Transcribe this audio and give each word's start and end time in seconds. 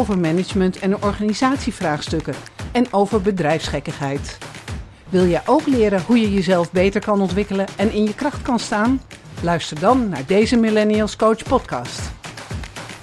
over 0.00 0.18
management 0.18 0.78
en 0.78 1.02
organisatievraagstukken 1.02 2.34
en 2.72 2.92
over 2.92 3.20
bedrijfsgekkigheid. 3.20 4.38
Wil 5.08 5.26
jij 5.26 5.42
ook 5.46 5.66
leren 5.66 6.02
hoe 6.02 6.20
je 6.20 6.32
jezelf 6.32 6.72
beter 6.72 7.00
kan 7.00 7.20
ontwikkelen 7.20 7.66
en 7.76 7.92
in 7.92 8.02
je 8.04 8.14
kracht 8.14 8.42
kan 8.42 8.58
staan? 8.58 9.00
Luister 9.42 9.80
dan 9.80 10.08
naar 10.08 10.26
deze 10.26 10.56
Millennials 10.56 11.16
Coach 11.16 11.42
podcast. 11.42 12.10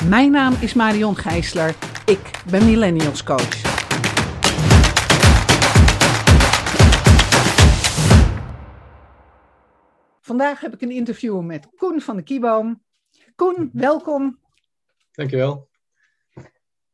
Mijn 0.10 0.32
naam 0.32 0.54
is 0.62 0.74
Marion 0.74 1.16
Gijsler. 1.16 1.76
Ik 2.06 2.32
ben 2.50 2.66
Millennials 2.66 3.24
Coach. 3.24 3.62
Vandaag 10.22 10.60
heb 10.60 10.74
ik 10.74 10.82
een 10.82 10.92
interview 10.92 11.42
met 11.42 11.68
Koen 11.76 12.02
van 12.02 12.16
de 12.16 12.24
Kieboom. 12.24 12.82
Koen, 13.36 13.70
welkom. 13.74 14.40
Dankjewel. 15.12 15.67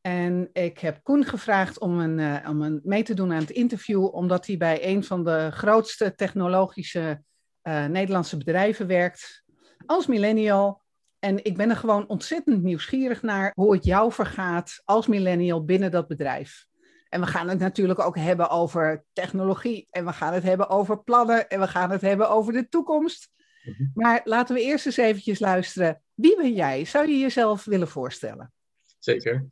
En 0.08 0.50
ik 0.54 0.80
heb 0.80 1.04
Koen 1.04 1.26
gevraagd 1.26 1.80
om, 1.80 2.00
een, 2.00 2.18
uh, 2.18 2.50
om 2.50 2.62
een, 2.62 2.82
mee 2.84 3.04
te 3.04 3.14
doen 3.14 3.32
aan 3.32 3.40
het 3.40 3.50
interview, 3.50 4.16
omdat 4.16 4.48
hij 4.48 4.58
bij 4.58 4.88
een 4.88 5.04
van 5.04 5.24
de 5.24 5.50
grootste 5.52 6.16
technologische 6.16 7.24
uh, 7.64 7.86
Nederlandse 7.86 8.38
bedrijven 8.38 8.88
werkt 8.88 9.44
als 9.86 10.08
millennial. 10.08 10.82
En 11.20 11.44
ik 11.44 11.58
ben 11.58 11.70
er 11.70 11.76
gewoon 11.76 12.08
ontzettend 12.08 12.64
nieuwsgierig 12.64 13.22
naar 13.22 13.52
hoe 13.56 13.74
het 13.74 13.86
jou 13.86 14.12
vergaat 14.12 14.82
als 14.86 15.08
millennial 15.08 15.66
binnen 15.66 15.92
dat 15.92 16.08
bedrijf. 16.08 16.66
En 17.10 17.20
we 17.22 17.28
gaan 17.28 17.50
het 17.50 17.60
natuurlijk 17.60 18.00
ook 18.00 18.18
hebben 18.18 18.50
over 18.50 19.04
technologie. 19.14 19.88
En 19.90 20.06
we 20.06 20.14
gaan 20.14 20.34
het 20.34 20.44
hebben 20.44 20.70
over 20.70 21.04
plannen. 21.04 21.50
En 21.50 21.60
we 21.60 21.68
gaan 21.68 21.92
het 21.92 22.02
hebben 22.02 22.30
over 22.30 22.54
de 22.54 22.70
toekomst. 22.70 23.30
Mm-hmm. 23.64 23.92
Maar 23.94 24.22
laten 24.24 24.56
we 24.56 24.62
eerst 24.62 24.86
eens 24.86 24.98
eventjes 24.98 25.40
luisteren. 25.40 26.02
Wie 26.14 26.36
ben 26.36 26.54
jij? 26.54 26.86
Zou 26.86 27.08
je 27.08 27.18
jezelf 27.18 27.66
willen 27.66 27.88
voorstellen? 27.88 28.52
Zeker. 29.00 29.48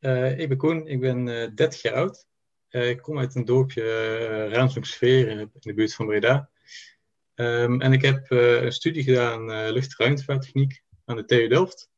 Uh, 0.00 0.38
ik 0.38 0.48
ben 0.48 0.56
Koen, 0.56 0.86
ik 0.86 1.00
ben 1.00 1.26
uh, 1.26 1.48
30 1.54 1.82
jaar 1.82 1.94
oud. 1.94 2.26
Uh, 2.70 2.88
ik 2.88 3.02
kom 3.02 3.18
uit 3.18 3.34
een 3.34 3.44
dorpje 3.44 3.82
uh, 5.02 5.28
in 5.28 5.50
de 5.60 5.74
buurt 5.74 5.94
van 5.94 6.06
Breda. 6.06 6.50
Um, 7.34 7.80
en 7.80 7.92
ik 7.92 8.02
heb 8.02 8.30
een 8.30 8.72
studie 8.72 9.02
gedaan 9.02 9.70
lucht- 9.72 9.98
en 9.98 10.04
ruimtevaarttechniek 10.04 10.82
aan 11.04 11.16
de 11.16 11.24
TU 11.24 11.48
Delft. 11.48 11.90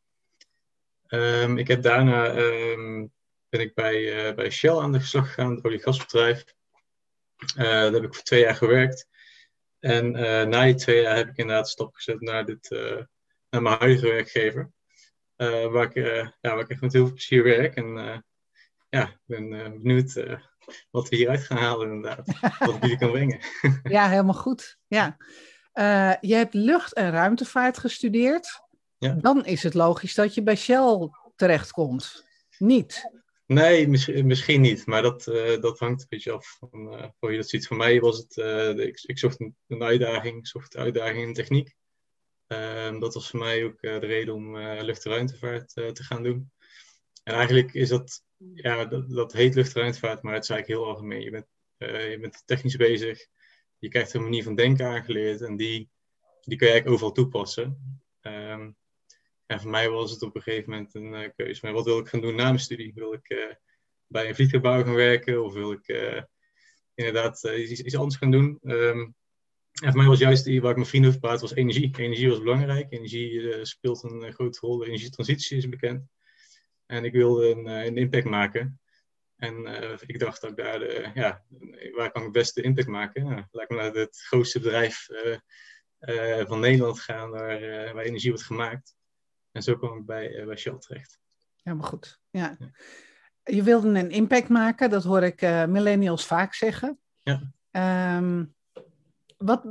Um, 1.08 1.58
ik 1.58 1.68
heb 1.68 1.82
daarna 1.82 2.36
um, 2.36 3.12
ben 3.48 3.60
ik 3.60 3.74
bij, 3.74 4.34
bij 4.34 4.50
Shell 4.50 4.76
aan 4.76 4.92
de 4.92 5.00
slag 5.00 5.26
gegaan, 5.26 5.54
het 5.54 5.64
oliegasbedrijf. 5.64 6.44
daar 7.54 7.92
heb 7.92 8.02
ik 8.02 8.14
voor 8.14 8.24
twee 8.24 8.40
jaar 8.40 8.54
gewerkt. 8.54 9.08
En 9.78 10.10
na 10.48 10.64
die 10.64 10.74
twee 10.74 11.02
jaar 11.02 11.16
heb 11.16 11.28
ik 11.28 11.36
inderdaad 11.36 11.68
stap 11.68 11.94
gezet 11.94 12.20
naar, 12.20 12.44
dit, 12.44 12.70
naar 13.50 13.62
mijn 13.62 13.78
huidige 13.78 14.06
werkgever. 14.06 14.70
Uh, 15.40 15.66
waar, 15.66 15.84
ik, 15.84 15.94
uh, 15.94 16.16
ja, 16.16 16.30
waar 16.40 16.60
ik 16.60 16.68
echt 16.68 16.80
met 16.80 16.92
heel 16.92 17.04
veel 17.04 17.14
plezier 17.14 17.42
werk. 17.42 17.74
En 17.74 17.96
uh, 17.96 18.18
ja, 18.88 19.08
ik 19.08 19.18
ben 19.26 19.48
benieuwd 19.82 20.24
wat 20.90 21.08
we 21.08 21.16
hieruit 21.16 21.40
gaan 21.40 21.56
halen 21.56 21.90
inderdaad. 21.90 22.26
wat 22.58 22.74
ik 22.74 22.82
jullie 22.82 22.98
kan 22.98 23.10
brengen. 23.10 23.40
ja, 23.82 24.08
helemaal 24.08 24.34
goed. 24.34 24.78
Ja. 24.86 25.16
je 26.20 26.34
hebt 26.34 26.54
lucht- 26.54 26.94
en 26.94 27.10
ruimtevaart 27.10 27.78
gestudeerd. 27.78 28.60
Ja. 28.98 29.12
Dan 29.20 29.44
is 29.44 29.62
het 29.62 29.74
logisch 29.74 30.14
dat 30.14 30.34
je 30.34 30.42
bij 30.42 30.56
Shell 30.56 31.08
terechtkomt. 31.36 32.24
Niet? 32.58 33.10
Nee, 33.46 33.88
misschien, 33.88 34.26
misschien 34.26 34.60
niet. 34.60 34.86
Maar 34.86 35.02
dat, 35.02 35.24
dat 35.60 35.78
hangt 35.78 36.00
een 36.00 36.06
beetje 36.08 36.32
af 36.32 36.56
van 36.58 37.12
hoe 37.18 37.30
je 37.30 37.36
dat 37.36 37.48
ziet. 37.48 37.66
Voor 37.66 37.76
mij 37.76 38.00
was 38.00 38.18
het, 38.18 38.36
ik, 38.78 39.00
ik 39.02 39.18
zocht 39.18 39.40
een, 39.40 39.56
een 39.66 39.82
uitdaging. 39.82 40.38
Ik 40.38 40.46
zocht 40.46 40.76
uitdaging 40.76 41.22
in 41.22 41.34
techniek. 41.34 41.74
Um, 42.52 43.00
dat 43.00 43.14
was 43.14 43.30
voor 43.30 43.38
mij 43.38 43.64
ook 43.64 43.82
uh, 43.82 44.00
de 44.00 44.06
reden 44.06 44.34
om 44.34 44.56
uh, 44.56 44.82
lucht- 44.82 45.04
en 45.04 45.12
ruimtevaart 45.12 45.76
uh, 45.76 45.88
te 45.88 46.02
gaan 46.02 46.22
doen. 46.22 46.52
En 47.22 47.34
eigenlijk 47.34 47.74
is 47.74 47.88
dat, 47.88 48.22
ja, 48.54 48.84
dat, 48.84 49.10
dat 49.10 49.32
heet 49.32 49.54
lucht- 49.54 49.74
en 49.74 49.80
ruimtevaart, 49.80 50.22
maar 50.22 50.34
het 50.34 50.42
is 50.42 50.50
eigenlijk 50.50 50.80
heel 50.80 50.90
algemeen. 50.90 51.20
Je 51.20 51.30
bent, 51.30 51.46
je 51.78 52.18
bent 52.20 52.42
technisch 52.46 52.76
bezig, 52.76 53.26
je 53.78 53.88
krijgt 53.88 54.14
een 54.14 54.22
manier 54.22 54.42
van 54.42 54.54
denken 54.54 54.86
aangeleerd 54.86 55.40
en 55.40 55.56
die, 55.56 55.90
die 56.40 56.58
kun 56.58 56.66
je 56.66 56.72
eigenlijk 56.72 56.88
overal 56.88 57.12
toepassen. 57.12 58.00
Um, 58.22 58.76
en 59.46 59.60
voor 59.60 59.70
mij 59.70 59.88
was 59.88 60.10
het 60.10 60.22
op 60.22 60.36
een 60.36 60.42
gegeven 60.42 60.70
moment 60.70 60.94
een 60.94 61.32
keuze. 61.36 61.60
Maar 61.64 61.72
wat 61.72 61.84
wil 61.84 61.98
ik 61.98 62.08
gaan 62.08 62.20
doen 62.20 62.34
na 62.34 62.44
mijn 62.44 62.58
studie? 62.58 62.92
Wil 62.94 63.12
ik 63.12 63.56
bij 64.06 64.28
een 64.28 64.34
vliegtuigbouw 64.34 64.84
gaan 64.84 64.94
werken 64.94 65.44
of 65.44 65.52
wil 65.52 65.72
ik 65.72 65.86
inderdaad 66.94 67.42
iets, 67.44 67.80
iets, 67.80 67.96
anders 67.96 68.16
gaan 68.16 68.30
doen? 68.30 68.58
Um, 68.62 69.14
en 69.72 69.88
voor 69.88 69.96
mij 69.96 70.06
was 70.06 70.18
juist 70.18 70.44
die, 70.44 70.60
waar 70.60 70.70
ik 70.70 70.76
met 70.76 70.88
vrienden 70.88 71.10
over 71.10 71.22
praat, 71.22 71.40
was 71.40 71.54
energie. 71.54 71.96
Energie 71.98 72.28
was 72.28 72.38
belangrijk. 72.38 72.92
Energie 72.92 73.30
uh, 73.32 73.64
speelt 73.64 74.02
een 74.02 74.22
uh, 74.22 74.32
grote 74.32 74.58
rol. 74.60 74.78
De 74.78 74.86
energietransitie 74.86 75.56
is 75.56 75.68
bekend. 75.68 76.08
En 76.86 77.04
ik 77.04 77.12
wilde 77.12 77.50
een, 77.50 77.66
uh, 77.66 77.84
een 77.84 77.96
impact 77.96 78.24
maken. 78.24 78.80
En 79.36 79.66
ik 80.06 80.18
dacht 80.18 80.40
dat 80.40 80.50
ik 80.50 80.56
daar, 80.56 81.12
ja, 81.18 81.44
waar 81.94 82.10
kan 82.10 82.20
ik 82.20 82.26
het 82.26 82.32
beste 82.32 82.62
impact 82.62 82.88
maken? 82.88 83.24
Nou, 83.24 83.44
laat 83.50 83.70
ik 83.70 83.76
naar 83.76 83.92
het 83.92 84.20
grootste 84.20 84.60
bedrijf 84.60 85.06
van 86.46 86.60
Nederland 86.60 87.00
gaan, 87.00 87.30
waar, 87.30 87.60
waar 87.94 88.04
energie 88.04 88.30
wordt 88.30 88.44
gemaakt. 88.44 88.94
En 89.52 89.62
zo 89.62 89.76
kwam 89.76 89.98
ik 89.98 90.06
bij, 90.06 90.44
bij 90.46 90.56
Shell 90.56 90.78
terecht. 90.78 91.20
Helemaal 91.62 91.88
goed, 91.88 92.20
ja. 92.30 92.56
ja. 92.58 92.70
Je 93.42 93.62
wilde 93.62 93.98
een 93.98 94.10
impact 94.10 94.48
maken, 94.48 94.90
dat 94.90 95.04
hoor 95.04 95.22
ik 95.22 95.40
millennials 95.68 96.26
vaak 96.26 96.54
zeggen. 96.54 97.00
Ja. 97.18 97.52
Um, 98.16 98.54
wat, 99.44 99.64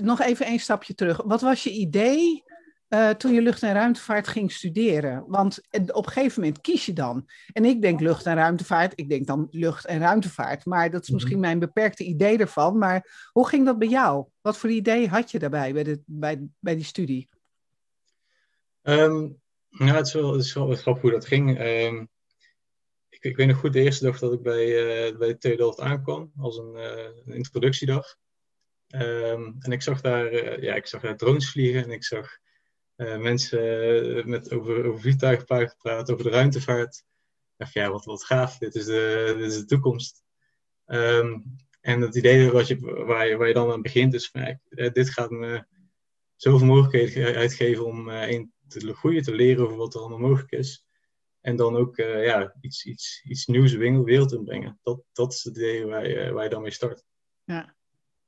nog 0.00 0.20
even 0.20 0.46
een 0.46 0.60
stapje 0.60 0.94
terug. 0.94 1.22
Wat 1.22 1.40
was 1.40 1.62
je 1.64 1.70
idee 1.70 2.44
uh, 2.88 3.10
toen 3.10 3.32
je 3.32 3.42
lucht- 3.42 3.62
en 3.62 3.72
ruimtevaart 3.72 4.28
ging 4.28 4.52
studeren? 4.52 5.24
Want 5.26 5.60
op 5.92 6.06
een 6.06 6.12
gegeven 6.12 6.42
moment 6.42 6.60
kies 6.60 6.86
je 6.86 6.92
dan. 6.92 7.28
En 7.52 7.64
ik 7.64 7.82
denk 7.82 8.00
lucht- 8.00 8.26
en 8.26 8.34
ruimtevaart, 8.34 8.92
ik 8.94 9.08
denk 9.08 9.26
dan 9.26 9.48
lucht- 9.50 9.86
en 9.86 9.98
ruimtevaart. 9.98 10.64
Maar 10.64 10.90
dat 10.90 11.02
is 11.02 11.08
misschien 11.08 11.40
mijn 11.40 11.58
beperkte 11.58 12.04
idee 12.04 12.38
ervan. 12.38 12.78
Maar 12.78 13.28
hoe 13.32 13.48
ging 13.48 13.66
dat 13.66 13.78
bij 13.78 13.88
jou? 13.88 14.26
Wat 14.40 14.56
voor 14.56 14.70
idee 14.70 15.08
had 15.08 15.30
je 15.30 15.38
daarbij 15.38 15.72
bij, 15.72 15.84
de, 15.84 16.00
bij, 16.06 16.48
bij 16.58 16.74
die 16.74 16.84
studie? 16.84 17.28
Um, 18.82 19.40
nou, 19.70 19.96
het 19.96 20.06
is 20.06 20.12
wel, 20.12 20.32
het 20.32 20.44
is 20.44 20.54
wel 20.54 20.74
grappig 20.74 21.02
hoe 21.02 21.10
dat 21.10 21.26
ging. 21.26 21.60
Um, 21.60 22.08
ik, 23.08 23.22
ik, 23.22 23.36
weet 23.36 23.46
nog 23.46 23.58
goed 23.58 23.72
de 23.72 23.80
eerste 23.80 24.04
dag 24.04 24.18
dat 24.18 24.32
ik 24.32 24.42
bij, 24.42 24.66
uh, 25.10 25.18
bij 25.18 25.36
Delft 25.38 25.80
aankwam, 25.80 26.32
als 26.38 26.58
een, 26.58 26.72
uh, 26.76 27.04
een 27.26 27.34
introductiedag. 27.34 28.16
Um, 28.94 29.56
en 29.58 29.72
ik 29.72 29.82
zag 29.82 30.00
daar, 30.00 30.32
uh, 30.32 30.62
ja, 30.62 30.74
ik 30.74 30.86
zag 30.86 31.00
daar 31.00 31.16
drones 31.16 31.50
vliegen 31.50 31.82
en 31.82 31.90
ik 31.90 32.04
zag 32.04 32.38
uh, 32.96 33.18
mensen 33.18 34.28
met, 34.28 34.52
over, 34.52 34.84
over 34.84 35.36
praten, 35.76 36.14
over 36.14 36.24
de 36.24 36.30
ruimtevaart. 36.30 36.96
Ik 36.96 37.54
dacht, 37.56 37.72
ja, 37.72 37.90
wat, 37.90 38.04
wat 38.04 38.24
gaaf, 38.24 38.58
dit 38.58 38.74
is 38.74 38.84
de, 38.84 39.34
dit 39.36 39.50
is 39.50 39.58
de 39.58 39.64
toekomst. 39.64 40.22
Um, 40.86 41.56
en 41.80 42.00
het 42.00 42.16
idee 42.16 42.50
wat 42.50 42.66
je, 42.66 43.04
waar, 43.04 43.28
je, 43.28 43.36
waar 43.36 43.48
je 43.48 43.54
dan 43.54 43.72
aan 43.72 43.82
begint 43.82 44.14
is 44.14 44.28
van, 44.28 44.58
eh, 44.68 44.92
dit 44.92 45.10
gaat 45.10 45.30
me 45.30 45.66
zoveel 46.36 46.66
mogelijkheden 46.66 47.34
uitgeven 47.34 47.86
om 47.86 48.08
een, 48.08 48.52
te 48.68 48.94
groeien, 48.94 49.22
te 49.22 49.34
leren 49.34 49.64
over 49.64 49.76
wat 49.76 49.94
er 49.94 50.00
allemaal 50.00 50.28
mogelijk 50.28 50.52
is. 50.52 50.86
En 51.40 51.56
dan 51.56 51.76
ook 51.76 51.96
ja, 51.96 52.54
iets, 52.60 52.84
iets, 52.84 53.22
iets 53.24 53.46
nieuws 53.46 53.70
de 53.70 54.02
wereld 54.04 54.32
inbrengen. 54.32 54.78
Dat, 54.82 55.02
dat 55.12 55.32
is 55.32 55.44
het 55.44 55.56
idee 55.56 55.86
waar 55.86 56.08
je, 56.08 56.32
waar 56.32 56.44
je 56.44 56.50
dan 56.50 56.62
mee 56.62 56.70
start. 56.70 57.04
Ja. 57.44 57.76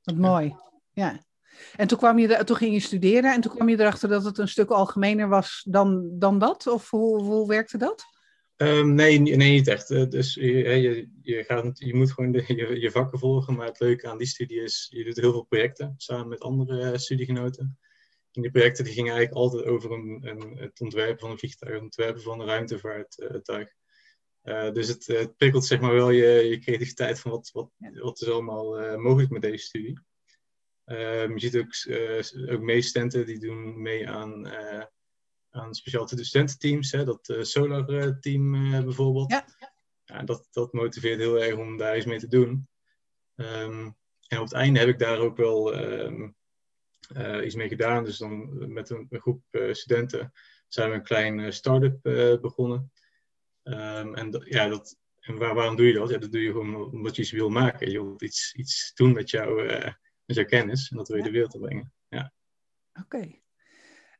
Wat 0.03 0.15
mooi. 0.15 0.55
Ja. 0.91 1.19
En 1.75 1.87
toen, 1.87 1.97
kwam 1.97 2.19
je, 2.19 2.43
toen 2.43 2.55
ging 2.55 2.73
je 2.73 2.79
studeren 2.79 3.33
en 3.33 3.41
toen 3.41 3.51
kwam 3.51 3.69
je 3.69 3.79
erachter 3.79 4.09
dat 4.09 4.23
het 4.23 4.37
een 4.37 4.47
stuk 4.47 4.69
algemener 4.69 5.29
was 5.29 5.65
dan, 5.69 6.19
dan 6.19 6.39
dat? 6.39 6.67
Of 6.67 6.89
hoe, 6.89 7.21
hoe 7.21 7.47
werkte 7.47 7.77
dat? 7.77 8.05
Um, 8.57 8.93
nee, 8.93 9.19
nee, 9.19 9.35
niet 9.35 9.67
echt. 9.67 9.87
Dus 10.11 10.33
je, 10.33 10.51
je, 10.53 11.09
je, 11.21 11.43
gaat, 11.43 11.79
je 11.79 11.95
moet 11.95 12.11
gewoon 12.11 12.31
de, 12.31 12.43
je, 12.55 12.79
je 12.79 12.91
vakken 12.91 13.19
volgen. 13.19 13.55
Maar 13.55 13.67
het 13.67 13.79
leuke 13.79 14.07
aan 14.07 14.17
die 14.17 14.27
studie 14.27 14.61
is, 14.61 14.87
je 14.93 15.03
doet 15.03 15.19
heel 15.19 15.31
veel 15.31 15.43
projecten 15.43 15.93
samen 15.97 16.27
met 16.27 16.39
andere 16.39 16.97
studiegenoten. 16.97 17.79
En 18.31 18.41
die 18.41 18.51
projecten 18.51 18.83
die 18.83 18.93
gingen 18.93 19.13
eigenlijk 19.13 19.41
altijd 19.41 19.65
over 19.65 19.91
een, 19.91 20.19
een, 20.21 20.57
het 20.57 20.81
ontwerpen 20.81 21.19
van 21.19 21.31
een 21.31 21.37
vliegtuig, 21.37 21.73
het 21.73 21.81
ontwerpen 21.81 22.21
van 22.21 22.39
een 22.39 22.47
ruimtevaartuig. 22.47 23.73
Uh, 24.43 24.71
dus 24.71 24.87
het, 24.87 25.07
het, 25.07 25.37
prikkelt 25.37 25.65
zeg 25.65 25.79
maar 25.79 25.93
wel 25.93 26.09
je, 26.09 26.25
je 26.25 26.59
creativiteit 26.59 27.19
van 27.19 27.31
wat, 27.31 27.49
wat, 27.53 27.69
wat 27.93 28.21
is 28.21 28.29
allemaal 28.29 28.83
uh, 28.83 28.95
mogelijk 28.95 29.31
met 29.31 29.41
deze 29.41 29.65
studie. 29.65 29.99
Uh, 30.85 31.27
je 31.27 31.39
ziet 31.39 31.57
ook, 31.57 31.73
ook 32.53 32.61
meestudenten 32.61 33.25
die 33.25 33.39
doen 33.39 33.81
mee 33.81 34.09
aan, 34.09 34.47
aan 35.49 35.75
speciaal 35.75 36.07
studententeams, 36.07 36.91
hè, 36.91 37.05
dat 37.05 37.37
Solar 37.41 38.19
team 38.19 38.51
bijvoorbeeld. 38.83 39.31
Ja. 39.31 39.45
ja 40.05 40.23
dat, 40.23 40.47
dat 40.51 40.73
motiveert 40.73 41.19
heel 41.19 41.41
erg 41.41 41.55
om 41.55 41.77
daar 41.77 41.97
iets 41.97 42.05
mee 42.05 42.19
te 42.19 42.27
doen. 42.27 42.67
Ehm, 43.35 43.89
en 44.27 44.37
op 44.37 44.43
het 44.43 44.53
einde 44.53 44.79
heb 44.79 44.89
ik 44.89 44.99
daar 44.99 45.19
ook 45.19 45.37
wel 45.37 45.73
ehm, 45.73 46.29
eh, 47.13 47.45
iets 47.45 47.55
mee 47.55 47.67
gedaan. 47.67 48.03
Dus 48.03 48.17
dan 48.17 48.49
met 48.73 48.89
een, 48.89 49.07
groep 49.09 49.43
studenten 49.71 50.31
zijn 50.67 50.89
we 50.89 50.95
een 50.95 51.03
klein 51.03 51.53
start-up 51.53 52.01
begonnen. 52.41 52.91
Um, 53.63 54.15
en 54.15 54.43
ja, 54.45 54.67
dat, 54.67 54.97
en 55.19 55.37
waar, 55.37 55.53
waarom 55.53 55.75
doe 55.75 55.87
je 55.87 55.93
dat? 55.93 56.09
Ja, 56.09 56.17
dat 56.17 56.31
doe 56.31 56.41
je 56.41 56.51
gewoon 56.51 56.91
omdat 56.91 57.15
je 57.15 57.21
iets 57.21 57.31
wil 57.31 57.49
maken. 57.49 57.91
Je 57.91 58.03
wilt 58.03 58.21
iets, 58.21 58.53
iets 58.53 58.91
doen 58.93 59.13
met, 59.13 59.29
jou, 59.29 59.65
met 60.25 60.35
jouw 60.35 60.45
kennis 60.45 60.91
en 60.91 60.97
dat 60.97 61.07
wil 61.07 61.17
je 61.17 61.23
de 61.23 61.31
wereld 61.31 61.59
brengen. 61.59 61.93
Ja. 62.07 62.33
Oké. 62.93 63.39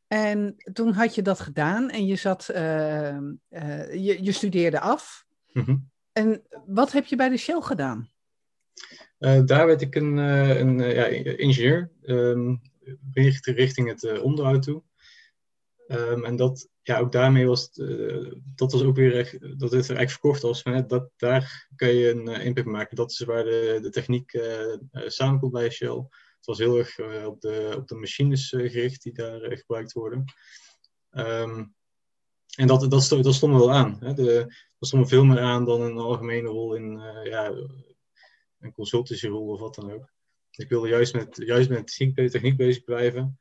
En 0.07 0.55
toen 0.73 0.91
had 0.93 1.15
je 1.15 1.21
dat 1.21 1.39
gedaan 1.39 1.89
en 1.89 2.05
je, 2.05 2.15
zat, 2.15 2.49
uh, 2.51 3.17
uh, 3.49 3.93
je, 3.93 4.23
je 4.23 4.31
studeerde 4.31 4.79
af. 4.79 5.25
Mm 5.51 5.89
En 6.11 6.41
wat 6.65 6.91
heb 6.91 7.05
je 7.05 7.15
bij 7.15 7.29
de 7.29 7.37
Shell 7.37 7.61
gedaan? 7.61 8.09
Uh, 9.19 9.45
daar 9.45 9.65
werd 9.65 9.81
ik 9.81 9.95
een, 9.95 10.17
een 10.17 10.79
ja, 10.79 11.05
ingenieur, 11.37 11.91
um, 12.03 12.61
richting 13.41 13.87
het 13.87 14.21
onderhoud 14.21 14.63
toe. 14.63 14.83
Um, 15.91 16.25
en 16.25 16.35
dat, 16.35 16.69
ja, 16.81 16.99
ook 16.99 17.11
daarmee 17.11 17.47
was 17.47 17.63
het, 17.63 18.35
dat 18.55 18.71
was 18.71 18.83
ook 18.83 18.95
weer 18.95 19.17
echt, 19.17 19.41
dat 19.41 19.71
het 19.71 19.71
er 19.71 19.95
eigenlijk 19.95 20.09
verkocht 20.09 20.43
als 20.43 20.61
van, 20.61 20.87
dat, 20.87 21.09
daar 21.17 21.69
kan 21.75 21.93
je 21.93 22.09
een 22.09 22.27
impact 22.27 22.67
maken. 22.67 22.95
Dat 22.95 23.11
is 23.11 23.19
waar 23.19 23.43
de, 23.43 23.79
de 23.81 23.89
techniek 23.89 24.39
samenkomt 24.91 25.51
bij 25.51 25.69
Shell. 25.69 25.95
Het 26.37 26.45
was 26.45 26.57
heel 26.57 26.77
erg 26.77 26.99
op, 27.25 27.41
de, 27.41 27.73
op 27.77 27.87
de 27.87 27.95
machines 27.95 28.49
gericht 28.49 29.03
die 29.03 29.13
daar 29.13 29.57
gebruikt 29.57 29.93
worden. 29.93 30.23
Um, 31.11 31.75
en 32.55 32.67
dat, 32.67 32.91
dat, 32.91 33.03
stond, 33.03 33.23
dat 33.23 33.33
stond 33.33 33.53
wel 33.53 33.71
aan. 33.71 33.97
Hè. 33.99 34.13
De, 34.13 34.45
dat 34.79 34.89
stond 34.89 35.09
veel 35.09 35.25
meer 35.25 35.39
aan 35.39 35.65
dan 35.65 35.81
een 35.81 35.97
algemene 35.97 36.47
rol 36.47 36.75
in 36.75 36.99
ja, 37.23 37.53
een 38.59 38.73
consultancyrol 38.73 39.47
of 39.47 39.59
wat 39.59 39.75
dan 39.75 39.91
ook. 39.91 40.09
Ik 40.51 40.69
wilde 40.69 40.87
juist 40.87 41.13
met, 41.13 41.41
juist 41.45 41.69
met 41.69 41.87
techniek, 41.87 42.29
techniek 42.31 42.57
bezig 42.57 42.83
blijven. 42.83 43.39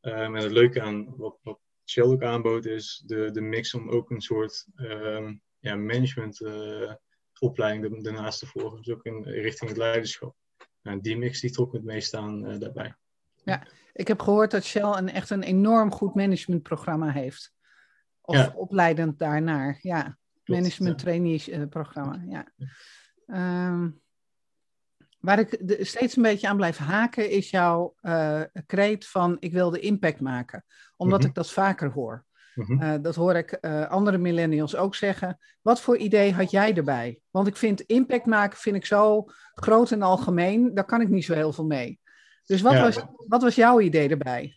Um, 0.00 0.36
en 0.36 0.42
het 0.42 0.52
leuke 0.52 0.80
aan 0.80 1.16
wat, 1.16 1.38
wat 1.42 1.58
Shell 1.90 2.04
ook 2.04 2.22
aanbood 2.22 2.64
is 2.64 3.02
de, 3.06 3.30
de 3.30 3.40
mix 3.40 3.74
om 3.74 3.90
ook 3.90 4.10
een 4.10 4.20
soort 4.20 4.66
um, 4.76 5.42
ja, 5.58 5.76
management 5.76 6.40
opleiding 7.38 8.02
daarnaast 8.02 8.38
te 8.38 8.46
volgen. 8.46 8.82
Dus 8.82 8.94
ook 8.94 9.04
in 9.04 9.22
richting 9.22 9.70
het 9.70 9.78
leiderschap. 9.78 10.36
Nou, 10.82 11.00
die 11.00 11.18
mix 11.18 11.40
die 11.40 11.50
trok 11.50 11.72
het 11.72 11.84
meest 11.84 12.14
aan 12.14 12.50
uh, 12.50 12.58
daarbij. 12.58 12.94
Ja, 13.44 13.66
ik 13.92 14.08
heb 14.08 14.20
gehoord 14.20 14.50
dat 14.50 14.64
Shell 14.64 14.96
een, 14.96 15.08
echt 15.08 15.30
een 15.30 15.42
enorm 15.42 15.92
goed 15.92 16.14
managementprogramma 16.14 17.10
heeft. 17.10 17.52
Of 18.20 18.36
ja. 18.36 18.52
opleidend 18.54 19.18
daarnaar, 19.18 19.78
ja. 19.82 20.18
Management 20.44 21.02
ja. 21.02 21.58
uh, 21.58 21.68
programma, 21.68 22.24
ja. 22.28 22.52
Um, 23.70 24.00
waar 25.20 25.38
ik 25.38 25.68
de, 25.68 25.84
steeds 25.84 26.16
een 26.16 26.22
beetje 26.22 26.48
aan 26.48 26.56
blijf 26.56 26.76
haken 26.76 27.30
is 27.30 27.50
jouw 27.50 27.94
uh, 28.02 28.42
kreet 28.66 29.06
van 29.06 29.36
ik 29.38 29.52
wil 29.52 29.70
de 29.70 29.80
impact 29.80 30.20
maken. 30.20 30.64
Omdat 30.96 31.18
mm 31.18 31.24
-hmm. 31.24 31.28
ik 31.28 31.36
dat 31.36 31.50
vaker 31.50 31.90
hoor. 31.90 32.24
Mm-hmm. 32.54 32.82
Uh, 32.82 32.94
dat 33.02 33.14
hoor 33.14 33.34
ik 33.34 33.58
uh, 33.60 33.88
andere 33.88 34.18
millennials 34.18 34.76
ook 34.76 34.94
zeggen. 34.94 35.38
Wat 35.62 35.80
voor 35.80 35.96
idee 35.96 36.32
had 36.32 36.50
jij 36.50 36.74
erbij? 36.74 37.20
Want 37.30 37.46
ik 37.46 37.56
vind 37.56 37.80
impact 37.80 38.26
maken 38.26 38.58
vind 38.58 38.76
ik 38.76 38.86
zo 38.86 39.24
groot 39.54 39.90
en 39.90 40.02
algemeen. 40.02 40.74
Daar 40.74 40.84
kan 40.84 41.00
ik 41.00 41.08
niet 41.08 41.24
zo 41.24 41.34
heel 41.34 41.52
veel 41.52 41.66
mee. 41.66 42.00
Dus 42.44 42.60
wat, 42.60 42.72
ja, 42.72 42.82
was, 42.82 43.04
wat 43.16 43.42
was 43.42 43.54
jouw 43.54 43.80
idee 43.80 44.08
erbij? 44.08 44.56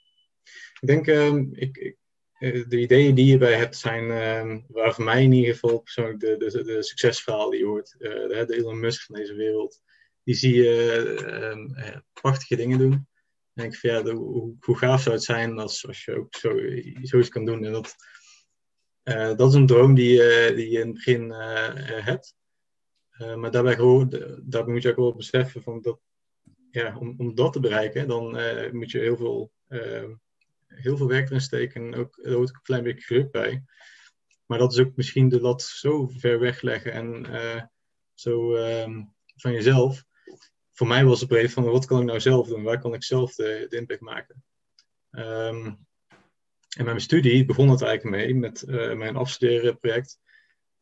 Ik 0.80 0.88
denk, 0.88 1.08
uh, 1.08 1.36
ik, 1.52 1.78
ik, 1.78 1.98
eh, 2.34 2.64
de 2.68 2.80
ideeën 2.80 3.16
die 3.16 3.26
je 3.26 3.34
erbij 3.34 3.58
hebt 3.58 3.78
zijn, 3.78 4.12
ehm, 4.12 4.60
waar 4.68 4.94
voor 4.94 5.04
mij 5.04 5.24
in 5.24 5.32
ieder 5.32 5.54
geval 5.54 5.80
persoonlijk 5.80 6.20
de, 6.20 6.38
de, 6.38 6.64
de 6.64 6.84
succesverhaal 6.84 7.50
die 7.50 7.60
je 7.60 7.66
hoort. 7.66 7.96
de, 7.98 8.44
de 8.48 8.56
Elon 8.56 8.80
Musk 8.80 9.06
van 9.06 9.16
deze 9.16 9.34
wereld. 9.34 9.82
Die 10.24 10.36
zie 10.36 10.56
je 10.56 11.04
ehm, 11.26 12.00
prachtige 12.14 12.56
dingen 12.56 12.78
doen 12.78 13.08
denk 13.54 13.74
ik 13.74 13.80
van 13.80 13.90
ja, 13.90 14.04
hoe, 14.04 14.56
hoe, 14.60 14.78
gaaf 14.78 15.02
zou 15.02 15.16
het 15.16 15.24
zijn 15.24 15.60
als, 15.60 15.88
als 15.88 16.06
je 16.06 16.16
ook 16.16 16.36
zo, 16.36 16.50
zoiets 17.02 17.30
kan 17.30 17.46
doen. 17.46 17.66
En 17.66 17.72
dat, 17.72 17.96
uh, 19.04 19.36
dat 19.36 19.50
is 19.50 19.56
een 19.56 19.66
droom 19.66 19.94
die, 19.94 20.18
die 20.56 20.70
je 20.70 20.80
in 20.80 20.88
het 20.88 20.94
begin 20.94 21.24
uh, 21.24 21.70
hebt. 22.06 22.36
maar 23.36 23.52
daarbij, 23.52 23.76
daarbij 24.44 24.74
moet 24.74 24.82
je 24.82 24.90
ook 24.90 24.96
wel 24.96 25.16
beseffen 25.16 25.62
van 25.62 25.82
dat, 25.82 26.00
ja, 26.70 26.98
om, 26.98 27.14
om 27.18 27.36
dat 27.36 27.54
te 27.54 27.60
bereiken, 27.60 28.08
dan 28.08 28.24
moet 28.72 28.92
je 28.92 29.00
heel 29.00 29.18
veel, 29.18 29.52
heel 30.68 30.98
veel 30.98 31.08
werk 31.08 31.28
erin 31.28 31.42
steken. 31.42 31.86
En 31.86 31.96
ook, 31.96 32.20
er 32.22 32.34
hoort 32.34 32.50
ook 32.50 32.56
een 32.56 32.62
klein 32.62 32.84
beetje 32.84 33.06
geluk 33.06 33.32
bij. 33.32 33.64
Maar 34.46 34.58
dat 34.58 34.74
is 34.74 34.80
ook 34.80 34.96
misschien 34.96 35.30
de 35.30 35.42
lat 35.42 35.62
zo 35.62 36.08
ver 36.08 36.40
wegleggen 36.40 36.92
en 36.94 37.26
zo 38.14 38.56
um, 38.56 39.14
van 39.36 39.52
jezelf 39.52 40.04
voor 40.74 40.88
mij 40.88 41.06
was 41.06 41.20
het 41.20 41.30
breed 41.30 41.52
van 41.52 41.64
wat 41.64 41.86
kan 41.86 42.00
ik 42.00 42.06
nou 42.06 42.20
zelf 42.20 42.48
doen? 42.48 42.64
Waar 42.64 42.80
kan 42.80 42.94
ik 42.94 43.04
zelf 43.04 43.36
de, 43.36 43.66
de 43.70 43.78
impact 43.78 44.02
maken? 44.02 44.44
Um, 45.12 45.86
en 46.78 46.86
mijn 46.86 47.02
studie 47.02 47.46
begon 47.46 47.70
het 47.70 47.82
eigenlijk 47.82 48.18
mee 48.18 48.36
met 48.36 48.64
uh, 48.68 48.94
mijn 48.94 49.16
afstuderenproject. 49.16 50.20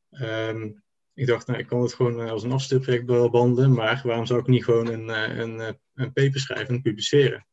Um, 0.09 0.83
ik 1.13 1.27
dacht, 1.27 1.47
nou, 1.47 1.59
ik 1.59 1.67
kan 1.67 1.81
het 1.81 1.93
gewoon 1.93 2.29
als 2.29 2.43
een 2.43 2.51
afstudeerproject 2.51 3.05
behandelen, 3.05 3.73
maar 3.73 4.01
waarom 4.03 4.25
zou 4.25 4.39
ik 4.39 4.47
niet 4.47 4.63
gewoon 4.63 4.87
een, 4.87 5.09
eh, 5.09 5.37
een, 5.37 5.59
een, 5.93 6.13
paper 6.13 6.39
schrijven 6.39 6.75
en 6.75 6.81
publiceren? 6.81 7.47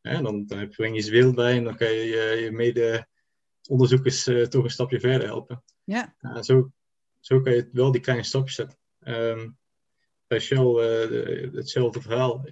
Dan, 0.00 0.46
dan 0.46 0.68
breng 0.68 0.94
je 0.94 1.00
ze 1.00 1.10
wereld 1.10 1.34
bij 1.34 1.56
en 1.56 1.64
dan 1.64 1.76
kan 1.76 1.92
je 1.92 2.04
je, 2.04 2.40
je 2.42 2.50
mede-onderzoekers 2.52 4.28
uh, 4.28 4.46
toch 4.46 4.64
een 4.64 4.70
stapje 4.70 5.00
verder 5.00 5.26
helpen. 5.26 5.64
Ja. 5.84 6.14
Uh, 6.20 6.42
zo, 6.42 6.70
zo 7.20 7.40
kan 7.40 7.52
je 7.52 7.68
wel 7.72 7.92
die 7.92 8.00
kleine 8.00 8.24
stapjes 8.24 8.54
zetten. 8.54 8.78
Um, 9.00 9.58
bij 10.28 10.40
Shell 10.40 10.58
uh, 10.58 11.54
hetzelfde 11.54 12.00
verhaal. 12.00 12.46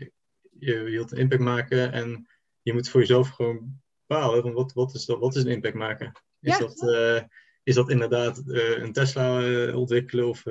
Je, 0.58 0.82
wilt 0.82 1.12
een 1.12 1.18
impact 1.18 1.42
maken 1.42 1.92
en 1.92 2.28
je 2.62 2.72
moet 2.72 2.88
voor 2.88 3.00
jezelf 3.00 3.28
gewoon 3.28 3.80
bepalen 4.06 4.42
van 4.42 4.52
wat, 4.52 4.72
wat, 4.72 4.94
is, 4.94 5.04
dat, 5.04 5.18
wat 5.18 5.36
is 5.36 5.42
een 5.42 5.50
impact 5.50 5.74
maken. 5.74 6.12
Is, 6.40 6.58
ja. 6.58 6.58
dat, 6.58 6.82
uh, 6.82 7.22
is 7.62 7.74
dat 7.74 7.90
inderdaad 7.90 8.42
uh, 8.46 8.78
een 8.78 8.92
Tesla 8.92 9.72
ontwikkelen 9.74 10.28
of 10.28 10.44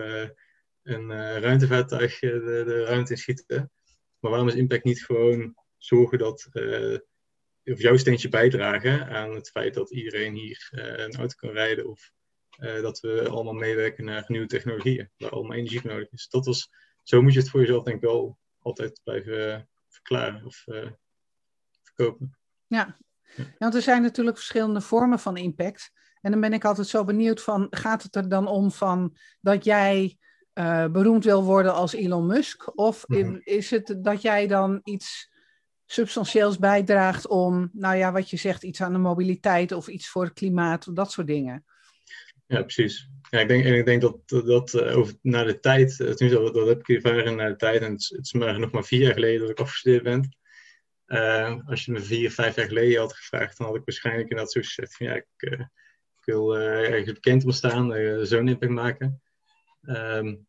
een 0.83 1.11
ruimtevaartuig 1.39 2.19
de, 2.19 2.63
de 2.65 2.83
ruimte 2.83 3.11
in 3.11 3.17
schieten? 3.17 3.71
Maar 4.19 4.31
waarom 4.31 4.47
is 4.47 4.55
impact 4.55 4.83
niet 4.83 5.05
gewoon 5.05 5.55
zorgen 5.77 6.17
dat, 6.17 6.49
of 7.63 7.81
jouw 7.81 7.97
steentje 7.97 8.29
bijdragen 8.29 9.07
aan 9.07 9.35
het 9.35 9.49
feit 9.49 9.73
dat 9.73 9.91
iedereen 9.91 10.33
hier 10.33 10.67
een 10.71 11.15
auto 11.15 11.35
kan 11.35 11.49
rijden 11.49 11.89
of 11.89 12.11
dat 12.57 12.99
we 12.99 13.29
allemaal 13.29 13.53
meewerken 13.53 14.05
naar 14.05 14.23
nieuwe 14.27 14.47
technologieën 14.47 15.09
waar 15.17 15.29
allemaal 15.29 15.57
energie 15.57 15.81
nodig 15.83 16.11
is. 16.11 16.27
Dat 16.29 16.45
was 16.45 16.69
zo 17.05 17.21
moet 17.21 17.33
je 17.33 17.39
het 17.39 17.49
voor 17.49 17.59
jezelf 17.59 17.83
denk 17.83 17.95
ik 17.95 18.03
wel 18.03 18.37
altijd 18.59 18.99
blijven 19.03 19.47
uh, 19.47 19.59
verklaren 19.87 20.45
of 20.45 20.63
uh, 20.65 20.87
verkopen. 21.81 22.37
Ja. 22.67 22.97
ja, 23.35 23.43
want 23.57 23.75
er 23.75 23.81
zijn 23.81 24.01
natuurlijk 24.01 24.37
verschillende 24.37 24.81
vormen 24.81 25.19
van 25.19 25.37
impact. 25.37 25.91
En 26.21 26.31
dan 26.31 26.39
ben 26.39 26.53
ik 26.53 26.65
altijd 26.65 26.87
zo 26.87 27.03
benieuwd 27.03 27.41
van, 27.41 27.67
gaat 27.69 28.03
het 28.03 28.15
er 28.15 28.29
dan 28.29 28.47
om 28.47 28.71
van 28.71 29.17
dat 29.41 29.63
jij 29.63 30.17
uh, 30.53 30.87
beroemd 30.87 31.23
wil 31.23 31.43
worden 31.43 31.73
als 31.73 31.93
Elon 31.93 32.25
Musk? 32.25 32.77
Of 32.77 33.03
-hmm. 33.07 33.41
is 33.43 33.69
het 33.69 33.97
dat 34.01 34.21
jij 34.21 34.47
dan 34.47 34.79
iets 34.83 35.33
substantieels 35.85 36.57
bijdraagt 36.57 37.27
om, 37.27 37.69
nou 37.73 37.95
ja, 37.95 38.11
wat 38.11 38.29
je 38.29 38.37
zegt, 38.37 38.63
iets 38.63 38.81
aan 38.81 38.93
de 38.93 38.99
mobiliteit 38.99 39.71
of 39.71 39.87
iets 39.87 40.09
voor 40.09 40.23
het 40.23 40.33
klimaat, 40.33 40.87
of 40.87 40.93
dat 40.93 41.11
soort 41.11 41.27
dingen? 41.27 41.65
Ja, 42.45 42.61
precies. 42.61 43.09
Ja, 43.35 43.41
ik 43.41 43.47
denk, 43.47 43.65
en 43.65 43.73
ik 43.73 43.85
denk 43.85 44.01
dat, 44.01 44.29
dat 44.45 44.73
uh, 44.73 44.97
over, 44.97 45.13
naar 45.21 45.45
de 45.45 45.59
tijd, 45.59 45.99
uh, 45.99 46.31
dat, 46.31 46.53
dat 46.53 46.67
heb 46.67 46.79
ik 46.79 46.89
ervaren 46.89 47.35
naar 47.35 47.49
de 47.49 47.55
tijd, 47.55 47.81
en 47.81 47.91
het, 47.91 48.17
is 48.21 48.33
maar 48.33 48.59
nog 48.59 48.71
maar 48.71 48.83
vier 48.83 48.99
jaar 48.99 49.13
geleden 49.13 49.39
dat 49.39 49.49
ik 49.49 49.59
afgestudeerd 49.59 50.03
ben. 50.03 50.37
Uh, 51.07 51.59
als 51.65 51.85
je 51.85 51.91
me 51.91 52.01
vier, 52.01 52.31
vijf 52.31 52.55
jaar 52.55 52.67
geleden 52.67 52.99
had 52.99 53.13
gevraagd, 53.13 53.57
dan 53.57 53.67
had 53.67 53.75
ik 53.75 53.81
waarschijnlijk 53.85 54.29
inderdaad 54.29 54.53
zo 54.53 54.61
gezegd 54.61 54.95
van 54.95 55.05
ja, 55.05 55.13
ik, 55.13 55.25
ik 56.17 56.25
wil 56.25 56.57
ergens 56.57 57.13
bekend 57.13 57.45
ontstaan, 57.45 57.91
zo'n 58.25 58.47
impact 58.47 58.71
maken. 58.71 59.21
Um, 59.81 60.47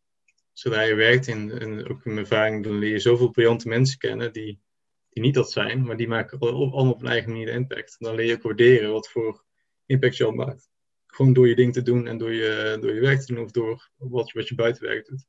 zodra 0.53 0.81
je 0.81 0.95
werkt, 0.95 1.27
en, 1.27 1.59
en 1.59 1.89
ook 1.89 2.05
in 2.05 2.13
mijn 2.13 2.25
ervaring, 2.25 2.63
dan 2.63 2.79
leer 2.79 2.91
je 2.91 2.99
zoveel 2.99 3.29
briljante 3.29 3.67
mensen 3.67 3.97
kennen 3.97 4.33
die, 4.33 4.61
die 5.09 5.23
niet 5.23 5.33
dat 5.33 5.51
zijn, 5.51 5.83
maar 5.83 5.97
die 5.97 6.07
maken 6.07 6.39
allemaal 6.39 6.91
op 6.91 6.99
hun 6.99 7.11
eigen 7.11 7.31
manier 7.31 7.47
impact. 7.47 7.95
Dan 7.99 8.15
leer 8.15 8.25
je 8.25 8.33
ook 8.33 8.43
waarderen 8.43 8.91
wat 8.91 9.09
voor 9.09 9.43
impact 9.85 10.17
je 10.17 10.25
al 10.25 10.31
maakt 10.31 10.69
gewoon 11.07 11.33
door 11.33 11.47
je 11.47 11.55
ding 11.55 11.73
te 11.73 11.81
doen 11.81 12.07
en 12.07 12.17
door 12.17 12.33
je, 12.33 12.77
door 12.81 12.93
je 12.93 13.01
werk 13.01 13.19
te 13.19 13.33
doen 13.33 13.43
of 13.43 13.51
door 13.51 13.89
wat, 13.97 14.31
wat 14.31 14.47
je 14.47 14.55
buiten 14.55 14.83
werk 14.83 15.05
doet. 15.05 15.25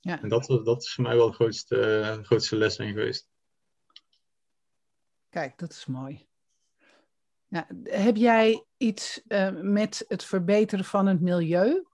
Ja. 0.00 0.22
En 0.22 0.28
dat, 0.28 0.46
dat 0.64 0.82
is 0.82 0.94
voor 0.94 1.04
mij 1.04 1.16
wel 1.16 1.28
de 1.28 1.34
grootste, 1.34 2.18
grootste 2.22 2.56
les 2.56 2.74
zijn 2.74 2.92
geweest. 2.92 3.28
Kijk, 5.28 5.58
dat 5.58 5.70
is 5.70 5.86
mooi. 5.86 6.26
Ja, 7.48 7.66
heb 7.82 8.16
jij 8.16 8.64
iets 8.76 9.22
uh, 9.28 9.50
met 9.60 10.04
het 10.08 10.24
verbeteren 10.24 10.84
van 10.84 11.06
het 11.06 11.20
milieu? 11.20 11.86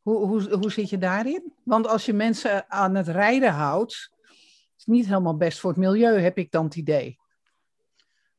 Hoe, 0.00 0.26
hoe, 0.26 0.54
hoe 0.54 0.72
zit 0.72 0.90
je 0.90 0.98
daarin? 0.98 1.52
Want 1.62 1.86
als 1.86 2.06
je 2.06 2.12
mensen 2.12 2.70
aan 2.70 2.94
het 2.94 3.08
rijden 3.08 3.52
houdt, 3.52 4.10
is 4.76 4.84
het 4.84 4.86
niet 4.86 5.06
helemaal 5.06 5.36
best 5.36 5.60
voor 5.60 5.70
het 5.70 5.78
milieu, 5.78 6.18
heb 6.18 6.38
ik 6.38 6.50
dan 6.50 6.64
het 6.64 6.76
idee. 6.76 7.18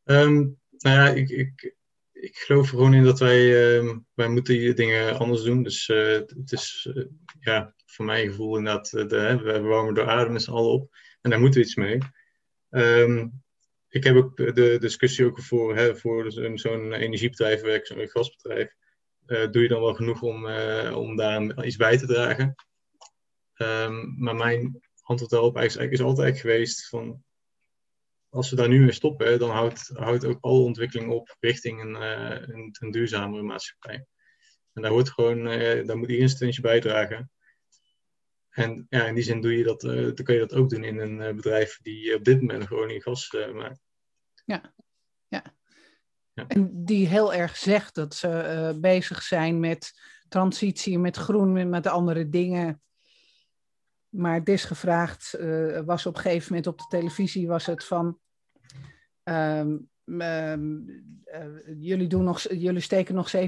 Um, 0.04 0.60
nou 0.78 0.96
ja, 0.96 1.08
ik, 1.08 1.30
ik, 1.30 1.76
ik 2.20 2.38
geloof 2.38 2.70
gewoon 2.70 2.94
in 2.94 3.04
dat 3.04 3.20
wij, 3.20 3.80
uh, 3.80 3.96
wij 4.14 4.28
moeten 4.28 4.76
dingen 4.76 5.20
anders 5.20 5.44
doen. 5.44 5.64
Dus 5.64 5.88
uh, 5.88 6.14
het 6.14 6.52
is 6.52 6.88
uh, 6.94 7.06
ja, 7.40 7.74
voor 7.86 8.06
mijn 8.06 8.30
gevoel 8.30 8.58
inderdaad, 8.58 8.90
de, 8.90 9.18
hè, 9.18 9.38
we 9.38 9.60
warmen 9.60 9.94
door 9.94 10.10
adem 10.10 10.40
z'n 10.40 10.52
allen 10.52 10.72
op. 10.72 10.96
En 11.22 11.30
daar 11.30 11.40
moeten 11.40 11.60
we 11.60 11.66
iets 11.66 11.76
mee. 11.76 11.98
Ehm, 12.70 13.28
ik 13.90 14.04
heb 14.04 14.16
ook 14.16 14.38
de 14.38 14.78
discussie 14.80 15.26
ook 15.26 15.42
voor, 15.42 15.76
hè, 15.76 15.96
voor 15.96 16.32
zo'n 16.54 16.94
energiebedrijf 16.94 17.62
werk, 17.62 17.86
zo'n 17.86 18.08
gasbedrijf. 18.08 18.76
Doe 19.26 19.62
je 19.62 19.68
dan 19.68 19.82
wel 19.82 19.94
genoeg 19.94 20.22
om, 20.22 20.46
om 20.94 21.16
daar 21.16 21.66
iets 21.66 21.76
bij 21.76 21.98
te 21.98 22.06
dragen? 22.06 22.56
Um, 23.58 24.16
maar 24.18 24.36
mijn 24.36 24.80
antwoord 25.02 25.32
daarop 25.32 25.58
is, 25.58 25.76
is 25.76 26.02
altijd 26.02 26.40
geweest 26.40 26.90
van 26.90 27.24
als 28.38 28.50
we 28.50 28.56
daar 28.56 28.68
nu 28.68 28.80
mee 28.80 28.92
stoppen, 28.92 29.40
dan 29.40 29.50
houdt, 29.50 29.92
houdt 29.94 30.26
ook 30.26 30.38
alle 30.42 30.60
ontwikkeling 30.60 31.12
op 31.12 31.36
richting 31.40 31.82
een, 31.82 31.92
uh, 31.92 32.48
een, 32.56 32.76
een, 32.80 32.92
duurzamere 32.92 33.44
maatschappij. 33.44 34.06
En 34.74 34.82
daar, 34.82 34.92
hoort 34.92 35.10
gewoon, 35.10 35.38
uh, 35.38 35.86
daar 35.86 35.98
moet 35.98 36.08
iedereen 36.08 36.30
steentje 36.30 36.62
bijdragen. 36.62 37.32
En 38.50 38.86
ja, 38.90 39.06
in 39.06 39.16
die 39.16 39.24
zin 39.24 39.42
doe 39.42 39.58
je 39.58 39.64
dat, 39.64 39.84
uh, 39.84 40.04
dan 40.04 40.26
kun 40.26 40.34
je 40.34 40.40
dat 40.40 40.54
ook 40.54 40.70
doen 40.70 40.84
in 40.84 41.00
een 41.00 41.36
bedrijf 41.36 41.80
die 41.82 42.16
op 42.16 42.24
dit 42.24 42.42
moment 42.42 42.68
gewoon 42.68 42.90
in 42.90 43.02
gas 43.02 43.32
maakt. 43.54 43.80
Ja. 44.46 44.74
ja. 45.28 45.44
Ja. 46.34 46.48
En 46.48 46.86
die 46.86 47.08
heel 47.08 47.34
erg 47.34 47.58
zegt 47.58 47.96
dat 47.96 48.16
ze 48.16 48.78
bezig 48.82 49.22
zijn 49.22 49.60
met 49.60 49.92
transitie, 50.30 51.00
met 51.00 51.18
groen, 51.18 51.70
met 51.70 51.88
andere 51.88 52.30
dingen 52.30 52.82
maar 54.10 54.44
desgevraagd 54.44 55.36
uh, 55.40 55.80
was 55.86 56.06
op 56.06 56.16
een 56.16 56.22
gegeven 56.22 56.48
moment 56.48 56.68
op 56.68 56.78
de 56.78 56.86
televisie 56.90 57.48
was 57.48 57.66
het 57.66 57.86
van 57.86 58.20
um, 59.34 59.90
jullie, 61.80 62.08
doen 62.08 62.24
nog, 62.24 62.42
jullie 62.42 62.82
steken 62.82 63.16
nog 63.16 63.32
67% 63.36 63.40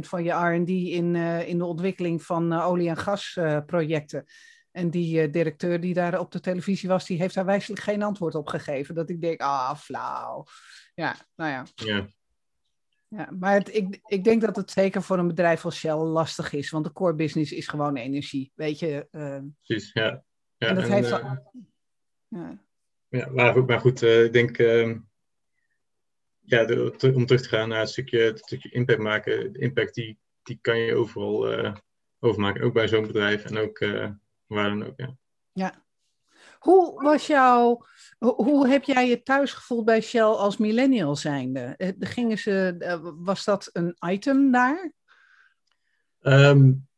van 0.00 0.24
je 0.24 0.32
R&D 0.32 0.68
in, 0.68 1.14
uh, 1.14 1.48
in 1.48 1.58
de 1.58 1.64
ontwikkeling 1.64 2.22
van 2.22 2.52
olie- 2.52 2.88
en 2.88 2.96
gasprojecten. 2.96 4.24
en 4.70 4.90
die 4.90 5.30
directeur 5.30 5.80
die 5.80 5.94
daar 5.94 6.18
op 6.18 6.32
de 6.32 6.40
televisie 6.40 6.88
was, 6.88 7.06
die 7.06 7.18
heeft 7.18 7.34
daar 7.34 7.44
wijselijk 7.44 7.82
geen 7.82 8.02
antwoord 8.02 8.34
op 8.34 8.48
gegeven. 8.48 8.94
Dat 8.94 9.10
ik 9.10 9.20
denk, 9.20 9.40
ah, 9.40 9.76
flauw. 9.76 10.44
Ja, 10.94 11.16
nou 11.34 11.50
ja. 11.50 11.64
Ja, 11.74 12.06
ja, 13.08 13.30
maar 13.38 13.52
het, 13.52 13.74
ik, 13.74 14.00
ik 14.06 14.24
denk 14.24 14.40
dat 14.40 14.56
het 14.56 14.70
zeker 14.70 15.02
voor 15.02 15.18
een 15.18 15.28
bedrijf 15.28 15.64
als 15.64 15.76
Shell 15.76 15.94
lastig 15.94 16.52
is, 16.52 16.70
want 16.70 16.84
de 16.84 16.92
core 16.92 17.14
business 17.14 17.52
is 17.52 17.68
gewoon 17.68 17.96
energie, 17.96 18.52
weet 18.54 18.78
je. 18.78 19.08
Uh, 19.10 19.38
Precies, 19.62 19.92
ja. 19.92 20.24
ja 20.56 20.68
en 20.68 20.74
dat 20.74 20.88
heeft 20.88 21.08
ja. 21.08 22.64
Ja, 23.08 23.28
maar, 23.28 23.64
maar 23.64 23.80
goed, 23.80 24.02
uh, 24.02 24.24
ik 24.24 24.32
denk, 24.32 24.58
uh, 24.58 24.96
ja, 26.40 26.64
de, 26.64 27.12
om 27.14 27.26
terug 27.26 27.42
te 27.42 27.48
gaan 27.48 27.68
naar 27.68 27.80
het 27.80 27.88
stukje, 27.88 28.18
het 28.18 28.38
stukje 28.38 28.70
impact 28.70 29.00
maken, 29.00 29.52
de 29.52 29.58
impact 29.58 29.94
die, 29.94 30.18
die 30.42 30.58
kan 30.60 30.78
je 30.78 30.94
overal 30.94 31.74
overmaken, 32.20 32.62
ook 32.62 32.72
bij 32.72 32.88
zo'n 32.88 33.06
bedrijf 33.06 33.44
en 33.44 33.58
ook 33.58 33.78
waar 34.46 34.68
dan 34.68 34.84
ook, 34.84 34.94
ja. 34.96 35.16
Ja, 35.52 35.86
hoe 36.66 37.02
was 37.02 37.26
jouw, 37.26 37.86
hoe 38.18 38.68
heb 38.68 38.84
jij 38.84 39.08
je 39.08 39.22
thuis 39.22 39.52
gevoeld 39.52 39.84
bij 39.84 40.00
Shell 40.00 40.22
als 40.22 40.56
millennial 40.56 41.16
zijnde? 41.16 41.74
Eh, 41.76 41.92
gingen 41.98 42.38
ze, 42.38 42.74
eh, 42.78 42.98
was 43.02 43.44
dat 43.44 43.70
een 43.72 43.96
item 44.08 44.52
daar? 44.52 44.92
Um, 46.20 46.88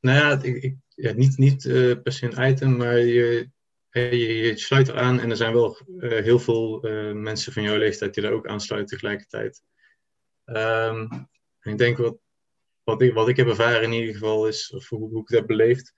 nou 0.00 0.18
ja, 0.18 0.42
ik, 0.42 0.62
ik, 0.62 0.76
ja 0.88 1.12
niet, 1.12 1.38
niet 1.38 1.64
uh, 1.64 2.02
per 2.02 2.12
se 2.12 2.32
een 2.32 2.50
item, 2.50 2.76
maar 2.76 2.98
je, 2.98 3.50
je, 3.90 4.16
je, 4.16 4.58
sluit 4.58 4.88
eraan 4.88 5.20
en 5.20 5.30
er 5.30 5.36
zijn 5.36 5.52
wel 5.52 5.80
uh, 5.86 6.10
heel 6.10 6.38
veel 6.38 6.86
uh, 6.86 7.12
mensen 7.12 7.52
van 7.52 7.62
jouw 7.62 7.76
leeftijd 7.76 8.14
die 8.14 8.24
er 8.24 8.32
ook 8.32 8.46
aansluiten 8.46 8.96
tegelijkertijd. 8.96 9.62
Um, 10.44 11.28
ik 11.62 11.78
denk 11.78 11.96
wat, 11.96 12.18
wat, 12.82 13.02
ik, 13.02 13.14
wat 13.14 13.28
ik 13.28 13.36
heb 13.36 13.48
ervaren 13.48 13.82
in 13.82 13.92
ieder 13.92 14.12
geval 14.12 14.48
is, 14.48 14.72
of 14.72 14.88
hoe, 14.88 15.10
hoe 15.10 15.20
ik 15.20 15.28
dat 15.28 15.38
heb 15.38 15.46
beleefd, 15.46 15.94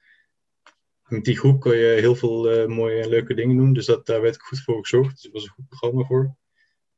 met 1.11 1.25
die 1.25 1.39
groep 1.39 1.61
kon 1.61 1.77
je 1.77 1.87
heel 1.87 2.17
veel 2.17 2.53
uh, 2.53 2.67
mooie 2.67 3.03
en 3.03 3.09
leuke 3.09 3.35
dingen 3.35 3.57
doen. 3.57 3.73
Dus 3.73 3.87
dat, 3.87 4.07
daar 4.07 4.21
werd 4.21 4.35
ik 4.35 4.41
goed 4.41 4.63
voor 4.63 4.81
gezorgd. 4.81 5.15
Dus 5.15 5.25
er 5.25 5.31
was 5.33 5.43
een 5.43 5.51
goed 5.51 5.69
programma 5.69 6.05
voor. 6.05 6.37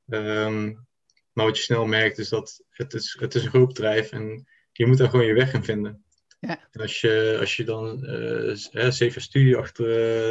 Um, 0.06 0.86
maar 1.32 1.46
wat 1.46 1.56
je 1.56 1.62
snel 1.62 1.86
merkt 1.86 2.18
is 2.18 2.28
dat 2.28 2.64
het 2.68 2.94
is, 2.94 3.16
het 3.20 3.34
is 3.34 3.44
een 3.44 3.50
groot 3.50 3.66
bedrijf 3.66 4.10
en 4.10 4.46
je 4.72 4.86
moet 4.86 4.98
daar 4.98 5.08
gewoon 5.08 5.26
je 5.26 5.34
weg 5.34 5.52
in 5.52 5.64
vinden. 5.64 6.04
Ja. 6.46 6.68
En 6.70 6.80
als 6.80 7.00
je, 7.00 7.36
als 7.40 7.56
je 7.56 7.64
dan 7.64 8.04
uh, 8.04 8.90
zeven 8.90 9.22
studie 9.22 9.56
achter, 9.56 9.86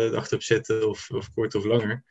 uh, 0.10 0.18
achter 0.18 0.32
hebt 0.32 0.44
zitten, 0.44 0.90
of, 0.90 1.10
of 1.12 1.34
kort 1.34 1.56
of 1.56 1.64
langer, 1.64 2.04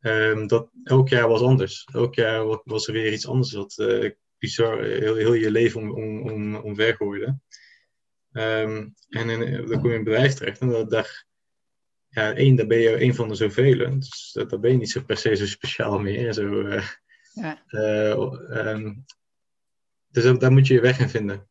um, 0.00 0.46
dat 0.46 0.70
elk 0.84 1.08
jaar 1.08 1.28
was 1.28 1.40
anders. 1.40 1.88
Elk 1.92 2.14
jaar 2.14 2.60
was 2.64 2.86
er 2.86 2.92
weer 2.92 3.12
iets 3.12 3.26
anders 3.26 3.52
wat 3.52 3.74
uh, 3.78 4.10
bizar, 4.38 4.82
heel, 4.82 5.14
heel 5.14 5.32
je 5.32 5.50
leven 5.50 5.80
om, 5.80 5.90
om, 5.90 6.30
om, 6.30 6.54
omvergooide. 6.54 7.38
Um, 8.32 8.94
en 9.08 9.30
in, 9.30 9.66
dan 9.66 9.80
kom 9.80 9.88
je 9.88 9.92
in 9.92 9.98
een 9.98 10.04
bedrijf 10.04 10.34
terecht 10.34 10.60
en 10.60 10.68
dat, 10.68 10.90
daar, 10.90 11.26
ja, 12.08 12.34
één, 12.34 12.56
daar 12.56 12.66
ben 12.66 12.78
je 12.78 13.02
een 13.02 13.14
van 13.14 13.28
de 13.28 13.34
zoveel. 13.34 13.98
Dus 13.98 14.30
dat, 14.32 14.50
daar 14.50 14.60
ben 14.60 14.70
je 14.70 14.76
niet 14.76 14.90
zo 14.90 15.02
per 15.02 15.16
se 15.16 15.36
zo 15.36 15.46
speciaal 15.46 15.98
meer. 15.98 16.32
Zo, 16.32 16.60
uh, 16.60 16.88
ja. 17.32 17.62
Um, 18.72 19.04
dus 20.08 20.38
daar 20.38 20.52
moet 20.52 20.66
je 20.66 20.74
je 20.74 20.80
weg 20.80 20.98
in 20.98 21.08
vinden. 21.08 21.48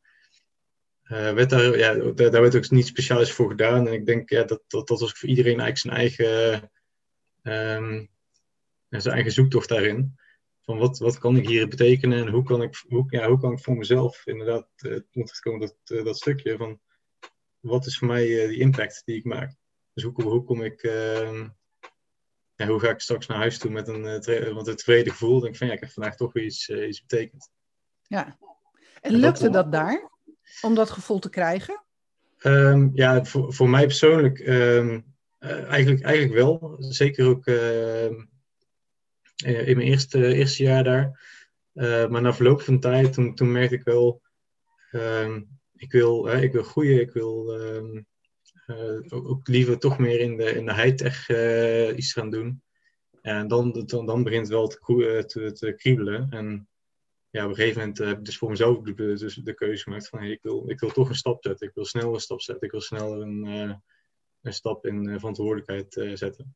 Uh, 1.12 1.34
werd 1.34 1.50
daar, 1.50 1.78
ja, 1.78 1.94
daar, 1.94 2.32
daar, 2.32 2.42
werd 2.42 2.56
ook 2.56 2.70
niet 2.70 2.88
speciaal 2.88 3.26
voor 3.26 3.50
gedaan. 3.50 3.88
En 3.88 3.94
ik 3.94 4.06
denk 4.06 4.30
ja, 4.30 4.44
dat, 4.44 4.64
dat, 4.68 4.88
dat 4.88 5.00
was 5.00 5.12
voor 5.12 5.30
iedereen 5.30 5.60
eigenlijk 5.60 5.78
zijn 5.78 5.94
eigen, 5.94 6.72
um, 7.44 8.10
zijn 8.90 9.16
eigen 9.16 9.32
zoektocht 9.32 9.70
daarin. 9.70 10.16
Van 10.62 10.78
wat, 10.78 10.98
wat 10.98 11.18
kan 11.18 11.38
ik 11.38 11.48
hier 11.48 11.68
betekenen 11.68 12.26
en 12.26 12.32
hoe 12.32 12.44
kan 12.44 12.62
ik, 12.62 12.84
hoe, 12.88 13.06
ja, 13.08 13.28
hoe 13.28 13.40
kan 13.40 13.52
ik 13.52 13.60
voor 13.60 13.76
mezelf 13.76 14.26
inderdaad 14.26 14.68
uh, 14.78 15.00
komen 15.40 15.60
dat, 15.60 15.78
uh, 15.86 16.04
dat 16.04 16.18
stukje 16.18 16.58
van 16.58 16.80
wat 17.60 17.86
is 17.86 17.98
voor 17.98 18.08
mij 18.08 18.28
uh, 18.28 18.48
die 18.48 18.60
impact 18.60 19.02
die 19.06 19.16
ik 19.16 19.24
maak. 19.24 19.56
Dus 19.94 20.04
hoe, 20.04 20.24
hoe 20.24 20.44
kom 20.44 20.62
ik, 20.62 20.84
ehm, 20.84 21.48
ja, 22.56 22.68
hoe 22.68 22.80
ga 22.80 22.90
ik 22.90 23.00
straks 23.00 23.28
naar 23.28 23.38
huis 23.38 23.58
toe 23.58 23.72
met 23.72 23.88
een, 23.88 24.02
want 24.54 24.68
een 24.68 24.76
tevreden 24.76 25.12
gevoel. 25.12 25.40
Denk 25.40 25.54
ik 25.54 25.60
van 25.60 25.68
ja, 25.68 25.74
ik 25.74 25.80
heb 25.80 25.90
vandaag 25.90 26.16
toch 26.16 26.34
weer 26.34 26.44
iets, 26.44 26.70
iets 26.70 27.02
betekend. 27.06 27.52
Ja, 28.02 28.38
en 29.02 29.14
lukte 29.14 29.50
dat, 29.50 29.72
daar 29.72 30.14
om 30.62 30.76
dat 30.76 30.90
gevoel 30.90 31.20
te 31.20 31.30
krijgen? 31.30 31.84
Um, 32.44 32.92
ja, 32.94 33.26
voor, 33.26 33.54
voor 33.54 33.70
mij 33.70 33.86
persoonlijk 33.86 34.40
um, 34.40 35.06
eigenlijk, 35.40 36.02
eigenlijk 36.02 36.34
wel. 36.34 36.76
Zeker 36.80 37.26
ook 37.26 37.48
eh, 39.36 39.68
in 39.68 39.76
mijn 39.76 39.88
eerste, 39.88 40.34
eerste 40.34 40.64
jaar 40.64 40.84
daar. 40.84 41.20
Eh, 41.74 42.08
maar 42.08 42.22
na 42.22 42.34
verloop 42.34 42.62
van 42.62 42.80
tijd, 42.80 43.14
toen, 43.14 43.36
toen 43.36 43.52
merkte 43.52 43.76
ik 43.76 43.84
wel, 43.84 44.22
ehm, 44.92 45.42
ik, 45.76 45.92
wil, 45.92 46.28
ik 46.28 46.52
wil 46.52 46.64
groeien, 46.64 47.00
ik 47.00 47.12
wil 47.12 47.60
ehm, 47.60 48.02
eh, 48.66 49.14
ook, 49.14 49.28
ook, 49.30 49.48
liever 49.48 49.80
toch 49.80 49.98
meer 49.98 50.20
in 50.20 50.38
de, 50.38 50.44
in 50.44 50.66
de 50.66 50.74
high-tech 50.74 51.30
iets 51.96 52.14
gaan 52.14 52.30
doen. 52.30 52.62
En 53.22 53.48
dan, 53.48 53.84
dan, 53.86 54.06
dan 54.06 54.24
begint 54.24 54.42
het 54.42 54.56
wel 54.56 54.68
te, 54.68 55.24
te, 55.28 55.52
te 55.52 55.74
kriebelen. 55.74 56.28
En 56.30 56.68
ja, 57.36 57.44
op 57.44 57.50
een 57.50 57.56
gegeven 57.56 57.80
moment 57.80 57.98
heb 57.98 58.18
ik 58.18 58.26
dus 58.26 58.38
voor 58.38 58.50
mezelf 58.50 58.82
de, 58.82 58.94
dus 58.94 59.36
de 59.36 59.54
keuze 59.54 59.84
gemaakt 59.84 60.10
van 60.10 60.20
hey, 60.20 60.30
ik, 60.30 60.40
wil, 60.42 60.70
ik 60.70 60.80
wil 60.80 60.92
toch 60.92 61.10
een 61.10 61.16
stap 61.16 61.44
zetten. 61.44 61.68
Ik 61.68 61.74
wil 61.74 61.86
snel 61.86 62.14
een 62.14 62.20
stap 62.20 62.42
zetten. 62.42 62.66
Ik 62.66 62.72
wil 62.72 62.82
snel 62.82 63.22
een, 63.22 63.46
een 64.42 64.54
stap 64.54 64.86
in 64.86 65.20
verantwoordelijkheid 65.20 66.10
zetten 66.14 66.56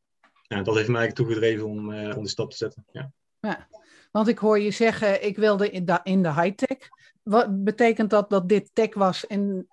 ja, 0.50 0.62
dat 0.62 0.76
heeft 0.76 0.90
mij 0.90 1.12
toegedreven 1.12 1.66
om, 1.66 1.94
om 1.94 2.24
de 2.24 2.30
stap 2.30 2.50
te 2.50 2.58
zetten. 2.58 2.86
Ja. 2.92 3.12
ja. 3.40 3.68
Want 4.12 4.28
ik 4.28 4.38
hoor 4.38 4.60
je 4.60 4.72
zeggen, 4.72 5.26
ik 5.26 5.38
wilde 5.38 5.70
in 5.70 5.86
de, 5.86 6.00
in 6.04 6.24
de 6.24 6.34
high-tech. 6.34 6.78
Wat 7.24 7.64
betekent 7.64 8.10
dat 8.10 8.30
dat 8.30 8.50
dit 8.50 8.70
tech 8.74 8.94
was? 8.94 9.28
En 9.28 9.68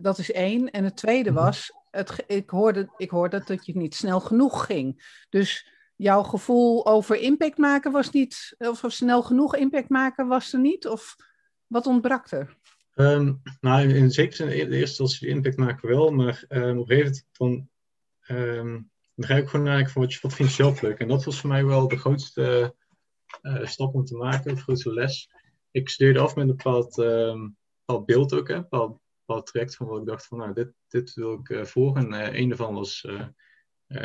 dat 0.00 0.18
is 0.18 0.32
één. 0.32 0.70
En 0.70 0.84
het 0.84 0.96
tweede 0.96 1.30
mhm. 1.30 1.42
was, 1.42 1.72
het, 1.90 2.24
ik, 2.26 2.50
hoorde, 2.50 2.90
ik 2.96 3.10
hoorde 3.10 3.42
dat 3.44 3.66
je 3.66 3.76
niet 3.76 3.94
snel 3.94 4.20
genoeg 4.20 4.64
ging. 4.64 5.18
Dus 5.28 5.68
jouw 6.00 6.22
gevoel 6.22 6.86
over 6.86 7.16
impact 7.16 7.58
maken 7.58 7.92
was 7.92 8.10
niet, 8.10 8.54
of 8.58 8.84
snel 8.86 9.22
genoeg 9.22 9.56
impact 9.56 9.88
maken 9.88 10.26
was 10.26 10.52
er 10.52 10.60
niet? 10.60 10.86
Of 10.86 11.16
wat 11.66 11.86
ontbrak 11.86 12.30
er? 12.30 12.56
Um, 12.94 13.42
nou, 13.60 13.88
in 13.88 14.10
zekere 14.10 14.36
zin, 14.36 14.48
in 14.48 14.72
eerste 14.72 14.76
instantie 14.76 15.28
impact 15.28 15.56
maken 15.56 15.88
wel, 15.88 16.10
maar 16.10 16.44
um, 16.48 16.78
op 16.78 16.90
een 16.90 16.96
gegeven 16.96 17.26
moment 17.36 17.68
van, 18.20 18.36
um, 18.36 18.90
dan 19.14 19.28
ga 19.28 19.36
ik 19.36 19.48
gewoon 19.48 19.66
naar 19.66 19.90
van 19.90 20.02
wat, 20.02 20.20
wat 20.20 20.34
vind 20.34 20.48
je 20.48 20.54
zelf 20.54 20.80
leuk. 20.80 20.98
En 20.98 21.08
dat 21.08 21.24
was 21.24 21.40
voor 21.40 21.50
mij 21.50 21.64
wel 21.64 21.88
de 21.88 21.98
grootste 21.98 22.74
uh, 23.42 23.66
stap 23.66 23.94
om 23.94 24.04
te 24.04 24.16
maken, 24.16 24.54
de 24.54 24.60
grootste 24.60 24.92
les. 24.92 25.30
Ik 25.70 25.88
studeerde 25.88 26.20
af 26.20 26.34
met 26.34 26.48
een 26.48 26.56
bepaald, 26.56 26.94
beeld 28.06 28.34
ook, 28.34 28.48
hè, 28.48 28.54
een 28.54 28.60
bepaald, 28.60 28.98
bepaald 29.26 29.46
traject 29.46 29.76
van 29.76 29.86
wat 29.86 30.00
ik 30.00 30.06
dacht 30.06 30.26
van, 30.26 30.38
nou, 30.38 30.52
dit, 30.52 30.72
dit 30.88 31.14
wil 31.14 31.32
ik 31.32 31.48
uh, 31.48 31.64
volgen. 31.64 32.12
En 32.12 32.38
een 32.38 32.48
daarvan 32.48 32.74
was 32.74 33.06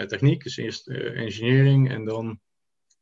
techniek, 0.08 0.44
dus 0.44 0.58
eerst 0.58 0.88
engineering 0.88 1.90
en 1.90 2.06
dan 2.06 2.40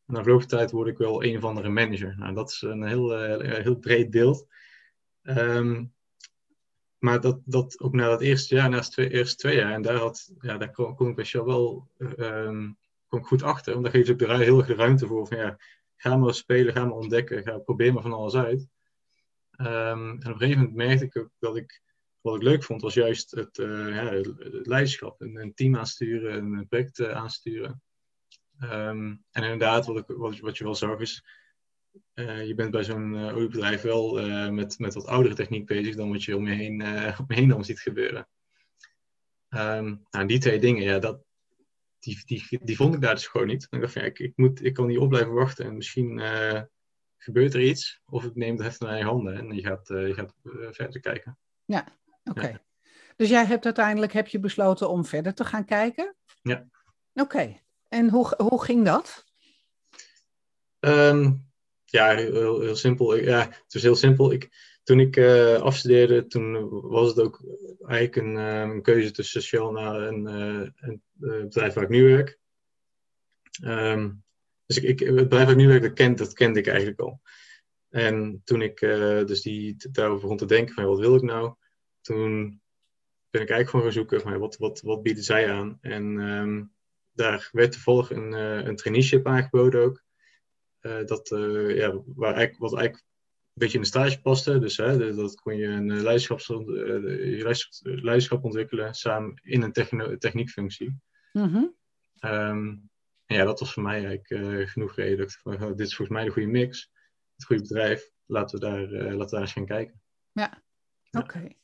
na 0.06 0.22
verloop 0.22 0.40
van 0.40 0.50
tijd 0.50 0.72
word 0.72 0.88
ik 0.88 0.98
wel 0.98 1.24
een 1.24 1.38
of 1.38 1.44
andere 1.44 1.70
manager. 1.70 2.16
Nou, 2.18 2.34
dat 2.34 2.50
is 2.50 2.62
een 2.62 2.84
heel, 2.84 3.20
heel 3.40 3.76
breed 3.76 4.10
beeld. 4.10 4.48
Um, 5.24 5.94
maar 6.98 7.22
dat, 7.22 7.40
dat 7.46 7.80
ook 7.80 7.94
na 7.94 8.12
het 8.12 8.22
eerste 8.22 8.56
jaar, 8.56 8.70
na 8.70 8.78
het 8.78 8.98
eerste 8.98 9.36
twee 9.36 9.56
jaar, 9.56 9.72
en 9.72 9.82
daar, 9.82 9.96
had, 9.96 10.34
ja, 10.40 10.58
daar 10.58 10.72
kom 10.72 11.10
ik 11.10 11.16
bij 11.16 11.44
wel 11.44 11.90
um, 12.18 12.78
ik 13.10 13.26
goed 13.26 13.44
achter. 13.44 13.72
Want 13.74 13.86
daar 13.86 13.94
geef 13.94 14.08
je 14.08 14.14
ook 14.14 14.40
heel 14.42 14.66
de 14.66 14.76
ruimte 14.76 15.08
voor. 15.08 15.28
Van, 15.28 15.38
ja, 15.38 15.58
ga 15.96 16.16
maar 16.16 16.34
spelen, 16.34 16.74
ga 16.74 16.86
maar 16.86 16.98
ontdekken, 16.98 17.44
ga, 17.44 17.58
probeer 17.58 17.94
maar 17.94 18.02
van 18.02 18.14
alles 18.14 18.36
uit. 18.36 18.68
Um, 19.58 20.10
en 20.10 20.18
op 20.18 20.26
een 20.26 20.38
gegeven 20.38 20.60
moment 20.60 20.76
merkte 20.76 21.06
ik 21.06 21.18
ook 21.18 21.30
dat 21.40 21.56
ik, 21.56 21.82
wat 22.24 22.36
ik 22.36 22.42
leuk 22.42 22.64
vond, 22.64 22.82
was 22.82 22.94
juist 22.94 23.32
het, 23.32 23.58
het 23.58 24.68
leiderschap. 24.68 25.22
Een, 25.22 25.36
een, 25.36 25.54
team 25.54 25.76
aansturen, 25.76 26.54
een 26.54 26.68
project 26.68 27.00
uh, 27.00 27.12
aansturen. 27.12 27.82
Ehm, 28.60 29.16
en 29.32 29.44
inderdaad, 29.44 29.86
wat, 29.86 29.98
ik, 29.98 30.40
wat, 30.42 30.58
je 30.58 30.64
wel 30.64 30.76
zag 30.76 31.00
is, 31.00 31.24
je 32.14 32.54
bent 32.56 32.72
bij 32.72 32.84
zo'n 32.84 33.16
oliebedrijf 33.16 33.82
wel 33.82 34.14
met, 34.52 34.80
met 34.80 34.94
wat 34.94 35.06
oudere 35.06 35.36
techniek 35.36 35.66
bezig 35.66 35.96
dan 35.96 36.12
wat 36.12 36.24
je 36.24 36.36
om 36.36 36.48
je 36.48 36.54
heen, 36.54 36.82
om 37.20 37.26
je 37.28 37.36
heen 37.36 37.48
dan 37.48 37.66
ziet 37.66 37.80
gebeuren. 37.80 38.28
Um, 39.50 40.06
nou, 40.10 40.26
die 40.26 40.40
twee 40.40 40.60
dingen, 40.60 40.84
ja, 40.84 41.00
dat, 41.00 41.24
die, 42.00 42.22
die, 42.26 42.60
die 42.64 42.76
vond 42.76 42.96
ik 42.96 43.02
daar 43.02 43.16
dus 43.16 43.28
gewoon 43.28 43.48
niet. 43.48 43.68
Ik 43.70 43.82
dacht 43.82 43.94
van, 43.94 44.02
ja, 44.02 44.08
ik, 44.08 44.20
ik, 44.20 44.34
moet, 44.36 44.64
ik 44.64 44.74
kan 44.74 44.88
niet 44.88 44.98
op 44.98 45.10
blijven 45.10 45.34
wachten 45.34 45.66
en 45.66 45.76
misschien 45.76 46.22
gebeurt 47.18 47.54
er 47.54 47.62
iets. 47.62 48.02
Of 48.06 48.24
ik 48.24 48.36
neem 48.36 48.56
het 48.56 48.64
heft 48.64 48.80
naar 48.80 48.98
je 48.98 49.04
handen 49.04 49.38
en 49.38 49.56
je 49.56 49.62
gaat, 49.62 49.88
je 49.88 50.14
gaat 50.14 50.34
verder 50.72 51.00
kijken. 51.00 51.38
Ja, 51.66 51.98
oké. 52.24 52.48
Ja. 52.48 52.62
Dus 53.16 53.30
jij 53.30 53.46
hebt 53.46 53.66
uiteindelijk 53.66 54.14
heb 54.14 54.28
je 54.28 54.40
besloten 54.40 54.90
om 54.90 55.06
verder 55.06 55.34
te 55.34 55.46
gaan 55.46 55.66
kijken? 55.66 56.16
Ja. 56.42 56.68
Oké. 57.14 57.62
En 57.88 58.10
hoe, 58.10 58.34
hoe 58.38 58.64
ging 58.64 58.86
dat? 58.86 59.26
Um, 60.80 61.52
ja, 61.86 62.16
heel, 62.16 62.62
heel 62.62 62.76
simpel. 62.76 63.16
Ja, 63.16 63.40
het 63.40 63.74
was 63.74 63.82
heel 63.82 63.96
simpel. 63.96 64.32
Ik, 64.32 64.50
toen 64.84 65.00
ik 65.00 65.16
uh, 65.16 65.56
afstudeerde, 65.56 66.28
toen 66.28 66.70
was 66.70 67.08
het 67.08 67.20
ook 67.20 67.44
eigenlijk 67.86 68.16
een, 68.16 68.36
een 68.36 68.82
keuze 68.82 69.12
tussen 69.12 69.42
Shell 69.42 69.62
een, 69.62 70.28
uh, 70.28 70.70
een 70.76 71.02
bedrijf 71.14 71.74
waar 71.74 71.84
ik 71.84 71.90
nu 71.90 72.04
werk. 72.04 72.40
Um, 73.64 74.24
dus 74.66 74.78
ik, 74.78 74.84
ik, 74.84 75.00
het 75.00 75.16
bedrijf 75.16 75.44
waar 75.44 75.52
ik 75.52 75.58
nu 75.58 75.68
werk, 75.68 75.82
dat, 75.82 75.94
kent, 75.94 76.18
dat 76.18 76.34
kende 76.34 76.60
ik 76.60 76.68
eigenlijk 76.68 77.00
al. 77.00 77.22
En 77.90 78.42
toen 78.44 78.62
ik 78.62 78.80
dus 79.28 79.42
die, 79.42 79.76
daarover 79.92 80.22
begon 80.22 80.38
te 80.38 80.46
denken 80.46 80.74
van 80.74 80.86
wat 80.86 81.00
wil 81.00 81.16
ik 81.16 81.22
nou, 81.22 81.56
toen 82.04 82.62
ben 83.30 83.42
ik 83.42 83.50
eigenlijk 83.50 83.70
gewoon 83.70 83.86
gaan 83.86 83.94
zoeken 83.94 84.22
van 84.22 84.38
wat, 84.38 84.58
wat, 84.58 84.82
wat 84.82 85.04
bieden 85.04 85.24
zij 85.24 85.52
aan. 85.52 85.78
En 85.82 86.04
um, 86.20 86.74
daar 87.12 87.50
werd 87.52 87.72
toevallig 87.72 88.12
een, 88.12 88.32
een 88.68 88.76
traineeship 88.76 89.28
aangeboden 89.28 89.82
ook. 89.82 90.04
Uh, 90.82 91.06
dat, 91.06 91.32
uh, 91.32 91.76
ja, 91.76 92.02
waar 92.06 92.34
eigenlijk, 92.34 92.58
wat 92.58 92.76
eigenlijk 92.76 93.06
een 93.06 93.54
beetje 93.54 93.76
in 93.76 93.82
de 93.82 93.88
stage 93.88 94.22
paste. 94.22 94.60
Dus 94.60 94.78
hè, 94.78 95.16
dat 95.16 95.36
kon 95.36 95.56
je 95.56 95.68
een 95.68 96.02
leiderschap, 96.02 96.40
leiderschap 97.82 98.44
ontwikkelen 98.44 98.94
samen 98.94 99.40
in 99.44 99.62
een 99.62 100.20
techniekfunctie. 100.20 101.00
Mm 101.32 101.44
-hmm. 101.44 101.76
um, 102.32 102.90
en 103.26 103.36
ja, 103.36 103.44
dat 103.44 103.60
was 103.60 103.74
voor 103.74 103.84
mij 103.84 104.06
eigenlijk 104.06 104.70
genoeg 104.70 104.96
reden. 104.96 105.30
Van, 105.30 105.76
dit 105.76 105.88
is 105.88 105.96
volgens 105.96 106.18
mij 106.18 106.26
de 106.26 106.32
goede 106.32 106.48
mix, 106.48 106.92
het 107.36 107.46
goede 107.46 107.62
bedrijf. 107.62 108.12
Laten 108.26 108.60
we 108.60 108.66
daar, 108.66 108.82
laten 108.90 109.18
we 109.18 109.30
daar 109.30 109.42
eens 109.42 109.54
gaan 109.54 109.66
kijken. 109.66 110.02
Ja, 110.32 110.46
oké. 110.46 110.58
Ja. 111.12 111.22
Oké, 111.22 111.38
okay. 111.38 111.58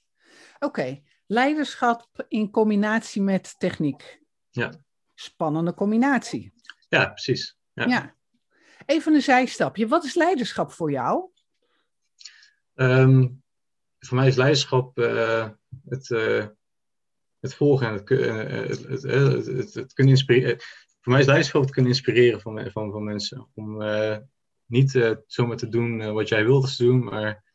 Leiderschap 1.26 2.26
in 2.28 2.52
combinatie 2.52 3.22
met 3.22 3.60
techniek. 3.60 4.22
Ja. 4.50 4.72
Spannende 5.16 5.74
combinatie. 5.74 6.54
Ja, 6.90 7.06
precies. 7.06 7.58
Ja. 7.74 7.86
ja. 7.86 8.16
Even 8.86 9.14
een 9.14 9.22
zijstapje. 9.22 9.88
Wat 9.88 10.04
is 10.04 10.16
leiderschap 10.16 10.72
voor 10.72 10.92
jou? 10.92 11.30
Um, 12.76 13.44
voor 14.00 14.18
mij 14.18 14.28
is 14.28 14.36
leiderschap 14.36 15.00
uh, 15.00 15.50
het, 15.86 16.10
uh, 16.10 16.48
het 17.40 17.56
volgen 17.56 17.88
en 17.88 17.94
het, 17.94 18.10
het, 18.10 19.04
het, 19.04 19.46
het, 19.46 19.74
het, 19.74 19.94
kunnen 19.94 20.14
inspireren. 20.14 20.60
Voor 21.02 21.12
mij 21.12 21.22
is 21.22 21.28
leiderschap 21.28 21.62
het 21.62 21.72
kunnen 21.72 21.92
inspireren 21.92 22.42
van, 22.42 22.72
van, 22.72 22.92
van 22.92 23.04
mensen. 23.04 23.50
Om 23.54 23.84
niet 24.66 25.16
zomaar 25.28 25.58
te 25.58 25.70
doen 25.70 26.14
wat 26.14 26.28
jij 26.28 26.46
wilt 26.46 26.78
doen, 26.78 27.04
maar 27.04 27.49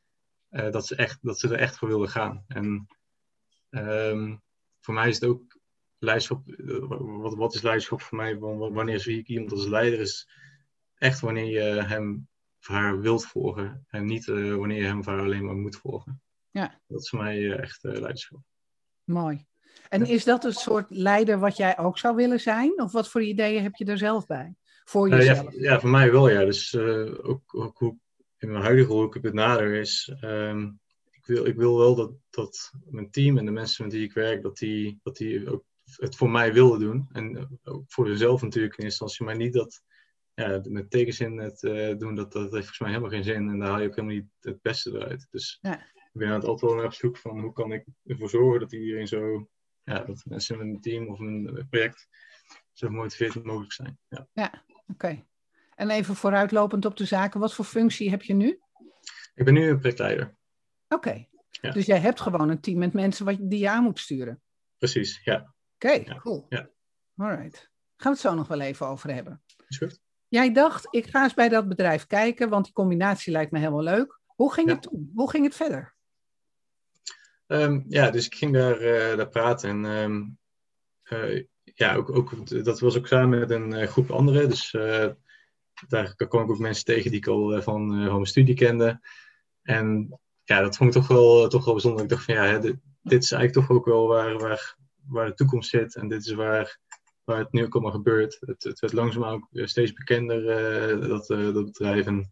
dat, 0.71 0.87
ze 0.87 0.97
echt, 0.97 1.19
dat 1.23 1.39
ze 1.39 1.49
er 1.49 1.59
echt 1.59 1.79
voor 1.79 1.89
willen 1.89 2.09
gaan. 2.09 2.45
En 2.47 2.87
um, 3.71 4.43
voor 4.81 4.95
mij 4.95 5.09
is 5.09 5.21
het 5.21 5.29
ook 5.31 5.59
leiderschap. 5.99 6.43
Wat, 6.99 7.35
wat 7.35 7.55
is 7.55 7.63
leiderschap 7.63 8.01
voor 8.01 8.17
mij? 8.17 8.39
Wanneer 8.39 9.01
zie 9.01 9.19
ik 9.19 9.29
iemand 9.29 9.53
als 9.53 9.67
leider 9.67 10.01
is? 10.01 10.29
echt 11.05 11.21
wanneer 11.21 11.47
je 11.47 11.83
hem 11.83 12.29
of 12.61 12.67
haar 12.67 13.01
wilt 13.01 13.27
volgen 13.27 13.87
en 13.89 14.05
niet 14.05 14.27
uh, 14.27 14.55
wanneer 14.55 14.81
je 14.81 14.87
hem 14.87 14.99
of 14.99 15.07
haar 15.07 15.21
alleen 15.21 15.45
maar 15.45 15.55
moet 15.55 15.77
volgen. 15.77 16.23
Ja. 16.51 16.81
Dat 16.87 17.01
is 17.01 17.09
voor 17.09 17.19
mij 17.19 17.53
echt 17.57 17.83
leiderschap. 17.83 18.41
Mooi. 19.05 19.47
En 19.89 20.07
is 20.07 20.25
dat 20.25 20.43
het 20.43 20.55
soort 20.55 20.87
leider 20.89 21.39
wat 21.39 21.57
jij 21.57 21.79
ook 21.79 21.99
zou 21.99 22.17
willen 22.17 22.41
zijn? 22.41 22.81
Of 22.81 22.93
wat 22.93 23.09
voor 23.09 23.23
ideeën 23.23 23.63
heb 23.63 23.75
je 23.75 23.85
er 23.85 23.99
zelf 23.99 24.27
bij? 24.27 24.55
Voor 24.85 25.09
jezelf? 25.09 25.53
Ja, 25.53 25.71
ja, 25.71 25.81
voor 25.81 25.91
mij 25.91 26.13
wel, 26.13 26.29
ja. 26.29 26.45
Dus 26.45 26.77
ook, 26.77 27.55
ook 27.55 27.79
hoe 27.79 27.99
in 28.45 28.53
mijn 28.53 28.65
huidige 28.65 28.89
rol 28.89 29.05
ik 29.05 29.23
het 29.23 29.35
nader 29.35 29.75
is. 29.75 30.17
Um, 30.21 30.81
ik, 31.11 31.27
wil, 31.27 31.47
ik 31.47 31.57
wil 31.57 31.79
wel 31.79 31.95
dat, 31.95 32.13
dat 32.31 32.73
mijn 32.85 33.11
team 33.11 33.39
en 33.39 33.45
de 33.45 33.51
mensen 33.51 33.85
met 33.85 33.93
wie 33.93 34.05
ik 34.05 34.13
werk, 34.13 34.43
dat 34.43 34.57
die, 34.57 35.01
dat 35.03 35.17
die 35.17 35.51
ook 35.51 35.65
het 35.97 36.17
voor 36.17 36.31
mij 36.31 36.53
willen 36.53 36.81
doen. 36.81 37.09
En 37.13 37.59
ook 37.65 37.85
voor 37.87 38.07
zichzelf 38.07 38.43
natuurlijk 38.43 38.79
in 38.79 38.85
eerste 38.85 39.05
instantie, 39.05 39.25
maar 39.25 39.45
niet 39.45 39.53
dat 39.53 39.83
ja, 40.35 40.61
met 40.69 40.91
tegenzin 40.91 41.39
het 41.39 41.63
uh, 41.63 41.99
doen, 41.99 42.15
dat, 42.15 42.33
dat 42.33 42.43
heeft 42.43 42.53
volgens 42.53 42.79
mij 42.79 42.89
helemaal 42.89 43.11
geen 43.11 43.25
zin. 43.25 43.49
En 43.49 43.59
daar 43.59 43.69
haal 43.69 43.81
je 43.81 43.89
ook 43.89 43.97
helemaal 43.97 44.17
niet 44.17 44.31
het 44.41 44.63
beste 44.63 44.91
eruit. 44.91 45.27
Dus 45.31 45.59
ja. 45.61 45.79
ik 45.95 46.11
ben 46.13 46.31
altijd 46.31 46.61
wel 46.61 46.75
naar 46.75 46.85
op 46.85 46.93
zoek 46.93 47.17
van 47.17 47.41
hoe 47.41 47.53
kan 47.53 47.73
ik 47.73 47.85
ervoor 48.05 48.29
zorgen 48.29 48.61
dat 48.61 48.73
iedereen 48.73 49.09
zo, 49.09 49.49
ja, 49.83 50.05
dat 50.05 50.25
mensen 50.25 50.61
in 50.61 50.67
mijn 50.67 50.81
team 50.81 51.09
of 51.09 51.19
een 51.19 51.67
project 51.71 52.09
zo 52.73 52.87
gemotiveerd 52.87 53.45
mogelijk 53.45 53.73
zijn. 53.73 53.99
Ja, 54.09 54.29
ja 54.33 54.65
oké. 54.67 54.93
Okay. 54.93 55.25
En 55.75 55.91
even 55.91 56.15
vooruitlopend 56.15 56.85
op 56.85 56.97
de 56.97 57.05
zaken, 57.05 57.41
wat 57.41 57.55
voor 57.55 57.65
functie 57.65 58.11
heb 58.11 58.23
je 58.23 58.35
nu? 58.35 58.61
Ik 59.35 59.45
ben 59.45 59.55
nu 59.55 59.69
een 59.69 59.79
projectleider. 59.79 60.37
Oké. 60.89 60.95
Okay. 61.09 61.29
Ja. 61.51 61.71
Dus 61.71 61.87
jij 61.87 61.99
hebt 61.99 62.21
gewoon 62.21 62.49
een 62.49 62.61
team 62.61 62.79
met 62.79 62.93
mensen 62.93 63.25
wat, 63.25 63.37
die 63.41 63.59
je 63.59 63.71
aan 63.71 63.83
moet 63.83 63.99
sturen? 63.99 64.43
Precies, 64.79 65.21
ja. 65.25 65.55
Oké, 65.75 65.87
okay, 65.87 66.05
ja. 66.05 66.19
cool. 66.19 66.47
Ja. 66.49 66.69
Alright. 67.17 67.57
Gaan 67.97 68.13
we 68.13 68.19
het 68.19 68.19
zo 68.19 68.35
nog 68.35 68.49
wel 68.49 68.61
even 68.61 68.87
over 68.87 69.15
hebben. 69.15 69.43
Is 69.69 69.79
goed. 69.79 70.01
Jij 70.29 70.53
dacht, 70.53 70.87
ik 70.91 71.07
ga 71.07 71.23
eens 71.23 71.35
bij 71.35 71.49
dat 71.49 71.69
bedrijf 71.69 72.07
kijken, 72.07 72.49
want 72.49 72.65
die 72.65 72.73
combinatie 72.73 73.33
lijkt 73.33 73.51
me 73.51 73.59
helemaal 73.59 73.83
leuk. 73.83 74.21
Hoe 74.27 74.53
ging 74.53 74.69
ja. 74.69 74.75
het 74.75 74.83
toen? 74.83 75.11
Hoe 75.15 75.31
ging 75.31 75.45
het 75.45 75.55
verder? 75.55 75.95
Um, 77.47 77.85
ja, 77.89 78.11
dus 78.11 78.27
ik 78.27 78.35
ging 78.35 78.53
daar, 78.53 78.81
uh, 78.81 79.17
daar 79.17 79.29
praten 79.29 79.69
en 79.69 79.85
um, 79.85 80.39
uh, 81.05 81.45
ja, 81.63 81.95
ook, 81.95 82.17
ook, 82.17 82.65
dat 82.65 82.81
was 82.81 82.97
ook 82.97 83.07
samen 83.07 83.39
met 83.39 83.51
een 83.51 83.71
uh, 83.71 83.87
groep 83.87 84.11
anderen. 84.11 84.49
Dus 84.49 84.77
daar 85.89 86.15
kwam 86.15 86.43
ik 86.43 86.51
ook 86.51 86.59
mensen 86.59 86.85
tegen 86.85 87.11
die 87.11 87.21
ik 87.21 87.27
al 87.27 87.63
van, 87.63 87.89
van 87.89 88.15
mijn 88.15 88.27
studie 88.27 88.55
kende. 88.55 89.01
En 89.63 90.19
ja, 90.45 90.61
dat 90.61 90.77
vond 90.77 90.95
ik 90.95 91.01
toch 91.01 91.09
wel, 91.09 91.49
toch 91.49 91.65
wel 91.65 91.75
bijzonder. 91.75 92.03
Ik 92.03 92.09
dacht 92.09 92.25
van 92.25 92.35
ja, 92.35 92.45
hè, 92.45 92.61
dit, 92.61 92.79
is 93.03 93.33
eigenlijk 93.33 93.53
toch 93.53 93.71
ook 93.77 93.85
wel 93.85 94.07
waar, 94.07 94.39
waar, 94.39 94.77
waar 95.07 95.27
de 95.27 95.35
toekomst 95.35 95.71
zit. 95.71 95.97
En 95.97 96.09
dit 96.09 96.27
is 96.27 96.33
waar, 96.33 96.79
waar 97.25 97.39
het 97.39 97.53
nu 97.53 97.65
ook 97.65 97.75
allemaal 97.75 97.93
gebeurt. 97.93 98.37
Het, 98.41 98.63
het 98.63 98.81
werd 98.81 98.93
langzaam 98.93 99.25
ook 99.25 99.49
steeds 99.53 99.93
bekender, 99.93 100.43
dat, 101.09 101.27
dat 101.27 101.65
bedrijf. 101.65 102.07
En, 102.07 102.31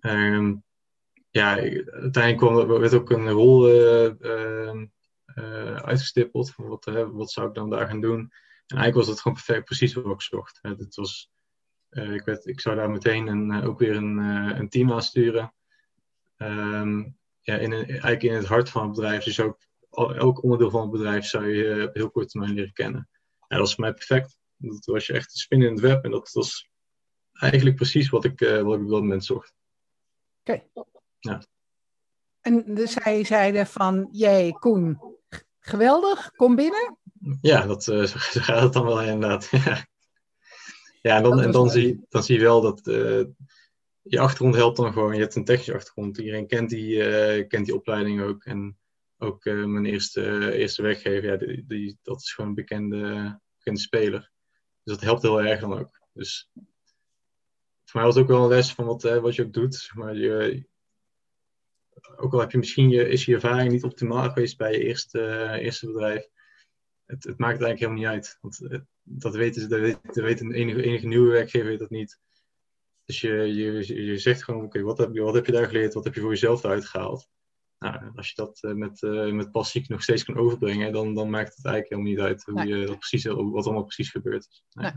uh, 0.00 0.52
ja, 1.30 1.56
uiteindelijk 1.56 2.36
kwam, 2.36 2.66
werd 2.66 2.94
ook 2.94 3.10
een 3.10 3.30
rol 3.30 3.68
uh, 3.68 4.10
uitgestippeld 5.74 6.50
van 6.50 6.66
wat, 6.68 6.84
wat 7.12 7.30
zou 7.30 7.48
ik 7.48 7.54
dan 7.54 7.70
daar 7.70 7.86
gaan 7.86 8.00
doen. 8.00 8.20
En 8.66 8.78
eigenlijk 8.78 8.94
was 8.94 9.06
dat 9.06 9.20
gewoon 9.20 9.36
perfect, 9.36 9.64
precies 9.64 9.94
wat 9.94 10.12
ik 10.12 10.20
zocht. 10.20 10.58
Het 10.62 10.94
was, 10.94 11.30
ik, 11.92 12.24
werd, 12.24 12.46
ik 12.46 12.60
zou 12.60 12.76
daar 12.76 12.90
meteen 12.90 13.26
een, 13.26 13.62
ook 13.62 13.78
weer 13.78 13.96
een, 13.96 14.16
een 14.58 14.68
team 14.68 14.92
aansturen. 14.92 15.54
Um, 16.36 17.16
ja, 17.40 17.56
in 17.56 17.72
een, 17.72 17.86
eigenlijk 17.86 18.22
in 18.22 18.34
het 18.34 18.46
hart 18.46 18.70
van 18.70 18.82
het 18.82 18.92
bedrijf. 18.92 19.24
Dus 19.24 19.40
ook 19.40 19.58
elk 19.90 20.42
onderdeel 20.42 20.70
van 20.70 20.82
het 20.82 20.90
bedrijf 20.90 21.24
zou 21.24 21.48
je 21.48 21.86
op 21.88 21.94
heel 21.94 22.10
korte 22.10 22.28
termijn 22.28 22.54
leren 22.54 22.72
kennen 22.72 23.08
ja, 23.52 23.58
dat 23.58 23.66
was 23.66 23.74
voor 23.74 23.84
mij 23.84 23.94
perfect. 23.94 24.36
Dat 24.56 24.84
was 24.84 25.06
je 25.06 25.12
echt 25.12 25.32
een 25.32 25.38
spin 25.38 25.62
in 25.62 25.72
het 25.72 25.80
web 25.80 26.04
en 26.04 26.10
dat 26.10 26.32
was 26.32 26.68
eigenlijk 27.32 27.76
precies 27.76 28.08
wat 28.08 28.24
ik, 28.24 28.40
uh, 28.40 28.62
wat 28.62 28.74
ik 28.74 28.84
op 28.84 28.90
dat 28.90 29.00
moment 29.00 29.24
zocht. 29.24 29.54
Oké. 30.40 30.62
Okay. 30.72 30.86
Ja. 31.18 31.42
En 32.40 32.74
dus 32.74 32.92
zij 32.92 33.24
zeiden 33.24 33.66
van, 33.66 34.08
jee, 34.12 34.58
Koen, 34.58 35.00
geweldig, 35.58 36.30
kom 36.30 36.54
binnen. 36.54 36.98
Ja, 37.40 37.66
dat, 37.66 37.86
uh, 37.86 38.04
zo 38.04 38.40
gaat 38.40 38.62
het 38.62 38.72
dan 38.72 38.84
wel 38.84 39.02
inderdaad. 39.02 39.50
ja, 41.02 41.16
en 41.16 41.22
dan, 41.22 41.40
en 41.40 41.50
dan, 41.50 41.70
zie, 41.70 42.06
dan 42.08 42.22
zie 42.22 42.36
je 42.36 42.42
wel 42.42 42.60
dat 42.60 42.86
uh, 42.86 43.24
je 44.02 44.20
achtergrond 44.20 44.54
helpt 44.54 44.76
dan 44.76 44.92
gewoon. 44.92 45.14
Je 45.14 45.20
hebt 45.20 45.34
een 45.34 45.44
technische 45.44 45.74
achtergrond. 45.74 46.18
Iedereen 46.18 46.46
kent 46.46 46.70
die, 46.70 46.96
uh, 46.96 47.48
kent 47.48 47.66
die 47.66 47.74
opleiding 47.74 48.22
ook. 48.22 48.44
En 48.44 48.78
ook 49.18 49.44
uh, 49.44 49.64
mijn 49.64 49.86
eerste, 49.86 50.52
eerste 50.52 50.82
weggever, 50.82 51.30
ja, 51.30 51.36
die, 51.36 51.64
die, 51.66 51.98
dat 52.02 52.20
is 52.20 52.32
gewoon 52.32 52.50
een 52.50 52.56
bekende, 52.56 53.40
bekende 53.56 53.80
speler. 53.80 54.30
Dus 54.82 54.94
dat 54.94 55.00
helpt 55.00 55.22
heel 55.22 55.42
erg 55.42 55.60
dan 55.60 55.78
ook. 55.78 56.00
Dus 56.12 56.50
voor 57.84 58.00
mij 58.00 58.04
was 58.04 58.14
het 58.14 58.22
ook 58.24 58.30
wel 58.30 58.42
een 58.42 58.48
les 58.48 58.72
van 58.72 58.84
wat, 58.84 59.02
wat 59.02 59.34
je 59.34 59.42
ook 59.42 59.52
doet. 59.52 59.90
Maar 59.94 60.16
je, 60.16 60.64
ook 62.16 62.32
al 62.32 62.40
heb 62.40 62.50
je 62.50 62.58
misschien 62.58 62.88
je, 62.88 63.08
is 63.08 63.24
je 63.24 63.34
ervaring 63.34 63.72
niet 63.72 63.84
optimaal 63.84 64.30
geweest 64.30 64.56
bij 64.56 64.72
je 64.72 64.84
eerste, 64.84 65.48
eerste 65.60 65.86
bedrijf. 65.86 66.28
Het, 67.12 67.24
het, 67.24 67.38
maakt 67.38 67.62
eigenlijk 67.62 67.78
helemaal 67.78 67.98
niet 67.98 68.08
uit. 68.08 68.38
Want 68.40 68.80
dat 69.02 69.34
weten 69.34 69.62
ze, 69.62 69.68
dat 69.68 69.80
weet, 69.80 69.98
dat 70.02 70.24
weet 70.24 70.40
een 70.40 70.52
enige, 70.52 70.82
enige 70.82 71.06
nieuwe 71.06 71.30
werkgever 71.30 71.68
weet 71.68 71.78
dat 71.78 71.90
niet. 71.90 72.18
Dus 73.04 73.20
je, 73.20 73.32
je, 73.54 74.04
je 74.04 74.18
zegt 74.18 74.44
gewoon, 74.44 74.60
oké, 74.64 74.68
okay, 74.68 74.82
wat, 74.82 74.98
heb 74.98 75.14
je, 75.14 75.20
wat 75.20 75.34
heb 75.34 75.46
je 75.46 75.52
daar 75.52 75.66
geleerd? 75.66 75.94
Wat 75.94 76.04
heb 76.04 76.14
je 76.14 76.20
voor 76.20 76.30
jezelf 76.30 76.64
eruit 76.64 76.86
gehaald? 76.86 77.28
nou, 77.82 78.12
als 78.14 78.28
je 78.28 78.34
dat 78.34 78.58
uh, 78.62 78.72
met, 78.72 79.02
uh, 79.02 79.32
met 79.32 79.50
passie 79.50 79.84
nog 79.86 80.02
steeds 80.02 80.24
kan 80.24 80.36
overbrengen, 80.36 80.92
dan, 80.92 81.14
dan 81.14 81.30
maakt 81.30 81.56
het 81.56 81.64
eigenlijk 81.64 81.94
helemaal 81.94 82.10
niet 82.10 82.20
uit 82.20 82.44
hoe 82.44 82.66
je 82.66 82.86
dat 82.86 82.98
precies, 82.98 83.24
wat 83.24 83.64
allemaal 83.64 83.84
precies 83.84 84.10
gebeurt. 84.10 84.62
Nee. 84.70 84.92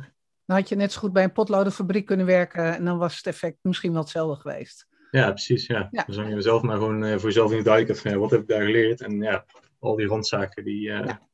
Dan 0.46 0.58
had 0.58 0.70
je 0.70 0.76
net 0.76 0.92
zo 0.92 1.00
goed 1.00 1.14
bij 1.14 1.24
een 1.24 1.32
potlodenfabriek 1.32 2.06
kunnen 2.06 2.26
werken 2.26 2.76
en 2.76 2.86
dan 2.86 2.98
was 2.98 3.18
het 3.18 3.26
effect 3.26 3.58
misschien 3.62 3.92
wel 3.92 4.02
hetzelfde 4.02 4.42
geweest. 4.42 4.88
Ja, 5.12 5.30
precies. 5.32 5.66
Ja. 5.66 5.88
ja. 5.92 6.04
Dan 6.04 6.16
zou 6.16 6.30
je 6.30 6.42
zelf 6.42 6.62
maar 6.62 6.78
gewoon 6.78 7.20
voor 7.20 7.30
jezelf 7.30 7.52
in 7.52 7.64
de 7.64 7.96
van 7.96 8.18
wat 8.18 8.32
heb 8.32 8.42
ik 8.42 8.48
daar 8.48 8.66
geleerd. 8.66 9.02
En 9.02 9.22
ja, 9.22 9.46
al 9.80 9.96
die 9.96 10.08
randzaken 10.08 10.64
die, 10.64 10.88
uh, 10.88 11.06
ja. 11.06 11.28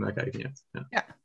Maakt 0.00 0.16
eigenlijk 0.16 0.36
niet 0.36 0.46
uit. 0.72 0.86
Ja. 0.90 0.98
ja. 0.98 1.20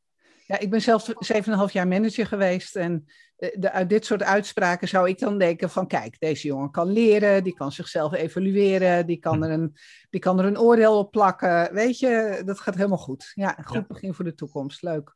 Ja, 0.47 0.60
ik 0.60 0.69
ben 0.69 0.82
zelf 0.82 1.13
7,5 1.34 1.71
jaar 1.71 1.88
manager 1.88 2.25
geweest. 2.25 2.75
En 2.75 3.06
de, 3.36 3.71
uit 3.71 3.89
dit 3.89 4.06
soort 4.06 4.23
uitspraken 4.23 4.88
zou 4.88 5.10
ik 5.10 5.19
dan 5.19 5.38
denken 5.38 5.69
van... 5.69 5.88
kijk, 5.88 6.19
deze 6.19 6.47
jongen 6.47 6.71
kan 6.71 6.91
leren, 6.91 7.43
die 7.43 7.53
kan 7.53 7.71
zichzelf 7.71 8.13
evalueren... 8.13 9.06
die 9.06 9.17
kan 9.17 9.43
er 9.43 9.51
een, 9.51 9.75
die 10.10 10.19
kan 10.19 10.39
er 10.39 10.45
een 10.45 10.60
oordeel 10.60 10.97
op 10.97 11.12
plakken. 11.12 11.73
Weet 11.73 11.99
je, 11.99 12.41
dat 12.45 12.60
gaat 12.60 12.75
helemaal 12.75 12.97
goed. 12.97 13.32
Ja, 13.34 13.58
een 13.58 13.65
goed 13.65 13.88
begin 13.88 14.13
voor 14.13 14.25
de 14.25 14.34
toekomst. 14.34 14.82
Leuk. 14.82 15.13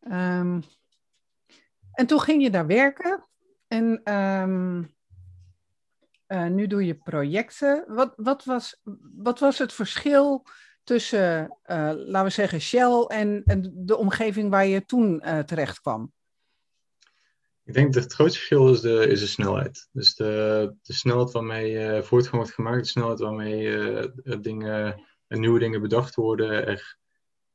Um, 0.00 0.62
en 1.92 2.06
toen 2.06 2.20
ging 2.20 2.42
je 2.42 2.50
daar 2.50 2.66
werken. 2.66 3.26
En 3.66 4.14
um, 4.14 4.94
uh, 6.28 6.46
nu 6.46 6.66
doe 6.66 6.86
je 6.86 6.94
projecten. 6.94 7.84
Wat, 7.88 8.12
wat, 8.16 8.44
was, 8.44 8.80
wat 9.16 9.38
was 9.38 9.58
het 9.58 9.72
verschil 9.72 10.46
tussen, 10.88 11.58
uh, 11.66 11.92
laten 11.94 12.24
we 12.24 12.30
zeggen, 12.30 12.60
Shell 12.60 13.04
en, 13.08 13.42
en, 13.44 13.72
de 13.74 13.96
omgeving 13.96 14.50
waar 14.50 14.66
je 14.66 14.84
toen 14.84 15.22
uh, 15.24 15.38
terecht 15.38 15.80
kwam? 15.80 16.12
Ik 17.64 17.74
denk 17.74 17.94
dat 17.94 18.02
het 18.02 18.12
grootste 18.12 18.38
verschil 18.38 18.72
is 18.72 18.80
de, 18.80 19.06
is 19.08 19.20
de 19.20 19.26
snelheid. 19.26 19.88
Dus 19.92 20.14
de, 20.14 20.74
de 20.82 20.92
snelheid 20.92 21.32
waarmee 21.32 21.72
uh, 21.72 22.02
voortgang 22.02 22.36
wordt 22.36 22.54
gemaakt, 22.54 22.82
de 22.82 22.88
snelheid 22.88 23.18
waarmee 23.18 24.40
dingen, 24.40 25.06
nieuwe 25.28 25.58
dingen 25.58 25.80
bedacht 25.80 26.14
worden, 26.14 26.66
er 26.66 26.98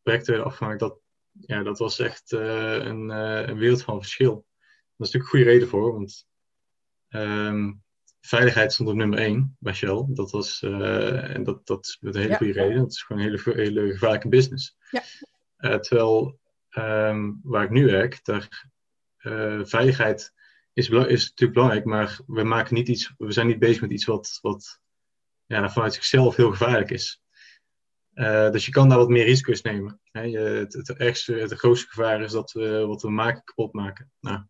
projecten 0.02 0.34
worden 0.34 0.52
afgemaakt, 0.52 0.80
dat, 0.80 1.00
ja, 1.32 1.63
dat 1.63 1.78
was 1.78 2.00
echt 2.00 2.32
een, 2.32 3.10
een 3.10 3.58
wereld 3.58 3.84
van 3.84 4.02
verschil. 4.02 4.34
Dat 4.98 5.08
is 5.08 5.13
natuurlijk 5.13 5.24
een 5.24 5.30
goede 5.30 5.52
reden 5.52 5.67
voor, 5.67 5.93
want 5.93 6.28
um, 7.10 7.83
veiligheid 8.25 8.73
stond 8.73 8.89
op 8.89 8.95
nummer 8.95 9.19
1 9.19 9.55
bij 9.59 9.73
Shell. 9.73 10.05
Dat 10.07 10.31
was, 10.31 10.62
uh, 10.62 11.36
en 11.36 11.43
dat, 11.43 11.67
dat 11.67 11.97
met 11.99 12.15
een 12.15 12.21
hele 12.21 12.36
goede 12.36 12.53
reden. 12.53 12.77
Dat 12.77 12.91
is 12.91 13.01
gewoon 13.01 13.21
een 13.21 13.29
hele, 13.29 13.62
hele 13.62 13.91
gevaarlijke 13.91 14.27
business. 14.27 14.77
Ja. 14.91 15.03
Uh, 15.57 15.75
terwijl 15.75 16.39
um, 16.77 17.39
waar 17.43 17.63
ik 17.63 17.69
nu 17.69 17.86
werk, 17.86 18.19
daar, 18.23 18.69
uh, 19.21 19.65
veiligheid 19.65 20.33
is, 20.73 20.89
is 20.89 21.29
natuurlijk 21.29 21.53
belangrijk, 21.53 21.86
maar 21.86 22.19
we, 22.27 22.43
maken 22.43 22.73
niet 22.73 22.88
iets, 22.88 23.13
we 23.17 23.31
zijn 23.31 23.47
niet 23.47 23.59
bezig 23.59 23.81
met 23.81 23.91
iets 23.91 24.05
wat, 24.05 24.39
wat 24.41 24.79
ja, 25.45 25.69
vanuit 25.69 25.93
zichzelf 25.93 26.36
heel 26.36 26.51
gevaarlijk 26.51 26.91
is. 26.91 27.21
dus 28.51 28.65
je 28.65 28.71
kan 28.71 28.89
daar 28.89 28.97
wat 28.97 29.09
meer 29.09 29.25
risico's 29.25 29.62
nemen. 29.62 29.99
Hè? 30.12 30.21
Je, 30.21 30.39
het, 30.39 30.73
het, 30.73 30.89
ergste, 30.89 31.33
het 31.33 31.53
grootste 31.53 31.88
gevaar 31.88 32.21
is 32.21 32.31
dat 32.31 32.51
we 32.51 32.86
wat 32.86 33.01
we 33.01 33.09
maken 33.09 33.43
kapot 33.43 33.73
maken. 33.73 34.12
Nou, 34.19 34.43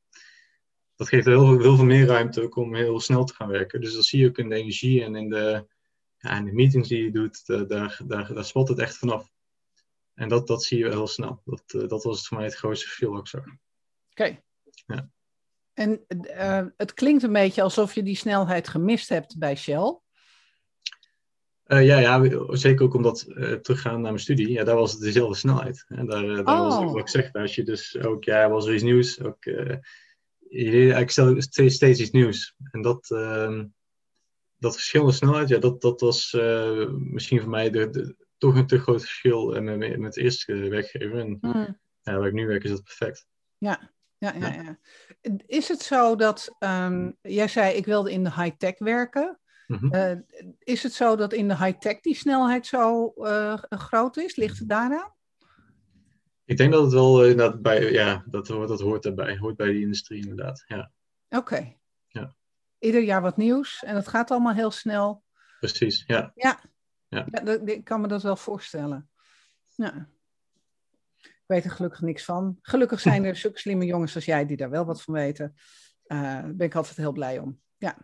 dat 1.03 1.11
geeft 1.11 1.25
heel, 1.25 1.59
heel 1.59 1.75
veel 1.75 1.85
meer 1.85 2.05
ruimte 2.05 2.41
ook 2.41 2.55
om 2.55 2.75
heel 2.75 2.99
snel 2.99 3.23
te 3.23 3.33
gaan 3.33 3.47
werken. 3.47 3.81
Dus 3.81 3.93
dat 3.93 4.05
zie 4.05 4.21
je 4.21 4.27
ook 4.27 4.37
in 4.37 4.49
de 4.49 4.55
energie 4.55 5.03
en 5.03 5.15
in 5.15 5.29
de, 5.29 5.65
ja, 6.17 6.37
in 6.37 6.45
de 6.45 6.53
meetings 6.53 6.87
die 6.87 7.03
je 7.03 7.11
doet. 7.11 7.45
daar, 7.45 8.01
daar, 8.07 8.33
daar 8.33 8.45
spot 8.45 8.67
het 8.67 8.79
echt 8.79 8.97
vanaf. 8.97 9.31
En 10.13 10.29
dat, 10.29 10.47
dat 10.47 10.63
zie 10.63 10.77
je 10.77 10.89
heel 10.89 11.07
snel. 11.07 11.41
Dat, 11.45 11.63
uh, 11.75 11.87
dat 11.87 12.03
was 12.03 12.27
voor 12.27 12.37
mij 12.37 12.45
het 12.45 12.55
grootste 12.55 12.85
verschil 12.85 13.15
ook 13.15 13.27
zo. 13.27 13.37
Oké. 13.37 13.49
Okay. 14.09 14.43
Ja. 14.85 15.09
En 15.73 16.05
uh, 16.07 16.65
het 16.77 16.93
klinkt 16.93 17.23
een 17.23 17.33
beetje 17.33 17.61
alsof 17.61 17.95
je 17.95 18.03
die 18.03 18.15
snelheid 18.15 18.67
gemist 18.67 19.09
hebt 19.09 19.37
bij 19.37 19.55
Shell. 19.55 19.97
Uh, 21.67 21.85
ja, 21.85 21.97
ja, 21.97 22.45
zeker 22.55 22.85
ook 22.85 22.93
omdat 22.93 23.25
uh, 23.27 23.53
teruggaan 23.53 23.93
naar 23.93 24.01
mijn 24.01 24.19
studie, 24.19 24.49
ja, 24.49 24.63
daar 24.63 24.75
was 24.75 24.91
het 24.91 25.01
dezelfde 25.01 25.35
snelheid. 25.35 25.85
En 25.87 26.05
daar, 26.05 26.25
daar 26.25 26.39
oh. 26.39 26.67
was 26.67 26.91
wat 26.91 26.99
ik 26.99 27.09
zeg, 27.09 27.33
als 27.33 27.55
je 27.55 27.63
dus 27.63 27.97
ook, 27.97 28.23
ja, 28.23 28.49
was 28.49 28.65
er 28.65 28.73
iets 28.73 28.83
nieuws, 28.83 29.21
ook 29.21 29.45
ik 30.53 31.09
stel 31.09 31.41
steeds, 31.41 31.75
steeds 31.75 31.99
iets 31.99 32.11
nieuws. 32.11 32.55
En 32.71 32.81
dat, 32.81 33.09
uh, 33.09 33.63
dat 34.57 34.73
verschil 34.73 35.05
in 35.05 35.13
snelheid, 35.13 35.49
ja, 35.49 35.57
dat, 35.57 35.81
dat 35.81 36.01
was 36.01 36.33
uh, 36.33 36.89
misschien 36.89 37.41
voor 37.41 37.49
mij 37.49 37.69
de, 37.69 37.89
de, 37.89 38.15
toch 38.37 38.55
een 38.55 38.67
te 38.67 38.79
groot 38.79 39.01
verschil 39.01 39.61
met, 39.61 39.77
met, 39.77 39.99
met 39.99 40.13
de 40.13 40.21
eerste 40.21 40.53
werkgever. 40.53 41.19
En 41.19 41.37
mm. 41.41 41.79
ja, 42.01 42.17
waar 42.17 42.27
ik 42.27 42.33
nu 42.33 42.47
werk 42.47 42.63
is 42.63 42.69
dat 42.69 42.83
perfect. 42.83 43.25
Ja, 43.57 43.91
ja, 44.17 44.33
ja, 44.33 44.53
ja. 44.53 44.79
Is 45.45 45.67
het 45.67 45.81
zo 45.81 46.15
dat, 46.15 46.55
um, 46.59 47.17
jij 47.21 47.47
zei 47.47 47.75
ik 47.75 47.85
wilde 47.85 48.11
in 48.11 48.23
de 48.23 48.33
high-tech 48.33 48.77
werken. 48.77 49.39
Mm 49.67 49.77
-hmm. 49.77 49.95
uh, 49.95 50.17
is 50.59 50.83
het 50.83 50.93
zo 50.93 51.15
dat 51.15 51.33
in 51.33 51.47
de 51.47 51.57
high-tech 51.57 51.99
die 51.99 52.15
snelheid 52.15 52.65
zo 52.65 53.13
uh, 53.17 53.57
groot 53.69 54.17
is? 54.17 54.35
Ligt 54.35 54.59
het 54.59 54.69
daaraan? 54.69 55.13
Ik 56.45 56.57
denk 56.57 56.71
dat 56.71 56.83
het 56.83 56.93
wel 56.93 57.23
uh, 57.23 57.29
inderdaad 57.29 57.61
bij, 57.61 57.91
ja, 57.91 58.23
dat, 58.25 58.47
dat 58.47 58.81
hoort 58.81 59.03
daarbij, 59.03 59.37
hoort 59.37 59.55
bij 59.55 59.71
die 59.71 59.81
industrie 59.81 60.21
inderdaad. 60.21 60.63
Ja. 60.67 60.91
Oké. 61.29 61.37
Okay. 61.37 61.79
Ja. 62.07 62.35
Ieder 62.79 63.01
jaar 63.01 63.21
wat 63.21 63.37
nieuws 63.37 63.83
en 63.83 63.95
het 63.95 64.07
gaat 64.07 64.31
allemaal 64.31 64.53
heel 64.53 64.71
snel. 64.71 65.23
Precies, 65.59 66.03
ja. 66.07 66.31
Ja, 66.35 66.59
ja. 67.07 67.27
ja 67.31 67.39
dat, 67.43 67.69
ik 67.69 67.83
kan 67.83 68.01
me 68.01 68.07
dat 68.07 68.23
wel 68.23 68.35
voorstellen. 68.35 69.09
Ja. 69.75 70.09
Ik 71.21 71.43
weet 71.45 71.63
er 71.63 71.71
gelukkig 71.71 72.01
niks 72.01 72.23
van. 72.23 72.57
Gelukkig 72.61 72.99
zijn 72.99 73.23
er 73.23 73.35
zulke 73.45 73.59
slimme 73.59 73.85
jongens 73.85 74.15
als 74.15 74.25
jij 74.25 74.45
die 74.45 74.57
daar 74.57 74.69
wel 74.69 74.85
wat 74.85 75.01
van 75.01 75.13
weten. 75.13 75.53
Uh, 76.07 76.21
daar 76.21 76.55
ben 76.55 76.67
ik 76.67 76.75
altijd 76.75 76.97
heel 76.97 77.11
blij 77.11 77.39
om. 77.39 77.61
Ja. 77.77 77.97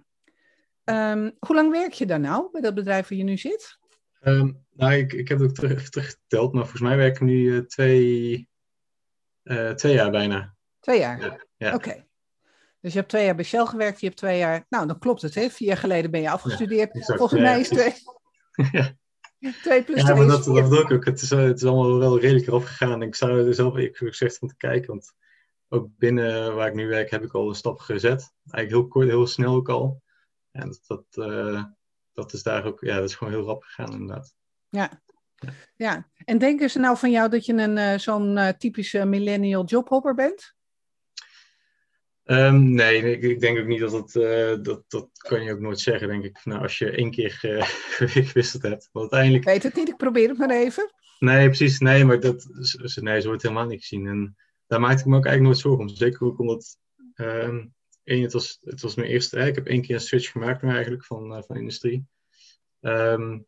Um, 0.84 1.36
hoe 1.39 1.56
lang 1.56 1.71
werk 1.71 1.93
je 1.93 2.06
daar 2.06 2.19
nou, 2.19 2.52
bij 2.52 2.62
dat 2.62 2.75
bedrijf 2.75 3.08
waar 3.08 3.17
je 3.17 3.23
nu 3.23 3.38
zit? 3.38 3.78
Um, 4.21 4.65
nou, 4.80 4.94
ik, 4.94 5.13
ik 5.13 5.28
heb 5.28 5.39
het 5.39 5.50
ook 5.50 5.56
terug, 5.56 5.89
teruggeteld, 5.89 6.54
maar 6.54 6.62
volgens 6.62 6.82
mij 6.82 6.98
werken 6.98 7.26
we 7.26 7.32
nu 7.32 7.44
uh, 7.44 7.60
twee, 7.60 8.50
uh, 9.44 9.70
twee 9.70 9.94
jaar 9.94 10.12
bijna. 10.12 10.56
Twee 10.80 11.00
jaar? 11.00 11.20
Ja. 11.20 11.46
ja. 11.58 11.74
Oké. 11.74 12.08
Dus 12.82 12.92
je 12.92 12.98
hebt 12.98 13.10
twee 13.10 13.26
jaar 13.26 13.36
bij 13.36 13.46
Shell 13.46 13.65
gewerkt, 13.65 14.00
je 14.00 14.06
hebt 14.06 14.18
twee 14.18 14.38
jaar... 14.38 14.65
Nou, 14.70 14.88
dan 14.88 15.00
klopt 15.00 15.22
het, 15.22 15.36
hè? 15.36 15.50
Vier 15.50 15.68
jaar 15.68 15.78
geleden 15.78 16.12
ben 16.12 16.22
je 16.22 16.30
afgestudeerd. 16.30 16.94
Ja, 16.94 17.15
volgens 17.15 17.42
mij 17.42 17.60
is 17.60 17.68
twee... 17.68 17.94
ja. 18.72 18.98
Twee 19.62 19.84
plus 19.84 20.02
ja, 20.02 20.15
maar 20.15 20.28
dat, 20.28 20.44
dat 20.44 20.54
bedoel 20.54 20.82
ik 20.82 20.92
ook. 20.92 21.06
Het 21.06 21.22
is, 21.22 21.30
het 21.30 21.58
is 21.62 21.65
allemaal 21.65 21.98
wel 21.98 22.20
redelijk 22.20 22.48
erop 22.48 22.63
gegaan. 22.63 23.02
Ik 23.02 23.15
zou 23.15 23.48
er 23.48 23.54
zelf 23.54 23.78
ik 23.78 23.98
gezegd 23.98 24.42
om 24.42 24.48
te 24.48 24.58
kijken, 24.58 24.88
want 24.88 25.13
ook 25.68 25.88
binnen 25.98 26.56
waar 26.56 26.68
ik 26.68 26.74
nu 26.74 26.88
werk 26.88 27.10
heb 27.10 27.24
ik 27.24 27.34
al 27.34 27.50
een 27.50 27.56
stap 27.56 27.80
gezet. 27.80 28.34
Eigenlijk 28.52 28.70
heel 28.70 28.88
kort, 28.88 29.08
heel 29.08 29.28
snel 29.28 29.56
ook 29.56 29.70
al. 29.70 30.02
En 30.52 30.68
dat, 30.68 30.82
dat, 30.88 31.28
uh, 31.28 31.63
dat 32.13 32.34
is 32.34 32.44
daar 32.44 32.65
ook, 32.65 32.80
ja, 32.82 32.96
dat 32.96 33.10
is 33.10 33.15
gewoon 33.15 33.34
heel 33.34 33.46
rap 33.46 33.63
gegaan 33.63 33.92
inderdaad. 33.92 34.36
Ja. 34.69 35.01
ja. 35.75 36.10
En 36.25 36.38
denken 36.38 36.69
ze 36.69 36.79
nou 36.79 36.97
van 36.97 37.12
jou 37.12 37.29
dat 37.29 37.45
je 37.45 37.53
een 37.53 37.77
uh, 37.77 37.97
zo'n 37.97 38.38
uh, 38.38 38.47
typische 38.47 39.05
millennial 39.05 39.65
jobhopper 39.65 40.15
bent? 40.15 40.58
Um, 42.23 42.73
nee, 42.73 43.12
ik, 43.12 43.21
ik, 43.21 43.39
denk 43.39 43.60
ook 43.60 43.65
niet 43.65 43.79
dat 43.79 43.91
het, 43.91 44.15
uh, 44.15 44.63
dat, 44.63 44.84
dat 44.88 45.10
kan 45.17 45.43
je 45.43 45.51
ook 45.51 45.60
nooit 45.60 45.79
zeggen, 45.79 46.08
denk 46.08 46.23
ik. 46.23 46.39
Nou, 46.43 46.62
als 46.62 46.77
je 46.77 46.91
één 46.91 47.12
keer 47.12 47.32
gewisseld 47.32 48.63
hebt. 48.71 48.89
Want 48.91 49.12
uiteindelijk... 49.12 49.43
Ik 49.43 49.49
weet 49.49 49.63
het 49.63 49.75
niet, 49.75 49.89
ik 49.89 49.97
probeer 49.97 50.29
het 50.29 50.38
maar 50.38 50.49
even. 50.49 50.93
Nee, 51.19 51.45
precies. 51.45 51.79
Nee, 51.79 52.05
maar 52.05 52.19
dat, 52.19 52.47
nee, 53.01 53.21
zo 53.21 53.27
wordt 53.27 53.41
helemaal 53.41 53.65
niet 53.65 53.79
gezien. 53.82 54.08
En 54.08 54.36
daar 54.67 54.79
maakte 54.79 54.99
ik 54.99 55.05
me 55.05 55.17
ook 55.17 55.25
eigenlijk 55.25 55.43
nooit 55.43 55.58
zorgen 55.58 55.88
om. 55.88 55.95
Zeker 55.95 56.27
ook 56.27 56.39
omdat, 56.39 56.77
um, 57.15 57.73
één, 58.03 58.21
het 58.21 58.34
was, 58.34 58.58
het 58.62 58.82
was 58.82 58.95
mijn 58.95 59.10
eerste, 59.10 59.39
ik 59.39 59.55
heb 59.55 59.67
één 59.67 59.82
keer 59.82 59.95
een 59.95 60.01
switch 60.01 60.32
gemaakt 60.32 60.62
nu 60.62 60.69
eigenlijk 60.69 61.05
van, 61.05 61.43
van 61.47 61.58
industrie. 61.58 62.05
Um, 62.82 63.47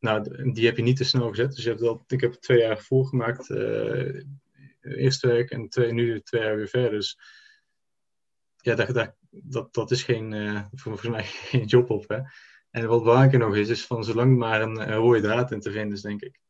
nou, 0.00 0.52
die 0.52 0.66
heb 0.66 0.76
je 0.76 0.82
niet 0.82 0.96
te 0.96 1.04
snel 1.04 1.28
gezet. 1.28 1.54
Dus 1.54 1.64
je 1.64 1.70
hebt 1.74 2.12
ik 2.12 2.20
heb 2.20 2.32
twee 2.32 2.58
jaar 2.58 2.78
volgemaakt. 2.78 3.48
Uh, 3.48 4.22
eerste 4.80 5.26
werk 5.26 5.50
en 5.50 5.68
twee, 5.68 5.92
nu 5.92 6.20
twee 6.20 6.42
jaar 6.42 6.56
weer 6.56 6.68
verder. 6.68 6.90
Dus 6.90 7.18
ja, 8.56 8.74
dat, 9.30 9.74
dat, 9.74 9.90
is 9.90 10.02
geen, 10.02 10.32
uh, 10.32 10.64
volgens 10.72 11.08
mij 11.08 11.24
geen 11.50 11.64
job 11.64 11.90
op. 11.90 12.08
Hè? 12.08 12.20
En 12.70 12.86
wat 12.86 13.02
belangrijker 13.02 13.38
nog 13.38 13.56
is, 13.56 13.68
is 13.68 13.86
van 13.86 14.04
zolang 14.04 14.36
maar 14.36 14.62
een, 14.62 14.92
rode 14.94 15.20
draad 15.20 15.50
in 15.50 15.60
te 15.60 15.70
vinden 15.70 15.96
is, 15.96 16.02
denk 16.02 16.22
ik. 16.22 16.40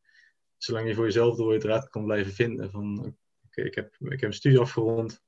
Zolang 0.57 0.87
je 0.87 0.95
voor 0.95 1.05
jezelf 1.05 1.35
de 1.35 1.43
rode 1.43 1.57
draad 1.57 1.89
kan 1.89 2.03
blijven 2.03 2.33
vinden. 2.33 2.71
Van, 2.71 3.15
ik, 3.51 3.75
heb, 3.75 3.95
ik 3.99 4.19
heb 4.19 4.29
een 4.29 4.33
studie 4.33 4.59
afgerond. 4.59 5.23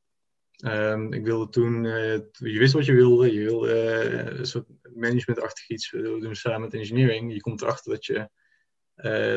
Um, 0.63 1.13
ik 1.13 1.25
wilde 1.25 1.49
toen, 1.49 1.83
uh, 1.83 2.13
je 2.31 2.59
wist 2.59 2.73
wat 2.73 2.85
je 2.85 2.93
wilde, 2.93 3.33
je 3.33 3.43
wilde 3.43 3.67
uh, 3.67 4.37
een 4.39 4.45
soort 4.45 4.65
managementachtig 4.95 5.69
iets 5.69 5.91
we 5.91 6.17
doen 6.19 6.35
samen 6.35 6.61
met 6.61 6.73
engineering. 6.73 7.33
Je 7.33 7.41
komt 7.41 7.61
erachter 7.61 7.91
dat 7.91 8.05
je 8.05 8.15
uh, 8.15 8.27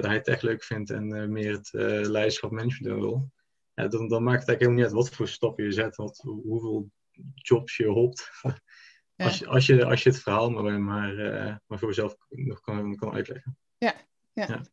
de 0.01 0.09
high-tech 0.09 0.41
leuk 0.43 0.65
vindt 0.65 0.91
en 0.91 1.33
meer 1.33 1.53
het 1.53 1.73
leiderschap 2.09 2.51
management 2.51 3.01
wil. 3.01 3.31
Ja, 3.75 3.89
dan, 3.89 4.09
dan 4.09 4.23
maakt 4.23 4.41
het 4.41 4.49
eigenlijk 4.49 4.61
helemaal 4.61 4.77
niet 4.77 4.85
uit 4.85 4.95
wat 4.95 5.17
voor 5.17 5.29
stappen 5.29 5.65
je 5.65 5.73
zet, 5.73 5.97
wat, 5.97 6.19
hoeveel 6.23 6.91
jobs 7.35 7.77
je 7.77 7.87
hopt. 7.87 8.31
Ja. 9.17 9.25
Als, 9.25 9.39
je, 9.39 9.47
als, 9.47 9.67
je, 9.67 9.85
als 9.85 10.03
je 10.03 10.11
het 10.11 10.21
verhaal 10.21 10.51
maar, 10.51 10.81
maar, 10.81 11.15
maar 11.67 11.79
voor 11.79 11.89
jezelf 11.89 12.17
nog 12.29 12.61
kan, 12.61 12.97
kan 12.97 13.13
uitleggen. 13.13 13.59
Ja, 13.79 13.95
ja. 14.33 14.47
ja. 14.47 14.65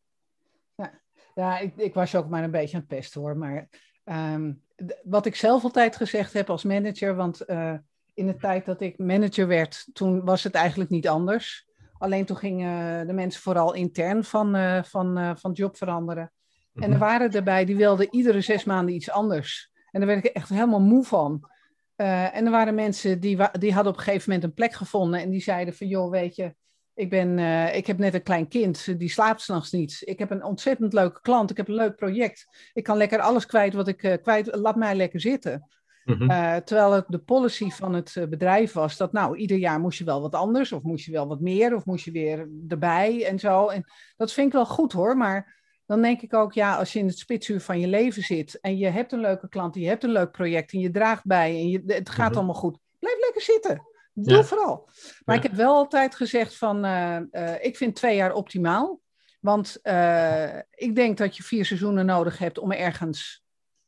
ja. 0.75 1.01
ja 1.35 1.59
ik, 1.59 1.75
ik 1.75 1.93
was 1.93 2.15
ook 2.15 2.29
maar 2.29 2.43
een 2.43 2.51
beetje 2.51 2.75
aan 2.75 2.79
het 2.79 2.89
pesten 2.89 3.21
hoor, 3.21 3.37
maar 3.37 3.69
um, 4.05 4.63
wat 5.03 5.25
ik 5.25 5.35
zelf 5.35 5.63
altijd 5.63 5.95
gezegd 5.95 6.33
heb 6.33 6.49
als 6.49 6.63
manager, 6.63 7.15
want 7.15 7.41
uh, 7.47 7.73
in 8.13 8.27
de 8.27 8.35
tijd 8.35 8.65
dat 8.65 8.81
ik 8.81 8.97
manager 8.97 9.47
werd, 9.47 9.87
toen 9.93 10.25
was 10.25 10.43
het 10.43 10.53
eigenlijk 10.53 10.89
niet 10.89 11.07
anders. 11.07 11.69
Alleen 11.97 12.25
toen 12.25 12.37
gingen 12.37 13.07
de 13.07 13.13
mensen 13.13 13.41
vooral 13.41 13.73
intern 13.73 14.23
van, 14.23 14.55
uh, 14.55 14.83
van, 14.83 15.19
uh, 15.19 15.31
van 15.35 15.51
job 15.51 15.77
veranderen. 15.77 16.31
En 16.73 16.83
er 16.83 16.89
mhm. 16.89 16.99
waren 16.99 17.31
erbij 17.31 17.65
die 17.65 17.75
wilden 17.75 18.07
iedere 18.11 18.41
zes 18.41 18.63
maanden 18.63 18.95
iets 18.95 19.11
anders. 19.11 19.71
En 19.91 19.99
daar 19.99 20.09
werd 20.09 20.25
ik 20.25 20.33
echt 20.33 20.49
helemaal 20.49 20.81
moe 20.81 21.03
van. 21.03 21.49
En 21.95 22.45
er 22.45 22.51
waren 22.51 22.75
mensen 22.75 23.19
die, 23.19 23.37
die 23.59 23.73
hadden 23.73 23.91
op 23.91 23.97
een 23.97 24.03
gegeven 24.03 24.29
moment 24.29 24.43
een 24.43 24.53
plek 24.53 24.73
gevonden 24.73 25.19
en 25.19 25.29
die 25.29 25.41
zeiden 25.41 25.73
van, 25.73 25.87
joh, 25.87 26.09
weet 26.09 26.35
je, 26.35 26.55
ik, 27.01 27.09
ben, 27.09 27.37
uh, 27.37 27.75
ik 27.75 27.87
heb 27.87 27.97
net 27.97 28.13
een 28.13 28.23
klein 28.23 28.47
kind, 28.47 28.99
die 28.99 29.09
slaapt 29.09 29.41
s'nachts 29.41 29.71
niet. 29.71 30.01
Ik 30.03 30.19
heb 30.19 30.31
een 30.31 30.43
ontzettend 30.43 30.93
leuke 30.93 31.21
klant, 31.21 31.49
ik 31.49 31.57
heb 31.57 31.67
een 31.67 31.73
leuk 31.73 31.95
project. 31.95 32.47
Ik 32.73 32.83
kan 32.83 32.97
lekker 32.97 33.19
alles 33.19 33.45
kwijt 33.45 33.73
wat 33.73 33.87
ik 33.87 34.03
uh, 34.03 34.13
kwijt, 34.21 34.55
laat 34.55 34.75
mij 34.75 34.95
lekker 34.95 35.19
zitten. 35.19 35.69
Mm 36.03 36.15
-hmm. 36.15 36.63
terwijl 36.63 36.91
het 36.91 37.05
de 37.07 37.19
policy 37.19 37.69
van 37.69 37.93
het 37.93 38.25
bedrijf 38.29 38.73
was 38.73 38.97
dat, 38.97 39.11
nou, 39.11 39.37
ieder 39.37 39.57
jaar 39.57 39.79
moest 39.79 39.97
je 39.97 40.03
wel 40.03 40.21
wat 40.21 40.35
anders, 40.35 40.71
of 40.71 40.83
moest 40.83 41.05
je 41.05 41.11
wel 41.11 41.27
wat 41.27 41.39
meer, 41.39 41.75
of 41.75 41.85
moest 41.85 42.05
je 42.05 42.11
weer 42.11 42.49
erbij 42.67 43.25
en 43.25 43.39
zo. 43.39 43.67
En 43.67 43.83
dat 44.17 44.33
vind 44.33 44.47
ik 44.47 44.53
wel 44.53 44.65
goed 44.65 44.91
hoor, 44.91 45.17
maar 45.17 45.59
dan 45.85 46.01
denk 46.01 46.21
ik 46.21 46.33
ook, 46.33 46.53
ja, 46.53 46.75
als 46.75 46.93
je 46.93 46.99
in 46.99 47.07
het 47.07 47.17
spitsuur 47.17 47.61
van 47.61 47.79
je 47.79 47.87
leven 47.87 48.23
zit 48.23 48.59
en 48.59 48.77
je 48.77 48.87
hebt 48.87 49.11
een 49.11 49.19
leuke 49.19 49.49
klant, 49.49 49.75
je 49.75 49.87
hebt 49.87 50.03
een 50.03 50.11
leuk 50.11 50.31
project 50.31 50.73
en 50.73 50.79
je 50.79 50.91
draagt 50.91 51.25
bij 51.25 51.49
en 51.49 51.69
je, 51.69 51.83
het 51.85 52.09
gaat 52.09 52.29
mhm. 52.29 52.37
allemaal 52.37 52.55
goed, 52.55 52.77
blijf 52.99 53.19
lekker 53.19 53.41
zitten. 53.41 53.90
Doe 54.13 54.43
vooral. 54.43 54.89
Maar 55.25 55.35
ik 55.35 55.43
heb 55.43 55.53
wel 55.53 55.75
altijd 55.75 56.15
gezegd 56.15 56.57
van, 56.57 56.85
uh, 56.85 57.17
uh, 57.31 57.63
ik 57.63 57.77
vind 57.77 57.95
twee 57.95 58.15
jaar 58.15 58.33
optimaal. 58.33 59.01
Want 59.39 59.79
uh, 59.83 60.55
ik 60.71 60.95
denk 60.95 61.17
dat 61.17 61.37
je 61.37 61.43
vier 61.43 61.65
seizoenen 61.65 62.05
nodig 62.05 62.37
hebt 62.37 62.57
om 62.57 62.71
ergens, 62.71 63.43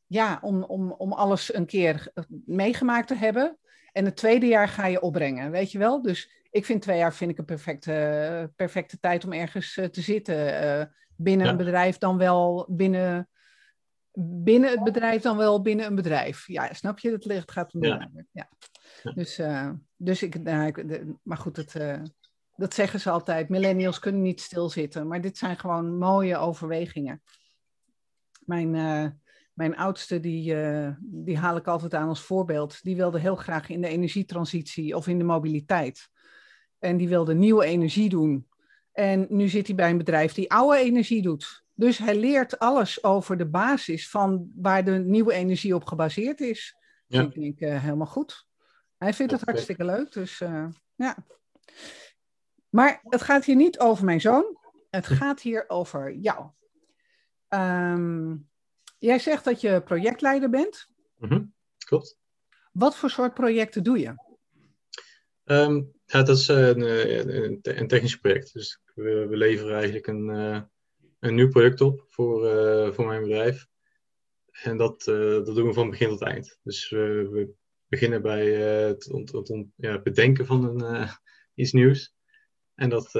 ja, 0.05 0.39
om, 0.41 0.63
om, 0.63 0.91
om 0.91 1.13
alles 1.13 1.53
een 1.53 1.65
keer 1.65 2.11
meegemaakt 2.45 3.07
te 3.07 3.15
hebben. 3.15 3.57
En 3.91 4.05
het 4.05 4.15
tweede 4.15 4.47
jaar 4.47 4.67
ga 4.67 4.85
je 4.85 5.01
opbrengen, 5.01 5.51
weet 5.51 5.71
je 5.71 5.77
wel? 5.77 6.01
Dus 6.01 6.29
ik 6.49 6.65
vind 6.65 6.81
twee 6.81 6.97
jaar 6.97 7.13
vind 7.13 7.31
ik 7.31 7.37
een 7.37 7.45
perfecte, 7.45 8.51
perfecte 8.55 8.99
tijd 8.99 9.25
om 9.25 9.33
ergens 9.33 9.73
te 9.73 10.01
zitten 10.01 10.95
binnen 11.15 11.47
een 11.47 11.57
bedrijf 11.57 11.97
dan 11.97 12.17
wel 12.17 12.65
binnen, 12.69 13.29
binnen 14.19 14.69
het 14.69 14.83
bedrijf 14.83 15.21
dan 15.21 15.37
wel 15.37 15.61
binnen 15.61 15.85
een 15.85 15.95
bedrijf. 15.95 16.47
Ja, 16.47 16.73
snap 16.73 16.99
je? 16.99 17.11
Het 17.11 17.25
ligt 17.25 17.51
gaat 17.51 17.73
om 17.73 17.83
ja. 17.83 18.11
ja. 18.31 18.49
Dus, 19.13 19.39
uh, 19.39 19.69
dus 19.95 20.23
ik, 20.23 20.43
nou, 20.43 20.67
ik 20.67 21.03
maar 21.23 21.37
goed, 21.37 21.57
het, 21.57 21.75
uh, 21.75 22.01
dat 22.55 22.73
zeggen 22.73 22.99
ze 22.99 23.09
altijd. 23.09 23.49
Millennials 23.49 23.99
kunnen 23.99 24.21
niet 24.21 24.41
stilzitten, 24.41 25.07
maar 25.07 25.21
dit 25.21 25.37
zijn 25.37 25.59
gewoon 25.59 25.97
mooie 25.97 26.37
overwegingen. 26.37 27.21
Mijn, 28.45 28.73
uh, 28.73 29.07
mijn 29.53 29.77
oudste, 29.77 30.19
die, 30.19 30.55
die 31.01 31.37
haal 31.37 31.55
ik 31.55 31.67
altijd 31.67 31.93
aan 31.93 32.07
als 32.07 32.21
voorbeeld. 32.21 32.83
Die 32.83 32.95
wilde 32.95 33.19
heel 33.19 33.35
graag 33.35 33.69
in 33.69 33.81
de 33.81 33.87
energietransitie 33.87 34.95
of 34.95 35.07
in 35.07 35.17
de 35.17 35.23
mobiliteit. 35.23 36.09
En 36.79 36.97
die 36.97 37.07
wilde 37.07 37.33
nieuwe 37.33 37.65
energie 37.65 38.09
doen. 38.09 38.47
En 38.91 39.25
nu 39.29 39.47
zit 39.47 39.67
hij 39.67 39.75
bij 39.75 39.89
een 39.89 39.97
bedrijf 39.97 40.33
die 40.33 40.51
oude 40.51 40.77
energie 40.77 41.21
doet. 41.21 41.62
Dus 41.73 41.97
hij 41.97 42.15
leert 42.15 42.59
alles 42.59 43.03
over 43.03 43.37
de 43.37 43.45
basis 43.45 44.09
van 44.09 44.51
waar 44.55 44.83
de 44.83 44.91
nieuwe 44.91 45.33
energie 45.33 45.75
op 45.75 45.85
gebaseerd 45.85 46.39
is. 46.41 46.75
Ja. 47.07 47.23
Dus 47.23 47.35
ik 47.35 47.41
denk 47.41 47.73
uh, 47.73 47.81
helemaal 47.81 48.07
goed. 48.07 48.47
Hij 48.97 49.13
vindt 49.13 49.31
het 49.31 49.41
hartstikke 49.41 49.85
leuk, 49.85 50.11
dus 50.11 50.39
uh, 50.39 50.67
ja. 50.95 51.25
Maar 52.69 52.99
het 53.03 53.21
gaat 53.21 53.45
hier 53.45 53.55
niet 53.55 53.79
over 53.79 54.05
mijn 54.05 54.21
zoon. 54.21 54.57
Het 54.89 55.07
gaat 55.07 55.41
hier 55.41 55.69
over 55.69 56.13
jou. 56.13 56.49
Um, 57.49 58.49
jij 58.97 59.19
zegt 59.19 59.43
dat 59.43 59.61
je 59.61 59.81
projectleider 59.81 60.49
bent. 60.49 60.87
Mm 61.17 61.29
-hmm. 61.29 61.53
Klopt. 61.85 62.17
Wat 62.71 62.95
voor 62.95 63.09
soort 63.09 63.33
projecten 63.33 63.83
doe 63.83 63.99
je? 63.99 64.15
Um, 65.43 65.93
ja, 66.05 66.23
dat 66.23 66.37
is 66.37 66.47
een, 66.47 66.81
een, 66.81 67.59
een, 67.61 67.87
technisch 67.87 68.19
project. 68.19 68.53
Dus 68.53 68.81
we, 68.93 69.27
we 69.27 69.37
leveren 69.37 69.73
eigenlijk 69.73 70.07
een, 70.07 70.71
een 71.23 71.35
nieuw 71.35 71.49
product 71.49 71.81
op 71.81 72.05
voor, 72.09 72.45
uh, 72.45 72.93
voor 72.93 73.05
mijn 73.05 73.21
bedrijf. 73.21 73.67
En 74.51 74.77
dat, 74.77 75.07
uh, 75.07 75.45
dat 75.45 75.55
doen 75.55 75.67
we 75.67 75.73
van 75.73 75.89
begin 75.89 76.09
tot 76.09 76.21
eind. 76.21 76.59
Dus 76.63 76.89
we 76.89 77.53
beginnen 77.87 78.21
bij 78.21 78.47
het, 78.51 79.11
ont, 79.11 79.31
het 79.31 79.49
ont, 79.49 79.67
ja, 79.75 80.01
bedenken 80.01 80.45
van 80.45 80.81
een, 80.81 81.07
iets 81.53 81.71
nieuws. 81.71 82.15
En 82.75 82.89
dat, 82.89 83.11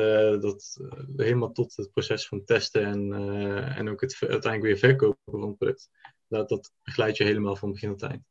dat 0.41 0.79
helemaal 1.15 1.51
tot 1.51 1.75
het 1.75 1.91
proces 1.91 2.27
van 2.27 2.43
testen 2.43 2.85
en, 2.85 3.13
en 3.75 3.89
ook 3.89 4.01
het 4.01 4.17
uiteindelijk 4.19 4.63
weer 4.63 4.77
verkopen 4.77 5.19
van 5.25 5.41
het 5.41 5.57
product. 5.57 5.89
Dat, 6.27 6.49
dat 6.49 6.71
begeleid 6.83 7.17
je 7.17 7.23
helemaal 7.23 7.55
van 7.55 7.71
begin 7.71 7.89
tot 7.89 8.09
eind. 8.09 8.23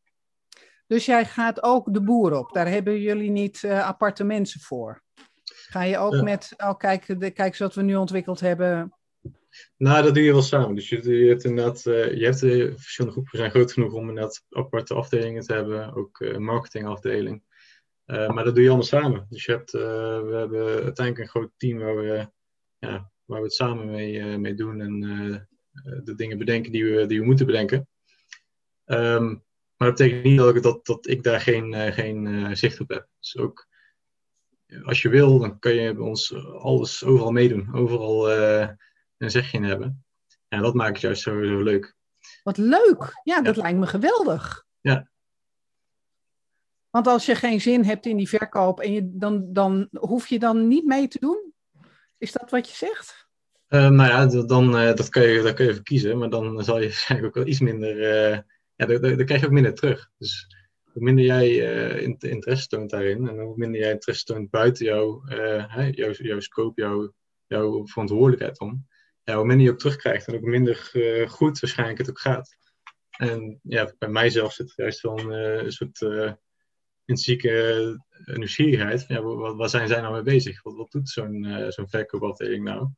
Dus 0.87 1.05
jij 1.05 1.25
gaat 1.25 1.63
ook 1.63 1.95
de 1.95 2.03
boer 2.03 2.39
op. 2.39 2.53
Daar 2.53 2.69
hebben 2.69 3.01
jullie 3.01 3.31
niet 3.31 3.65
aparte 3.67 4.25
mensen 4.25 4.61
voor. 4.61 5.03
Ga 5.45 5.83
je 5.83 5.99
ook 5.99 6.23
met, 6.23 6.55
oh 6.57 6.77
kijk, 6.77 7.07
de, 7.07 7.31
kijk 7.31 7.49
eens 7.49 7.59
wat 7.59 7.75
we 7.75 7.83
nu 7.83 7.97
ontwikkeld 7.97 8.41
hebben. 8.41 8.93
Nou, 9.77 10.03
dat 10.03 10.15
doe 10.15 10.23
je 10.23 10.33
wel 10.33 10.43
samen. 10.43 10.75
Dus 10.75 10.89
je, 10.89 11.19
je 11.19 11.29
hebt 11.29 11.45
inderdaad, 11.45 11.85
uh, 11.87 12.15
je 12.15 12.25
hebt 12.25 12.43
uh, 12.43 12.73
verschillende 12.77 13.13
groepen 13.13 13.39
zijn 13.39 13.51
groot 13.51 13.73
genoeg 13.73 13.93
om 13.93 14.09
inderdaad 14.09 14.45
aparte 14.51 14.95
afdelingen 14.95 15.43
te 15.43 15.53
hebben. 15.53 15.95
Ook 15.95 16.21
een 16.21 16.45
marketingafdeling. 16.45 17.43
maar 18.05 18.45
dat 18.45 18.55
doe 18.55 18.63
je 18.63 18.69
allemaal 18.69 18.87
samen. 18.87 19.27
Dus 19.29 19.45
je 19.45 19.53
hebt, 19.53 19.71
we 19.71 20.35
hebben 20.35 20.67
uiteindelijk 20.67 21.19
een 21.19 21.29
groot 21.29 21.51
team 21.57 21.79
waar 21.79 21.97
we, 21.97 22.31
ja, 22.79 23.11
waar 23.25 23.39
we 23.39 23.45
het 23.45 23.55
samen 23.55 23.91
mee, 23.91 24.39
mee 24.39 24.55
doen. 24.55 24.81
En 24.81 25.01
de 26.05 26.15
dingen 26.15 26.39
bedenken 26.39 26.73
die 26.73 26.85
we, 26.85 27.07
die 27.07 27.21
we 27.21 27.27
moeten 27.27 27.47
bedenken. 27.47 27.89
Um, 28.87 29.45
maar 29.77 29.89
dat 29.89 29.97
betekent 29.97 30.25
niet 30.25 30.39
dat 30.39 30.57
ik, 30.57 30.63
dat, 30.63 30.87
dat 30.87 31.09
ik 31.09 31.23
daar 31.23 31.41
geen, 31.41 31.93
geen 31.93 32.57
zicht 32.57 32.81
op 32.81 32.89
heb. 32.89 33.09
Dus 33.19 33.37
ook 33.37 33.69
als 34.83 35.03
je 35.03 35.09
wil, 35.09 35.39
dan 35.39 35.59
kan 35.59 35.75
je 35.75 35.95
bij 35.95 36.05
ons 36.05 36.35
alles 36.59 37.05
overal 37.05 37.33
meedoen. 37.33 37.75
Overal 37.75 38.31
een 39.23 39.31
zegje 39.31 39.59
in 39.59 39.65
hebben. 39.65 40.05
En 40.49 40.63
dat 40.63 40.75
maakt 40.75 40.93
het 40.93 41.01
juist 41.01 41.23
zo, 41.23 41.45
zo 41.45 41.63
leuk. 41.63 41.95
Wat 42.43 42.57
leuk! 42.57 43.21
Ja, 43.25 43.43
dat 43.43 43.57
lijkt 43.57 43.79
me 43.79 43.87
geweldig. 43.87 44.65
Ja. 44.81 45.11
Want 46.91 47.07
als 47.07 47.27
je 47.27 47.35
geen 47.35 47.61
zin 47.61 47.85
hebt 47.85 48.07
in 48.07 48.17
die 48.17 48.29
verkoop, 48.29 48.81
en 48.81 48.93
je, 48.93 49.11
dan, 49.13 49.53
dan 49.53 49.89
hoef 49.93 50.27
je 50.27 50.39
dan 50.39 50.69
niet 50.69 50.85
mee 50.85 51.09
te 51.09 51.19
doen? 51.19 51.53
Is 52.19 52.33
dat 52.33 52.51
wat 52.51 52.69
je 52.69 52.75
zegt? 52.75 53.29
Uh, 53.69 53.89
nou 53.89 54.11
ja, 54.11 54.43
dan, 54.45 54.77
uh, 54.77 54.95
dat, 54.95 55.09
kan 55.09 55.23
je, 55.23 55.43
dat 55.43 55.55
kun 55.55 55.65
je 55.65 55.71
even 55.71 55.83
kiezen, 55.83 56.19
maar 56.19 56.31
dan 56.31 56.65
zal 56.65 56.79
je 56.79 56.87
waarschijnlijk 56.89 57.29
ook 57.29 57.45
wel 57.45 57.53
iets 57.53 57.61
minder 57.61 57.97
uh, 57.97 58.39
ja, 58.75 58.87
dan, 58.87 59.01
dan, 59.01 59.25
krijg 59.25 59.41
je 59.41 59.47
ook 59.47 59.53
minder 59.53 59.75
terug. 59.75 60.11
Dus 60.19 60.57
hoe 60.93 61.03
minder 61.03 61.25
jij 61.25 61.57
interesse 62.19 62.67
toont 62.67 62.91
daarin 62.91 63.29
en 63.29 63.39
hoe 63.39 63.57
minder 63.57 63.81
jij 63.81 63.91
interesse 63.91 64.25
toont 64.25 64.51
buiten 64.51 64.85
jou, 64.85 65.35
jouw, 65.91 66.13
jouw 66.13 66.41
scope, 66.41 66.81
jouw, 66.81 67.13
jouw 67.47 67.87
verantwoordelijkheid 67.87 68.61
om, 68.61 68.87
ja, 69.33 69.39
hoe 69.39 69.47
minder 69.47 69.67
je 69.67 69.73
ook 69.73 69.79
terugkrijgt 69.79 70.27
en 70.27 70.35
ook 70.35 70.41
minder 70.41 70.91
uh, 70.93 71.29
goed 71.29 71.61
waarschijnlijk 71.61 71.99
het 71.99 72.11
ook 72.11 72.21
gaat. 72.21 72.57
En 73.11 73.61
ja, 73.63 73.95
bij 73.99 74.09
mijzelf 74.09 74.53
zit 74.53 74.69
er 74.69 74.75
juist 74.77 75.01
wel 75.01 75.19
een, 75.19 75.31
een 75.65 75.73
soort 75.73 76.01
intrinsieke 77.05 78.05
nieuwsgierigheid. 78.25 79.05
Van, 79.05 79.17
ja, 79.17 79.23
wat, 79.23 79.57
waar 79.57 79.69
zijn 79.69 79.89
zij 79.89 80.01
nou 80.01 80.13
mee 80.13 80.23
bezig? 80.23 80.63
Wat, 80.63 80.77
wat 80.77 80.91
doet 80.91 81.09
zo'n 81.09 81.67
zo'n 81.69 81.89
verkoopafdeling 81.89 82.65
nou? 82.65 82.89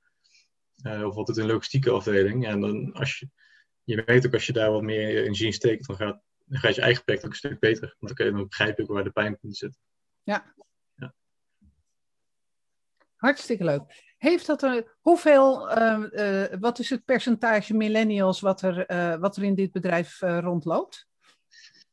of 1.07 1.15
wat 1.15 1.27
doet 1.27 1.37
een 1.37 1.47
logistieke 1.47 1.91
afdeling? 1.91 2.45
Ja, 2.45 2.51
en 2.51 2.61
dan 2.61 2.93
als 2.93 3.19
je 3.19 3.29
je 3.85 4.03
weet 4.05 4.27
ook 4.27 4.33
als 4.33 4.47
je 4.47 4.53
daar 4.53 4.71
wat 4.71 4.83
meer 4.83 5.23
energie 5.23 5.47
in 5.47 5.53
steekt, 5.53 5.87
dan 5.87 5.97
gaat, 5.97 6.23
dan 6.45 6.59
gaat 6.59 6.75
je 6.75 6.81
eigen 6.81 7.05
project 7.05 7.25
ook 7.25 7.31
een 7.31 7.37
stuk 7.37 7.59
beter. 7.59 7.97
Want 7.99 8.17
dan 8.17 8.33
dan 8.33 8.49
begrijpen 8.49 8.87
waar 8.87 9.05
de 9.05 9.11
pijnpunten 9.11 9.53
zitten. 9.53 9.81
Ja. 10.23 10.55
ja. 10.95 11.15
Hartstikke 13.17 13.65
leuk. 13.65 14.14
Heeft 14.25 14.47
dat 14.47 14.63
er, 14.63 14.97
hoeveel, 15.01 15.79
uh, 15.79 16.05
uh, 16.13 16.45
wat 16.61 16.79
is 16.79 16.91
het 16.91 17.05
percentage 17.05 17.75
millennials 17.75 18.41
wat 18.41 18.63
er, 18.63 18.91
uh, 18.91 19.21
wat 19.21 19.37
er 19.37 19.43
in 19.43 19.55
dit 19.55 19.73
bedrijf 19.73 20.21
rondloopt? 20.21 21.07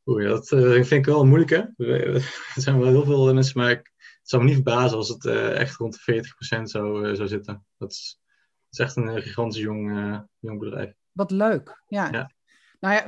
Oeh, 0.05 0.27
dat 0.27 0.47
vind 0.47 0.91
ik 0.91 1.05
wel 1.05 1.25
moeilijk 1.25 1.49
hè. 1.49 1.63
Er 2.55 2.61
zijn 2.61 2.79
wel 2.79 2.87
heel 2.87 3.03
veel 3.03 3.33
mensen, 3.33 3.59
maar 3.59 3.71
ik, 3.71 3.91
het 3.97 4.29
zou 4.29 4.41
me 4.41 4.47
niet 4.47 4.61
verbazen 4.61 4.97
als 4.97 5.09
het 5.09 5.25
echt 5.55 5.75
rond 5.75 6.03
de 6.05 6.23
40% 6.57 6.61
zou, 6.61 7.15
zou 7.15 7.27
zitten. 7.27 7.65
Dat 7.77 7.91
is, 7.91 8.19
dat 8.69 8.79
is 8.79 8.85
echt 8.85 8.95
een 8.95 9.21
gigantisch 9.21 9.61
jong, 9.61 9.89
jong 10.39 10.59
bedrijf. 10.59 10.93
Wat 11.11 11.31
leuk, 11.31 11.83
ja. 11.87 12.09
ja. 12.11 12.31
Nou 12.79 12.95
ja, 12.95 13.05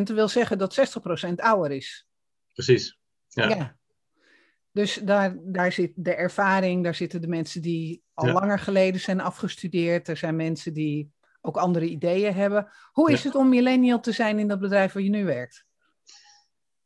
40% 0.00 0.02
wil 0.14 0.28
zeggen 0.28 0.58
dat 0.58 0.98
60% 1.28 1.34
ouder 1.34 1.70
is. 1.70 2.06
Precies, 2.52 2.98
ja. 3.28 3.48
ja. 3.48 3.78
Dus 4.72 4.94
daar, 4.94 5.36
daar 5.42 5.72
zit 5.72 5.92
de 5.94 6.14
ervaring, 6.14 6.84
daar 6.84 6.94
zitten 6.94 7.20
de 7.20 7.28
mensen 7.28 7.62
die 7.62 8.02
al 8.14 8.32
langer 8.32 8.58
geleden 8.58 9.00
zijn 9.00 9.20
afgestudeerd. 9.20 10.08
Er 10.08 10.16
zijn 10.16 10.36
mensen 10.36 10.72
die 10.72 11.12
ook 11.40 11.56
andere 11.56 11.88
ideeën 11.88 12.34
hebben. 12.34 12.68
Hoe 12.92 13.12
is 13.12 13.24
het 13.24 13.34
om 13.34 13.48
millennial 13.48 14.00
te 14.00 14.12
zijn 14.12 14.38
in 14.38 14.48
dat 14.48 14.60
bedrijf 14.60 14.92
waar 14.92 15.02
je 15.02 15.10
nu 15.10 15.24
werkt? 15.24 15.64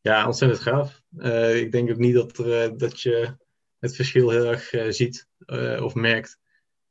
Ja, 0.01 0.27
ontzettend 0.27 0.61
gaaf. 0.61 1.03
Uh, 1.17 1.57
ik 1.57 1.73
denk 1.73 1.91
ook 1.91 1.97
niet 1.97 2.15
dat, 2.15 2.39
er, 2.39 2.71
uh, 2.71 2.79
dat 2.79 3.01
je 3.01 3.37
het 3.79 3.97
verschil 3.97 4.31
heel 4.31 4.45
erg 4.45 4.73
uh, 4.73 4.91
ziet 4.91 5.29
of 5.81 5.95
merkt. 5.95 6.39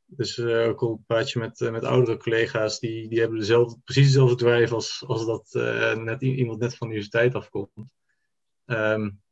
Dus 0.05 0.39
ook 0.39 0.81
al 0.81 1.03
praat 1.07 1.31
je 1.31 1.39
met, 1.39 1.59
met 1.59 1.83
oudere 1.83 2.17
collega's, 2.17 2.79
die, 2.79 3.09
die 3.09 3.19
hebben 3.19 3.39
dezelfde, 3.39 3.79
precies 3.83 4.05
dezelfde 4.05 4.35
drive 4.35 4.73
als, 4.73 5.03
als 5.07 5.25
dat 5.25 5.49
net, 5.97 6.21
iemand 6.21 6.59
net 6.59 6.75
van 6.75 6.87
de 6.87 6.93
universiteit 6.93 7.35
afkomt. 7.35 7.69
Um, 8.65 9.22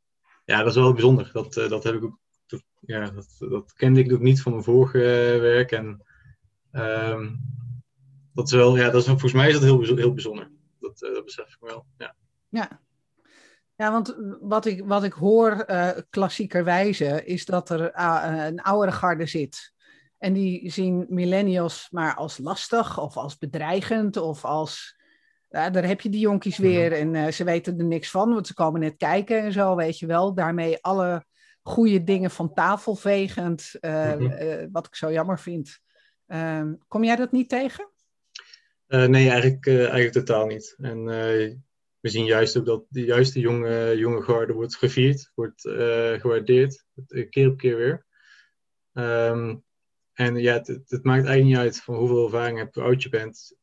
ja, 0.52 0.58
dat 0.58 0.66
is 0.66 0.74
wel 0.74 0.92
bijzonder. 0.92 1.30
Dat, 1.32 1.54
dat 1.54 1.82
heb 1.82 1.94
ik 1.94 2.04
ook, 2.04 2.18
ja, 2.80 3.10
dat, 3.10 3.36
dat 3.38 3.72
kende 3.72 4.00
ik 4.00 4.12
ook 4.12 4.20
niet 4.20 4.42
van 4.42 4.52
mijn 4.52 4.64
vorige 4.64 4.98
werk. 5.40 5.72
En 5.72 6.02
um, 6.72 7.40
dat 8.34 8.46
is 8.46 8.52
wel, 8.52 8.76
ja, 8.76 8.90
dat 8.90 9.00
is, 9.00 9.06
volgens 9.06 9.32
mij 9.32 9.48
is 9.48 9.52
dat 9.52 9.62
heel, 9.62 9.96
heel 9.96 10.12
bijzonder. 10.12 10.50
Dat, 10.80 10.98
dat 10.98 11.24
besef 11.24 11.46
ik 11.46 11.56
wel, 11.60 11.84
ja. 11.98 12.14
Ja. 12.48 12.80
Ja, 13.76 13.90
want 13.92 14.16
wat 14.40 14.66
ik, 14.66 14.84
wat 14.84 15.04
ik 15.04 15.12
hoor 15.12 15.64
uh, 15.66 15.90
klassiekerwijze 16.10 17.24
is 17.24 17.44
dat 17.44 17.70
er 17.70 17.90
een 17.94 18.62
oudere 18.62 18.92
garde 18.92 19.26
zit. 19.26 19.72
En 20.18 20.32
die 20.32 20.70
zien 20.70 21.06
millennials 21.08 21.88
maar 21.90 22.14
als 22.14 22.38
lastig 22.38 22.98
of 22.98 23.16
als 23.16 23.38
bedreigend 23.38 24.16
of 24.16 24.44
als... 24.44 25.00
Ja, 25.52 25.70
daar 25.70 25.86
heb 25.86 26.00
je 26.00 26.08
die 26.08 26.20
jonkies 26.20 26.58
mhm. 26.58 26.68
weer 26.68 26.92
en 26.92 27.14
uh, 27.14 27.28
ze 27.28 27.44
weten 27.44 27.78
er 27.78 27.84
niks 27.84 28.10
van, 28.10 28.34
want 28.34 28.46
ze 28.46 28.54
komen 28.54 28.80
net 28.80 28.96
kijken 28.96 29.42
en 29.42 29.52
zo, 29.52 29.76
weet 29.76 29.98
je 29.98 30.06
wel. 30.06 30.34
Daarmee 30.34 30.78
alle 30.80 31.24
goede 31.62 32.04
dingen 32.04 32.30
van 32.30 32.54
tafel 32.54 32.94
vegend, 32.94 33.72
mm 33.80 34.70
wat 34.72 34.86
ik 34.86 34.94
zo 34.94 35.12
jammer 35.12 35.38
vind. 35.38 35.78
Ehm, 36.26 36.74
kom 36.88 37.04
jij 37.04 37.16
dat 37.16 37.32
niet 37.32 37.48
tegen? 37.48 37.90
nee, 38.86 39.30
eigenlijk, 39.30 39.66
eigenlijk 39.66 40.12
totaal 40.12 40.46
niet. 40.46 40.74
En 40.78 41.04
we 42.00 42.08
zien 42.08 42.24
juist 42.24 42.56
ook 42.56 42.66
dat 42.66 42.84
de 42.88 43.04
juiste 43.04 43.40
jonge, 43.40 43.96
jonge 43.96 44.22
garde 44.22 44.52
wordt 44.52 44.76
gevierd, 44.76 45.30
wordt 45.34 45.60
gewaardeerd, 46.20 46.84
keer 47.30 47.48
op 47.48 47.58
keer 47.58 47.76
weer. 47.76 48.06
Ehm, 48.92 49.56
en 50.12 50.36
ja, 50.36 50.52
het, 50.52 50.66
het, 50.66 51.04
maakt 51.04 51.26
eigenlijk 51.26 51.44
niet 51.44 51.56
uit 51.56 51.80
van 51.80 51.94
hoeveel 51.94 52.24
ervaring 52.24 52.56
je 52.56 52.62
hebt, 52.62 52.74
hoe 52.74 52.84
oud 52.84 53.02
je 53.02 53.08
bent. 53.08 53.56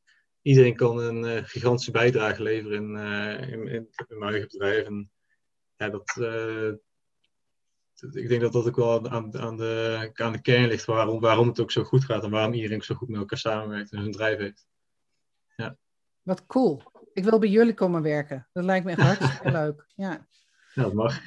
Iedereen 0.49 0.75
kan 0.75 0.99
een 0.99 1.23
uh, 1.23 1.43
gigantische 1.43 1.91
bijdrage 1.91 2.43
leveren 2.43 2.77
in, 2.77 2.95
uh, 2.95 3.51
in, 3.51 3.67
in, 3.67 3.89
in, 4.07 4.17
mijn 4.17 4.31
eigen 4.31 4.47
bedrijf. 4.49 4.85
En 4.85 5.11
ja, 5.75 5.89
dat, 5.89 6.17
ik 8.15 8.27
denk 8.27 8.41
dat 8.41 8.53
dat 8.53 8.67
ook 8.67 8.75
wel 8.75 9.09
aan, 9.09 9.37
aan, 9.37 9.57
de, 9.57 10.11
aan 10.13 10.31
de 10.31 10.41
kern 10.41 10.67
ligt 10.67 10.85
waarom, 10.85 11.19
waarom 11.19 11.47
het 11.47 11.59
ook 11.59 11.71
zo 11.71 11.83
goed 11.83 12.05
gaat 12.05 12.23
en 12.23 12.29
waarom 12.29 12.53
iedereen 12.53 12.81
zo 12.81 12.95
goed 12.95 13.09
met 13.09 13.19
elkaar 13.19 13.37
samenwerkt 13.37 13.91
en 13.91 13.97
zijn 13.97 14.11
bedrijf 14.11 14.37
heeft. 14.37 14.67
Ja. 15.55 15.77
Wat 16.21 16.45
cool. 16.45 16.83
Ik 17.13 17.23
wil 17.23 17.39
bij 17.39 17.49
jullie 17.49 17.73
komen 17.73 18.01
werken. 18.01 18.47
Dat 18.53 18.63
lijkt 18.63 18.85
me 18.85 18.91
echt 18.91 19.01
hartstikke 19.01 19.51
leuk. 19.61 19.85
Ja. 19.95 20.27
ja, 20.73 20.83
dat 20.83 20.93
mag. 20.93 21.19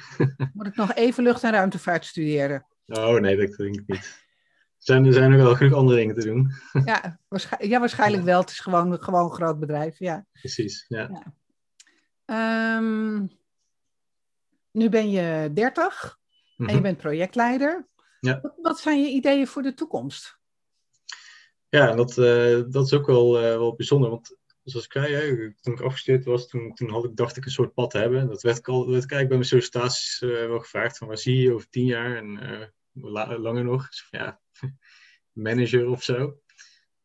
Moet 0.53 0.67
ik 0.67 0.75
nog 0.75 0.93
even 0.93 1.23
lucht- 1.23 1.43
en 1.43 1.51
ruimtevaart 1.51 2.05
studeren? 2.05 2.65
Oh 2.85 3.19
nee, 3.19 3.37
dat 3.37 3.57
denk 3.57 3.75
ik 3.75 3.87
niet. 3.87 4.22
Er 4.83 4.93
zijn, 4.93 5.05
er 5.05 5.13
zijn 5.13 5.31
nog 5.31 5.41
wel 5.41 5.55
genoeg 5.55 5.73
andere 5.73 5.97
dingen 5.97 6.15
te 6.15 6.25
doen. 6.25 6.51
Ja, 6.85 7.19
waarschijnlijk, 7.27 7.71
ja, 7.71 7.79
waarschijnlijk 7.79 8.23
wel. 8.23 8.39
Het 8.39 8.49
is 8.49 8.59
gewoon, 8.59 9.03
gewoon 9.03 9.23
een 9.23 9.35
groot 9.35 9.59
bedrijf. 9.59 9.99
Ja. 9.99 10.25
Precies, 10.31 10.85
ja. 10.87 11.09
ja. 12.25 12.77
Um, 12.77 13.31
nu 14.71 14.89
ben 14.89 15.09
je 15.09 15.51
30 15.53 16.19
en 16.57 16.65
je 16.65 16.73
mhm. 16.73 16.81
bent 16.81 16.97
projectleider. 16.97 17.87
Ja. 18.19 18.39
Wat, 18.41 18.53
wat, 18.61 18.79
zijn 18.79 19.01
je 19.01 19.09
ideeën 19.09 19.47
voor 19.47 19.61
de 19.61 19.73
toekomst? 19.73 20.37
Ja, 21.69 21.95
dat, 21.95 22.17
uh, 22.17 22.61
dat 22.69 22.85
is 22.85 22.93
ook 22.93 23.05
wel, 23.05 23.37
uh, 23.37 23.43
wel 23.43 23.75
bijzonder. 23.75 24.09
Want 24.09 24.37
zoals 24.63 24.85
ik 24.85 24.91
zei, 24.91 25.53
toen 25.61 25.73
ik 25.73 25.81
afgestudeerd 25.81 26.25
was, 26.25 26.47
toen, 26.47 26.73
toen 26.73 26.89
had 26.89 27.03
ik, 27.03 27.15
dacht 27.15 27.37
ik 27.37 27.45
een 27.45 27.51
soort 27.51 27.73
pad 27.73 27.89
te 27.89 27.97
hebben. 27.97 28.27
Dat 28.27 28.41
werd 28.41 28.57
ik 28.57 28.67
al, 28.67 28.89
werd 28.89 29.03
ik 29.03 29.09
bij 29.09 29.27
mijn 29.27 29.43
sollicitaties 29.43 30.21
uh, 30.21 30.47
wel 30.47 30.59
gevraagd 30.59 30.97
van 30.97 31.07
waar 31.07 31.17
zie 31.17 31.41
je 31.41 31.53
over 31.53 31.69
tien 31.69 31.85
jaar 31.85 32.15
en 32.15 32.39
langer 32.93 33.63
nog. 33.63 33.87
Dus 33.87 34.07
ja, 34.09 34.41
manager 35.31 35.87
of 35.87 36.03
zo. 36.03 36.37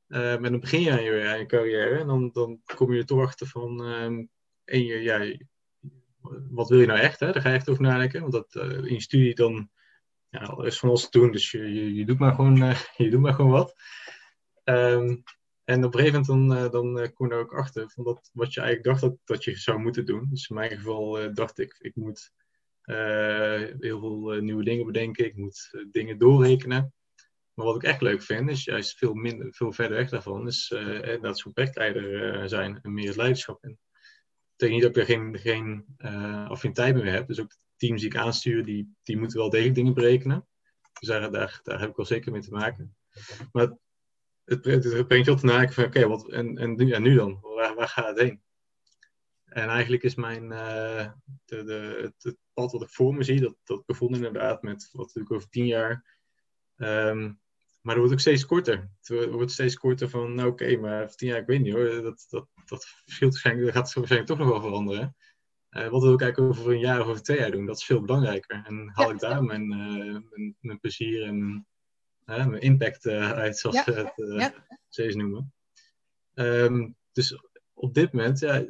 Uh, 0.08 0.38
maar 0.38 0.50
dan 0.50 0.60
begin 0.60 0.80
je 0.80 0.90
aan 0.90 1.02
je, 1.02 1.28
aan 1.28 1.38
je 1.38 1.46
carrière 1.46 1.98
en 1.98 2.06
dan, 2.06 2.30
dan 2.32 2.60
kom 2.74 2.92
je 2.92 2.98
er 2.98 3.06
toch 3.06 3.22
achter 3.22 3.46
van, 3.46 3.80
um, 3.80 4.30
en 4.64 4.84
je, 4.84 5.02
ja, 5.02 5.36
wat 6.50 6.68
wil 6.68 6.80
je 6.80 6.86
nou 6.86 6.98
echt? 6.98 7.20
Hè? 7.20 7.32
Daar 7.32 7.42
ga 7.42 7.48
je 7.48 7.54
echt 7.54 7.68
over 7.68 7.82
nadenken. 7.82 8.20
Want 8.20 8.32
dat, 8.32 8.54
in 8.54 8.92
je 8.92 9.00
studie 9.00 9.34
dan 9.34 9.70
ja, 10.28 10.56
is 10.62 10.78
van 10.78 10.88
alles 10.88 11.08
te 11.08 11.18
doen, 11.18 11.32
dus 11.32 11.50
je, 11.50 11.74
je, 11.74 11.94
je 11.94 12.04
doet, 12.04 12.18
maar 12.18 12.34
gewoon, 12.34 12.56
je 12.96 13.10
doet 13.10 13.20
maar 13.20 13.34
gewoon 13.34 13.50
wat. 13.50 13.74
Um, 14.64 15.22
en 15.64 15.84
op 15.84 15.94
een 15.94 16.00
gegeven 16.00 16.36
moment 16.36 16.72
dan, 16.72 16.94
dan 16.94 17.12
kom 17.12 17.26
je 17.26 17.32
er 17.32 17.40
ook 17.40 17.54
achter 17.54 17.90
van 17.90 18.04
dat, 18.04 18.30
wat 18.32 18.54
je 18.54 18.60
eigenlijk 18.60 18.88
dacht 18.88 19.00
dat, 19.00 19.16
dat 19.24 19.44
je 19.44 19.56
zou 19.56 19.78
moeten 19.78 20.06
doen. 20.06 20.26
Dus 20.30 20.48
in 20.48 20.54
mijn 20.54 20.70
geval 20.70 21.34
dacht 21.34 21.58
ik, 21.58 21.76
ik 21.78 21.96
moet 21.96 22.32
heel 23.78 24.00
veel 24.00 24.40
nieuwe 24.40 24.64
dingen 24.64 24.86
bedenken. 24.86 25.24
Ik 25.24 25.36
moet 25.36 25.84
dingen 25.90 26.18
doorrekenen. 26.18 26.92
Maar 27.54 27.66
wat 27.66 27.76
ik 27.76 27.82
echt 27.82 28.00
leuk 28.00 28.22
vind, 28.22 28.50
is 28.50 28.64
juist 28.64 28.98
veel, 28.98 29.14
minder, 29.14 29.52
veel 29.52 29.72
verder 29.72 29.96
weg 29.96 30.10
daarvan, 30.10 30.46
is 30.46 30.74
dat 31.20 31.38
zo'n 31.38 31.52
projectleider 31.52 32.48
zijn 32.48 32.78
en 32.82 32.94
meer 32.94 33.06
het 33.06 33.16
leiderschap 33.16 33.64
in. 33.64 33.70
Dat 33.70 34.56
betekent 34.56 34.82
niet 34.82 34.94
dat 34.94 34.96
ik 34.96 35.14
geen, 35.14 35.38
geen 35.38 35.84
affiniteit 36.48 36.94
meer 36.94 37.12
heb. 37.12 37.26
Dus 37.26 37.40
ook 37.40 37.48
de 37.48 37.56
teams 37.76 38.00
die 38.00 38.10
ik 38.10 38.16
aanstuur, 38.16 38.64
die, 38.64 38.94
die 39.02 39.18
moeten 39.18 39.38
wel 39.38 39.50
degelijk 39.50 39.74
dingen 39.74 39.94
berekenen. 39.94 40.46
Dus 41.00 41.08
daar, 41.08 41.30
daar, 41.30 41.60
heb 41.62 41.90
ik 41.90 41.96
wel 41.96 42.06
zeker 42.06 42.32
mee 42.32 42.40
te 42.40 42.50
maken. 42.50 42.96
Maar 43.52 43.76
het, 44.44 44.64
het 44.64 45.06
brengt 45.06 45.26
je 45.26 45.32
op 45.32 45.38
te 45.38 45.46
nadenken 45.46 45.74
van 45.74 45.84
oké, 45.84 46.06
wat 46.06 46.30
en, 46.30 46.58
en, 46.58 46.92
en 46.92 47.02
nu 47.02 47.14
dan? 47.14 47.38
Waar, 47.40 47.74
waar 47.74 47.88
gaat 47.88 48.06
het 48.06 48.18
heen? 48.18 48.42
En 49.62 49.68
eigenlijk 49.68 50.02
is 50.02 50.14
mijn, 50.14 50.42
uh, 50.44 51.10
de, 51.44 51.64
de, 51.64 52.12
het, 52.18 52.36
pad 52.52 52.72
wat 52.72 52.82
ik 52.82 52.88
voor 52.88 53.14
me 53.14 53.22
zie, 53.22 53.40
dat, 53.40 53.56
dat 53.64 53.86
begon 53.86 54.14
inderdaad 54.14 54.62
met 54.62 54.88
wat 54.92 55.06
natuurlijk 55.06 55.34
over 55.34 55.48
tien 55.48 55.66
jaar. 55.66 56.18
Um, 56.76 57.40
maar 57.80 57.94
dat 57.94 57.96
wordt 57.96 58.12
ook 58.12 58.20
steeds 58.20 58.46
korter. 58.46 58.90
Het 59.00 59.30
wordt 59.30 59.50
steeds 59.50 59.76
korter 59.76 60.08
van, 60.08 60.34
nou 60.34 60.50
oké, 60.50 60.76
maar 60.76 61.02
over 61.02 61.16
tien 61.16 61.28
jaar, 61.28 61.40
ik 61.40 61.46
weet 61.46 61.60
niet 61.60 61.72
hoor, 61.72 62.02
dat, 62.02 62.26
dat, 62.28 62.48
dat 62.64 62.84
verschilt 63.04 63.32
waarschijnlijk, 63.32 63.66
dat 63.66 63.76
gaat 63.76 63.94
waarschijnlijk 63.94 64.30
toch 64.30 64.38
nog 64.38 64.48
wel 64.48 64.60
veranderen. 64.60 65.16
Uh, 65.70 65.88
wat 65.88 66.02
wil 66.02 66.12
ik 66.12 66.20
eigenlijk 66.20 66.58
over 66.58 66.72
een 66.72 66.78
jaar 66.78 67.00
of 67.00 67.06
over 67.06 67.22
twee 67.22 67.38
jaar 67.38 67.50
doen? 67.50 67.66
Dat 67.66 67.76
is 67.76 67.84
veel 67.84 68.00
belangrijker. 68.00 68.62
En 68.66 68.90
haal 68.92 69.10
ik 69.10 69.18
daar 69.18 69.44
mijn, 69.44 69.72
uh, 69.72 70.18
mijn, 70.30 70.56
mijn, 70.60 70.80
plezier 70.80 71.22
en 71.22 71.66
mijn 72.24 72.60
impact 72.60 73.06
uit, 73.06 73.58
zoals 73.58 73.84
we 73.84 73.92
het 73.92 74.12
ja. 74.16 74.66
steeds 74.88 75.14
noemen. 75.14 75.52
Um, 76.34 76.96
dus 77.12 77.38
op 77.74 77.94
dit 77.94 78.12
moment, 78.12 78.38
ja, 78.38 78.64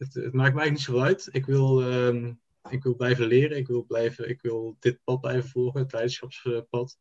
het, 0.00 0.14
het, 0.14 0.32
maakt 0.32 0.54
mij 0.54 0.70
niet 0.70 0.80
zo 0.80 0.98
uit. 0.98 1.28
Ik 1.32 1.46
wil, 1.46 1.82
um, 1.82 2.40
ik 2.70 2.82
wil 2.82 2.96
blijven 2.96 3.26
leren, 3.26 3.56
ik 3.56 3.66
wil, 3.66 3.84
blijven, 3.84 4.28
ik 4.28 4.42
wil 4.42 4.76
dit 4.78 5.00
pad 5.04 5.20
blijven 5.20 5.50
volgen, 5.50 5.80
het 5.80 5.92
leiderschapspad. 5.92 6.98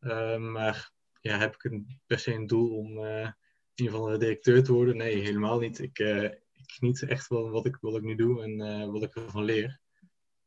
Um, 0.00 0.52
maar 0.52 0.92
ja, 1.20 1.38
heb 1.38 1.54
ik 1.54 1.64
een, 1.64 2.00
per 2.06 2.18
se 2.18 2.32
een 2.34 2.46
doel 2.46 2.76
om 2.76 2.98
uh, 2.98 3.20
in 3.74 3.84
ieder 3.84 3.94
geval 3.94 4.18
directeur 4.18 4.62
te 4.62 4.72
worden? 4.72 4.96
Nee, 4.96 5.16
helemaal 5.16 5.58
niet. 5.58 5.78
Ik, 5.78 5.98
ik 6.52 6.70
geniet 6.70 7.02
echt 7.02 7.28
wel 7.28 7.50
wat 7.50 7.66
ik, 7.66 7.78
wat 7.80 7.96
ik 7.96 8.02
nu 8.02 8.14
doe 8.14 8.42
en 8.42 8.90
wat 8.92 9.02
ik 9.02 9.14
ervan 9.14 9.44
leer. 9.44 9.80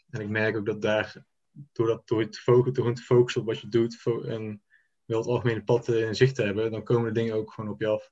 En 0.09 0.21
ik 0.21 0.29
merk 0.29 0.57
ook 0.57 0.65
dat 0.65 0.81
daar 0.81 1.25
door, 1.71 1.88
dat, 1.88 2.07
door, 2.07 2.29
te 2.29 2.39
focussen, 2.39 2.83
door 2.83 2.93
te 2.93 3.01
focussen 3.01 3.41
op 3.41 3.47
wat 3.47 3.59
je 3.59 3.67
doet 3.67 4.03
en 4.25 4.63
wel 5.05 5.17
het 5.17 5.27
algemene 5.27 5.63
pad 5.63 5.88
in 5.88 6.15
zicht 6.15 6.36
te 6.36 6.43
hebben, 6.43 6.71
dan 6.71 6.83
komen 6.83 7.13
de 7.13 7.19
dingen 7.19 7.36
ook 7.36 7.53
gewoon 7.53 7.69
op 7.69 7.81
je 7.81 7.88
af. 7.88 8.12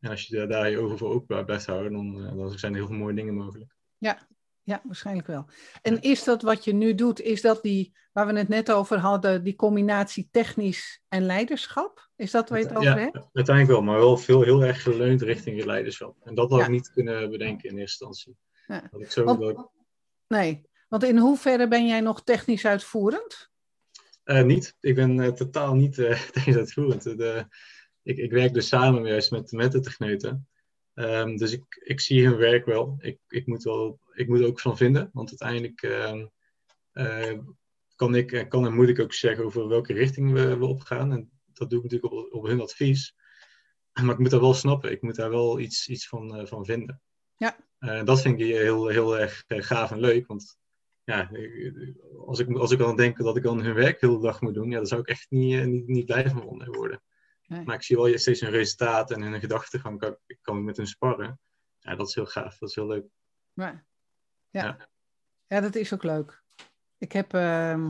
En 0.00 0.10
als 0.10 0.26
je 0.26 0.46
daar 0.46 0.70
je 0.70 0.78
ogen 0.78 0.98
voor 0.98 1.10
open 1.10 1.44
blijft 1.44 1.66
houden, 1.66 1.92
dan, 1.92 2.26
eh, 2.26 2.36
dan 2.36 2.58
zijn 2.58 2.72
er 2.72 2.78
heel 2.78 2.88
veel 2.88 2.96
mooie 2.96 3.14
dingen 3.14 3.34
mogelijk. 3.34 3.74
Ja, 3.98 4.28
ja, 4.62 4.80
waarschijnlijk 4.84 5.26
wel. 5.26 5.46
En 5.82 6.00
is 6.00 6.24
dat 6.24 6.42
wat 6.42 6.64
je 6.64 6.72
nu 6.72 6.94
doet, 6.94 7.20
is 7.20 7.40
dat 7.40 7.62
die, 7.62 7.96
waar 8.12 8.26
we 8.26 8.38
het 8.38 8.48
net 8.48 8.72
over 8.72 8.98
hadden, 8.98 9.44
die 9.44 9.56
combinatie 9.56 10.28
technisch 10.30 11.02
en 11.08 11.22
leiderschap? 11.22 12.08
Is 12.16 12.30
dat 12.30 12.48
waar 12.48 12.58
je 12.58 12.64
het 12.64 12.76
over 12.76 12.88
ja, 12.88 12.98
hebt? 12.98 13.28
uiteindelijk 13.32 13.76
wel, 13.76 13.82
maar 13.82 13.98
wel 13.98 14.16
veel 14.16 14.42
heel 14.42 14.64
erg 14.64 14.82
geleund 14.82 15.22
richting 15.22 15.56
je 15.56 15.66
leiderschap. 15.66 16.16
En 16.22 16.34
dat 16.34 16.50
had 16.50 16.60
ik 16.60 16.68
niet 16.68 16.90
kunnen 16.90 17.30
bedenken 17.30 17.70
in 17.70 17.78
eerste 17.78 18.04
instantie. 18.04 18.36
Ja. 18.66 18.88
Dat 18.90 19.00
ik 19.00 19.10
zo, 19.10 19.24
Want, 19.24 19.68
Nee, 20.26 20.62
want 20.88 21.04
in 21.04 21.18
hoeverre 21.18 21.68
ben 21.68 21.86
jij 21.86 22.00
nog 22.00 22.24
technisch 22.24 22.66
uitvoerend? 22.66 23.50
Uh, 24.24 24.42
niet. 24.42 24.76
Ik 24.80 24.94
ben 24.94 25.16
uh, 25.16 25.28
totaal 25.28 25.74
niet 25.74 25.98
uh, 25.98 26.20
technisch 26.32 26.56
uitvoerend. 26.56 27.02
De, 27.02 27.46
ik, 28.10 28.16
ik, 28.16 28.30
werk 28.30 28.54
dus 28.54 28.68
samen 28.68 29.06
juist 29.06 29.30
met, 29.30 29.52
met 29.52 29.72
de 29.72 29.80
techneuten. 29.80 30.48
Um, 30.94 31.36
dus 31.36 31.52
ik, 31.52 31.82
ik 31.84 32.00
zie 32.00 32.26
hun 32.26 32.36
werk 32.36 32.64
wel. 32.64 32.96
Ik, 33.00 33.18
ik, 33.28 33.46
moet 33.46 33.62
wel. 33.62 34.00
ik 34.12 34.28
moet 34.28 34.40
er 34.40 34.46
ook 34.46 34.60
van 34.60 34.76
vinden. 34.76 35.10
Want 35.12 35.28
uiteindelijk 35.28 35.82
uh, 36.92 37.38
kan, 37.96 38.14
ik, 38.14 38.46
kan 38.48 38.66
en 38.66 38.74
moet 38.74 38.88
ik 38.88 39.00
ook 39.00 39.12
zeggen 39.12 39.44
over 39.44 39.68
welke 39.68 39.92
richting 39.92 40.32
we, 40.32 40.56
we 40.56 40.66
opgaan. 40.66 41.12
En 41.12 41.30
dat 41.52 41.70
doe 41.70 41.78
ik 41.78 41.84
natuurlijk 41.84 42.12
op, 42.12 42.32
op 42.32 42.46
hun 42.46 42.60
advies. 42.60 43.14
Maar 44.02 44.10
ik 44.10 44.18
moet 44.18 44.30
dat 44.30 44.40
wel 44.40 44.54
snappen. 44.54 44.90
Ik 44.90 45.02
moet 45.02 45.16
daar 45.16 45.30
wel 45.30 45.60
iets, 45.60 45.88
iets 45.88 46.08
van, 46.08 46.46
van 46.46 46.64
vinden. 46.64 47.02
Ja. 47.36 47.56
dat 48.04 48.20
vind 48.20 48.40
ik 48.40 48.46
heel, 48.46 48.86
heel 48.86 49.18
erg 49.18 49.44
gaaf 49.46 49.90
en 49.90 50.00
leuk. 50.00 50.26
Want 50.26 50.58
ja, 51.04 51.30
als 52.26 52.38
ik, 52.38 52.56
als 52.56 52.70
ik 52.70 52.78
dan 52.78 52.96
denk 52.96 53.16
dat 53.16 53.36
ik 53.36 53.42
dan 53.42 53.62
hun 53.62 53.74
werk 53.74 54.00
de 54.00 54.06
hele 54.06 54.20
dag 54.20 54.40
moet 54.40 54.54
doen, 54.54 54.70
ja, 54.70 54.76
dan 54.76 54.86
zou 54.86 55.00
ik 55.00 55.06
echt 55.06 55.30
niet, 55.30 55.54
eh, 55.54 55.64
niet, 55.64 55.86
niet 55.86 56.06
blij 56.06 56.30
van 56.30 56.64
worden. 56.64 57.02
Nee. 57.50 57.64
Maar 57.64 57.74
ik 57.74 57.82
zie 57.82 57.96
wel 57.96 58.18
steeds 58.18 58.40
een 58.40 58.50
resultaat 58.50 59.10
en 59.10 59.22
een 59.22 59.40
gedachtegang 59.40 59.98
kan, 59.98 60.16
kan 60.40 60.58
ik 60.58 60.64
met 60.64 60.76
hun 60.76 60.86
sparren. 60.86 61.40
Ja, 61.78 61.94
dat 61.94 62.08
is 62.08 62.14
heel 62.14 62.26
gaaf, 62.26 62.58
dat 62.58 62.68
is 62.68 62.74
heel 62.74 62.86
leuk. 62.86 63.04
Ja, 63.52 63.84
ja. 64.50 64.88
ja. 65.46 65.60
dat 65.60 65.74
is 65.74 65.94
ook 65.94 66.02
leuk. 66.02 66.42
Ik 66.98 67.12
heb, 67.12 67.34
uh, 67.34 67.88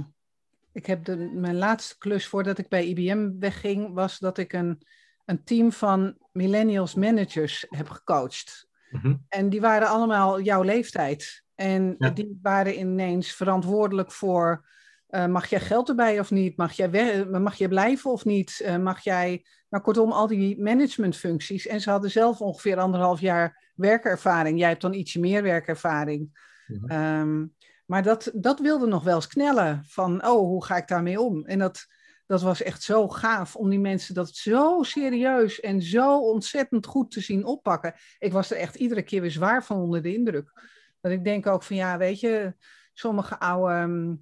ik 0.73 0.87
heb 0.87 1.05
de, 1.05 1.17
mijn 1.17 1.57
laatste 1.57 1.99
klus 1.99 2.27
voordat 2.27 2.59
ik 2.59 2.69
bij 2.69 2.87
IBM 2.87 3.39
wegging, 3.39 3.95
was 3.95 4.19
dat 4.19 4.39
ik 4.39 4.53
een, 4.53 4.83
een 5.25 5.45
team 5.45 5.73
van 5.73 6.17
millennials 6.33 6.95
managers 6.95 7.67
heb 7.69 7.89
gecoacht. 7.89 8.69
Mhm. 8.91 9.17
En 9.29 9.49
die 9.49 9.61
waren 9.61 9.89
allemaal 9.89 10.41
jouw 10.41 10.63
leeftijd. 10.63 11.45
En 11.55 11.97
die 12.15 12.39
waren 12.43 12.79
ineens 12.79 13.33
verantwoordelijk 13.33 14.13
voor 14.13 14.69
Uh, 15.11 15.27
mag 15.27 15.47
jij 15.47 15.61
geld 15.61 15.89
erbij 15.89 16.21
of 16.21 16.31
niet? 16.31 16.57
Mag 16.57 16.73
jij, 16.73 17.25
mag 17.27 17.55
jij 17.55 17.69
blijven 17.69 18.11
of 18.11 18.25
niet? 18.25 18.63
Uh, 18.65 18.77
mag 18.77 19.01
jij, 19.01 19.45
nou 19.69 19.83
kortom, 19.83 20.13
al 20.13 20.27
die 20.27 20.61
managementfuncties. 20.63 21.67
En 21.67 21.81
ze 21.81 21.91
hadden 21.91 22.11
zelf 22.11 22.41
ongeveer 22.41 22.79
anderhalf 22.79 23.21
jaar 23.21 23.73
werkervaring. 23.75 24.59
Jij 24.59 24.69
hebt 24.69 24.83
dan 24.83 24.93
ietsje 24.93 25.21
meer 25.21 25.43
werkervaring. 25.43 26.49
Mhm. 26.67 26.91
Ehm, 26.91 27.47
maar 27.87 28.03
dat, 28.03 28.31
dat 28.35 28.61
wilde 28.61 28.87
nog 28.87 29.05
wel 29.05 29.15
eens 29.15 29.27
knellen. 29.27 29.85
Van, 29.87 30.27
oh, 30.27 30.39
hoe 30.39 30.65
ga 30.65 30.77
ik 30.77 30.89
daarmee 30.89 31.21
om? 31.21 31.45
En 31.45 31.59
dat, 31.59 31.87
dat 32.27 32.43
was 32.43 32.63
echt 32.63 32.83
zo 32.83 33.09
gaaf 33.09 33.57
om 33.57 33.71
die 33.71 33.81
mensen 33.81 34.15
dat 34.15 34.35
zo 34.35 34.83
serieus 34.83 35.61
en 35.61 35.83
zo 35.83 36.19
ontzettend 36.19 36.87
goed 36.87 37.11
te 37.11 37.21
zien 37.21 37.45
oppakken. 37.45 37.95
Ik 38.19 38.33
was 38.33 38.51
er 38.51 38.57
echt 38.57 38.75
iedere 38.75 39.03
keer 39.03 39.21
weer 39.21 39.31
zwaar 39.31 39.65
van 39.65 39.77
onder 39.77 40.03
de 40.03 40.15
indruk. 40.15 40.53
Dat 41.01 41.13
ik 41.13 41.25
denk 41.25 41.47
ook 41.47 41.63
van, 41.63 41.77
ja, 41.77 41.99
weet 41.99 42.21
je, 42.21 42.55
sommige 42.93 43.39
oude 43.39 43.75
ehm, 43.75 44.15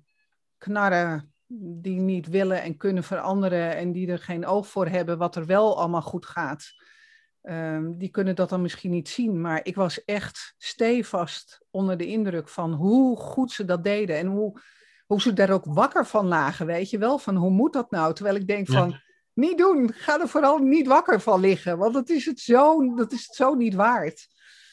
knarren 0.59 1.33
die 1.81 2.01
niet 2.01 2.29
willen 2.29 2.63
en 2.63 2.77
kunnen 2.77 3.03
veranderen 3.03 3.77
en 3.77 3.93
die 3.93 4.11
er 4.11 4.19
geen 4.19 4.47
oog 4.47 4.69
voor 4.69 4.87
hebben 4.87 5.19
wat 5.19 5.37
er 5.37 5.47
wel 5.47 5.79
allemaal 5.79 6.03
goed 6.03 6.27
gaat. 6.27 6.73
Ehm, 7.43 7.93
die 7.97 8.09
kunnen 8.09 8.35
dat 8.37 8.49
dan 8.49 8.63
misschien 8.63 8.91
niet 8.91 9.09
zien. 9.09 9.41
Maar 9.41 9.61
ik 9.63 9.75
was 9.75 10.05
echt 10.05 10.55
stevast 10.59 11.65
onder 11.71 11.97
de 11.97 12.07
indruk 12.07 12.49
van 12.49 12.73
hoe 12.73 13.17
goed 13.17 13.53
ze 13.53 13.65
dat 13.65 13.85
deden. 13.85 14.17
En 14.17 14.27
hoe, 14.27 14.61
hoe 15.07 15.21
ze 15.21 15.33
daar 15.33 15.51
ook 15.51 15.65
wakker 15.65 16.07
van 16.07 16.27
lagen, 16.27 16.67
weet 16.67 16.91
je 16.91 16.99
wel. 16.99 17.19
Van 17.19 17.37
hoe 17.37 17.51
moet 17.51 17.73
dat 17.73 17.91
nou? 17.91 18.15
Terwijl 18.15 18.37
ik 18.37 18.47
denk 18.47 18.67
van, 18.67 19.01
niet 19.33 19.59
doen. 19.59 19.93
Ga 19.93 20.21
er 20.21 20.29
vooral 20.29 20.59
niet 20.59 20.87
wakker 20.87 21.21
van 21.21 21.41
liggen. 21.41 21.79
Want 21.79 21.95
dat 21.95 22.09
is 22.09 22.25
het 22.25 22.41
zo, 22.41 22.95
dat 22.95 23.13
is 23.13 23.27
het 23.27 23.35
zo 23.35 23.55
niet 23.55 23.75
waard. 23.75 24.29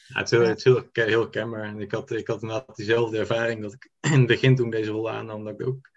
Ja, 0.08 0.18
het 0.18 0.32
is, 0.32 0.38
heel, 0.38 0.48
het 0.48 0.56
is 0.56 0.64
heel, 0.64 1.28
heel. 1.30 1.54
En 1.54 1.80
ik 1.80 1.92
had, 1.92 2.10
ik 2.10 2.26
had 2.26 2.42
inderdaad 2.42 2.76
diezelfde 2.76 3.18
ervaring 3.18 3.62
dat 3.62 3.72
ik 3.72 3.90
in 4.12 4.18
het 4.18 4.26
begin 4.26 4.56
toen 4.56 4.70
deze 4.70 4.90
rol 4.90 5.10
aannam, 5.10 5.44
dat 5.44 5.60
ik 5.60 5.66
ook 5.66 5.90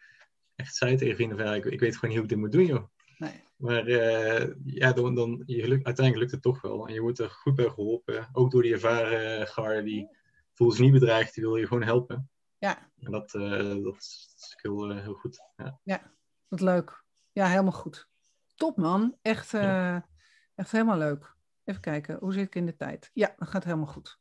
echt 0.55 0.75
zei 0.75 0.95
tegen 0.95 1.15
vrienden 1.15 1.37
van, 1.37 1.45
ja, 1.45 1.53
ik, 1.53 1.65
ik 1.65 1.79
weet 1.79 1.97
gewoon 1.97 2.09
niet 2.09 2.19
hoe 2.19 2.23
ik 2.23 2.29
dit 2.29 2.37
moet 2.37 2.51
doen, 2.51 2.65
joh. 2.65 2.87
Nee. 3.17 3.43
Maar 3.55 3.87
uh, 3.87 4.53
ja, 4.65 4.93
dan, 4.93 5.15
dan, 5.15 5.43
je 5.45 5.61
geluk, 5.61 5.85
uiteindelijk 5.85 6.17
lukt 6.17 6.31
het 6.31 6.41
toch 6.41 6.61
wel. 6.61 6.87
En 6.87 6.93
je 6.93 7.01
wordt 7.01 7.19
er 7.19 7.29
goed 7.29 7.55
bij 7.55 7.69
geholpen. 7.69 8.29
Ook 8.31 8.51
door 8.51 8.61
die 8.61 8.73
ervaren 8.73 9.47
gar, 9.47 9.83
die 9.83 10.07
voelt 10.53 10.73
zich 10.73 10.83
niet 10.83 10.93
bedreigd, 10.93 11.33
die 11.33 11.43
wil 11.43 11.55
je 11.55 11.67
gewoon 11.67 11.83
helpen. 11.83 12.29
Ja. 12.57 12.89
En 12.99 13.11
dat, 13.11 13.33
uh, 13.33 13.83
dat 13.83 13.95
is 13.95 14.55
heel, 14.61 14.91
uh, 14.91 15.01
heel 15.01 15.13
goed. 15.13 15.39
Ja. 15.55 15.79
ja, 15.83 16.13
wat 16.47 16.61
leuk. 16.61 17.03
Ja, 17.31 17.47
helemaal 17.47 17.71
goed. 17.71 18.07
Top 18.55 18.77
man. 18.77 19.17
Echt, 19.21 19.51
ja. 19.51 20.09
echt 20.55 20.71
helemaal 20.71 20.97
leuk. 20.97 21.35
Even 21.69 21.81
kijken, 21.81 22.17
hoe 22.19 22.33
zit 22.33 22.45
ik 22.45 22.55
in 22.55 22.65
de 22.65 22.75
tijd? 22.75 23.09
Ja, 23.13 23.33
dat 23.37 23.47
gaat 23.47 23.63
helemaal 23.63 23.85
goed. 23.85 24.19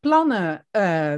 Plannen 0.00 0.66
uh, 0.72 1.14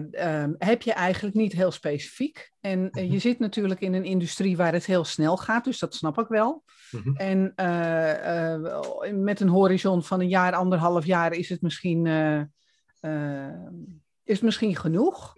heb 0.58 0.82
je 0.82 0.92
eigenlijk 0.92 1.34
niet 1.34 1.52
heel 1.52 1.70
specifiek. 1.70 2.52
En 2.60 2.88
uh, 2.90 3.10
je 3.12 3.18
zit 3.18 3.38
natuurlijk 3.38 3.80
in 3.80 3.94
een 3.94 4.04
industrie 4.04 4.56
waar 4.56 4.72
het 4.72 4.86
heel 4.86 5.04
snel 5.04 5.36
gaat, 5.36 5.64
dus 5.64 5.78
dat 5.78 5.94
snap 5.94 6.18
ik 6.18 6.28
wel. 6.28 6.64
Mm-hmm. 6.90 7.16
En 7.16 7.52
uh, 7.56 9.10
met 9.12 9.40
een 9.40 9.48
horizon 9.48 10.02
van 10.02 10.20
een 10.20 10.28
jaar, 10.28 10.52
anderhalf 10.52 11.04
jaar 11.04 11.32
is 11.32 11.48
het 11.48 11.62
misschien, 11.62 12.06
is 14.24 14.34
het 14.34 14.42
misschien 14.42 14.76
genoeg. 14.76 15.34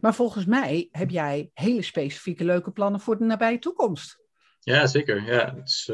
Maar 0.00 0.14
volgens 0.14 0.44
mij 0.44 0.88
heb 0.90 1.10
jij 1.10 1.50
hele 1.54 1.82
specifieke 1.82 2.44
leuke 2.44 2.70
plannen 2.70 3.00
voor 3.00 3.18
de 3.18 3.24
nabije 3.24 3.58
toekomst. 3.58 4.20
Ja, 4.60 4.86
zeker. 4.86 5.22
Ja, 5.22 5.54
het 5.54 5.68
is, 5.68 5.92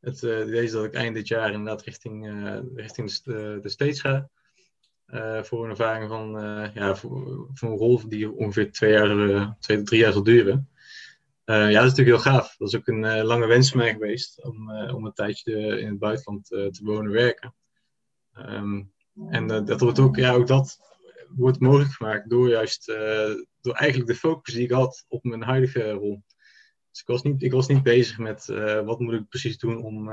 het 0.00 0.22
idee 0.22 0.62
is 0.62 0.70
dat 0.70 0.84
ik 0.84 0.94
eind 0.94 1.14
dit 1.14 1.28
jaar 1.28 1.52
inderdaad 1.52 1.82
richting, 1.82 2.26
richting 2.74 3.12
de, 3.12 3.58
de 3.62 3.68
States 3.68 4.00
ga. 4.00 4.28
Voor 5.42 5.64
een 5.64 5.70
ervaring 5.70 6.08
van, 6.08 6.30
ja, 6.74 6.96
voor, 6.96 7.48
voor, 7.52 7.70
een 7.70 7.76
rol 7.76 8.08
die 8.08 8.32
ongeveer 8.32 8.72
twee, 8.72 8.92
jaar, 8.92 9.10
uh, 9.10 9.50
twee 9.60 9.82
drie 9.82 10.00
jaar 10.00 10.12
zal 10.12 10.22
duren. 10.22 10.68
ja, 11.44 11.70
dat 11.70 11.84
is 11.84 11.90
natuurlijk 11.90 12.22
heel 12.24 12.32
gaaf. 12.32 12.56
Dat 12.56 12.68
is 12.68 12.76
ook 12.76 12.86
een 12.86 13.22
lange 13.22 13.46
wens 13.46 13.70
van 13.70 13.78
mij 13.78 13.92
geweest 13.92 14.44
om, 14.44 14.70
om 14.70 15.06
een 15.06 15.12
tijdje 15.12 15.80
in 15.80 15.88
het 15.88 15.98
buitenland 15.98 16.46
te 16.46 16.80
wonen 16.82 17.12
werken. 17.12 17.54
Um, 18.38 18.92
en 19.28 19.46
dat 19.46 19.80
wordt 19.80 19.98
ook, 19.98 20.16
ja, 20.16 20.32
ook 20.32 20.46
dat 20.46 20.78
wordt 21.28 21.60
mogelijk 21.60 21.90
gemaakt 21.90 22.30
door 22.30 22.48
juist 22.48 22.86
door 23.66 23.74
eigenlijk 23.74 24.10
de 24.10 24.16
focus 24.16 24.54
die 24.54 24.64
ik 24.64 24.70
had 24.70 25.04
op 25.08 25.24
mijn 25.24 25.42
huidige 25.42 25.90
rol. 25.90 26.22
Dus 26.96 27.04
ik 27.04 27.10
was 27.14 27.22
niet, 27.22 27.42
ik 27.42 27.52
was 27.52 27.66
niet 27.66 27.82
bezig 27.82 28.18
met 28.18 28.46
wat 28.84 29.00
moet 29.00 29.14
ik 29.14 29.28
precies 29.28 29.58
doen 29.58 29.82
om 29.82 30.08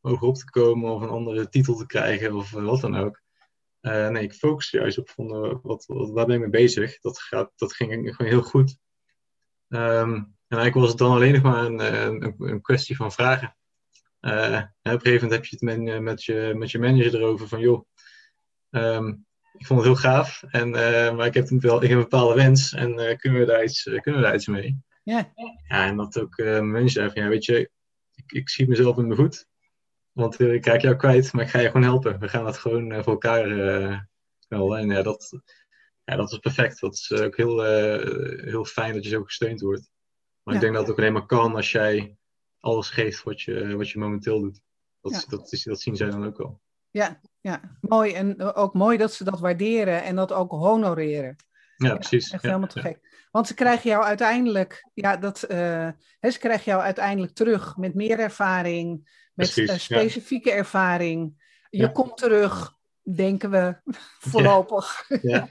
hoger 0.00 0.28
op 0.28 0.36
te 0.36 0.50
komen 0.50 0.90
of 0.90 1.02
een 1.02 1.08
andere 1.08 1.48
titel 1.48 1.76
te 1.76 1.86
krijgen 1.86 2.34
of 2.34 2.50
wat 2.50 2.80
dan 2.80 2.96
ook. 2.96 3.20
Nee, 3.80 4.22
ik 4.22 4.32
focus 4.32 4.70
juist 4.70 4.98
op 4.98 5.08
van, 5.08 5.60
wat, 5.62 5.84
waar 5.86 6.26
ben 6.26 6.34
ik 6.34 6.40
mee 6.40 6.50
bezig. 6.50 7.00
Dat, 7.00 7.20
gaat, 7.20 7.52
dat 7.56 7.74
ging 7.74 8.16
gewoon 8.16 8.32
heel 8.32 8.42
goed. 8.42 8.78
Um, 9.68 10.14
en 10.48 10.58
eigenlijk 10.58 10.74
was 10.74 10.88
het 10.88 10.98
dan 10.98 11.12
alleen 11.12 11.32
nog 11.32 11.42
maar 11.42 11.64
een, 11.64 11.80
eh, 11.80 12.02
een, 12.02 12.34
een 12.38 12.60
kwestie 12.60 12.96
van 12.96 13.12
vragen. 13.12 13.56
Op 14.20 14.30
een 14.30 14.70
gegeven 14.82 15.12
moment 15.12 15.32
heb 15.32 15.44
je 15.44 15.56
het 15.60 16.00
met, 16.02 16.24
je, 16.24 16.54
met 16.56 16.70
je 16.70 16.78
manager 16.78 17.14
erover 17.14 17.48
van 17.48 17.60
joh, 17.60 17.84
um, 18.70 19.26
ik 19.58 19.66
vond 19.66 19.80
het 19.80 19.88
heel 19.88 20.10
gaaf, 20.10 20.42
en, 20.42 20.70
maar 21.16 21.26
ik 21.26 21.34
heb, 21.34 21.48
wel, 21.48 21.82
ik 21.82 21.88
heb 21.88 21.98
een 21.98 22.04
bepaalde 22.04 22.34
wens 22.34 22.72
en 22.72 23.16
kunnen, 23.16 23.40
we 23.40 23.46
daar 23.46 23.64
iets, 23.64 23.82
kunnen 23.82 24.20
we 24.20 24.26
daar 24.26 24.34
iets 24.34 24.46
mee? 24.46 24.88
Ja. 25.10 25.32
ja 25.68 25.86
en 25.86 25.96
dat 25.96 26.18
ook 26.18 26.38
manager 26.38 26.90
zei 26.90 27.10
van 27.10 27.22
ja, 27.22 27.28
weet 27.28 27.44
je, 27.44 27.70
ik, 28.14 28.32
ik 28.32 28.48
zie 28.48 28.68
mezelf 28.68 28.96
in 28.96 29.06
mijn 29.06 29.20
goed. 29.20 29.48
Want 30.12 30.40
uh, 30.40 30.54
ik 30.54 30.66
raak 30.66 30.80
jou 30.80 30.96
kwijt, 30.96 31.32
maar 31.32 31.44
ik 31.44 31.50
ga 31.50 31.58
je 31.58 31.66
gewoon 31.66 31.82
helpen. 31.82 32.18
We 32.18 32.28
gaan 32.28 32.44
dat 32.44 32.58
gewoon 32.58 32.92
uh, 32.92 33.02
voor 33.02 33.12
elkaar 33.12 33.48
uh, 33.48 33.98
En 34.48 34.88
ja, 34.88 35.02
dat, 35.02 35.40
ja, 36.04 36.16
dat 36.16 36.32
is 36.32 36.38
perfect. 36.38 36.80
Dat 36.80 36.94
is 36.94 37.12
ook 37.12 37.36
heel, 37.36 37.62
heel 38.44 38.64
fijn 38.64 38.94
dat 38.94 39.04
je 39.04 39.10
zo 39.10 39.24
gesteund 39.24 39.60
wordt. 39.60 39.90
Maar 40.42 40.54
ja. 40.54 40.60
ik 40.60 40.60
denk 40.60 40.72
dat 40.72 40.82
het 40.82 40.92
ook 40.92 40.98
alleen 40.98 41.12
maar 41.12 41.26
kan 41.26 41.54
als 41.54 41.72
jij 41.72 42.16
alles 42.60 42.90
geeft 42.90 43.22
wat 43.22 43.40
je, 43.40 43.76
wat 43.76 43.90
je 43.90 43.98
momenteel 43.98 44.40
doet. 44.40 44.60
Dat, 45.00 45.12
ja. 45.12 45.22
dat, 45.28 45.52
is, 45.52 45.62
dat 45.62 45.80
zien 45.80 45.96
zij 45.96 46.10
dan 46.10 46.26
ook 46.26 46.38
wel. 46.38 46.60
Ja, 46.90 47.20
ja, 47.40 47.76
mooi. 47.80 48.12
En 48.12 48.42
ook 48.42 48.74
mooi 48.74 48.96
dat 48.98 49.12
ze 49.12 49.24
dat 49.24 49.40
waarderen 49.40 50.02
en 50.02 50.16
dat 50.16 50.32
ook 50.32 50.50
honoreren. 50.50 51.36
Ja, 51.86 51.94
precies. 51.94 52.30
Echt 52.30 52.42
helemaal 52.42 52.68
te 52.68 52.80
gek. 52.80 53.26
Want 53.30 53.46
ze 53.46 53.54
krijgen 53.54 53.90
jou 53.90 54.04
uiteindelijk, 54.04 54.88
ja, 54.94 55.16
dat, 55.16 55.44
uh, 55.50 55.88
ze 56.20 56.38
krijgen 56.38 56.64
jou 56.64 56.82
uiteindelijk 56.82 57.34
terug 57.34 57.76
met 57.76 57.94
meer 57.94 58.18
ervaring, 58.18 58.90
met 59.34 59.52
Precies, 59.52 59.70
uh, 59.70 59.76
specifieke 59.76 60.52
ervaring. 60.52 61.48
Je 61.70 61.92
komt 61.92 62.16
terug, 62.16 62.74
denken 63.14 63.50
we, 63.50 63.80
voorlopig. 64.30 65.04
Ja. 65.22 65.48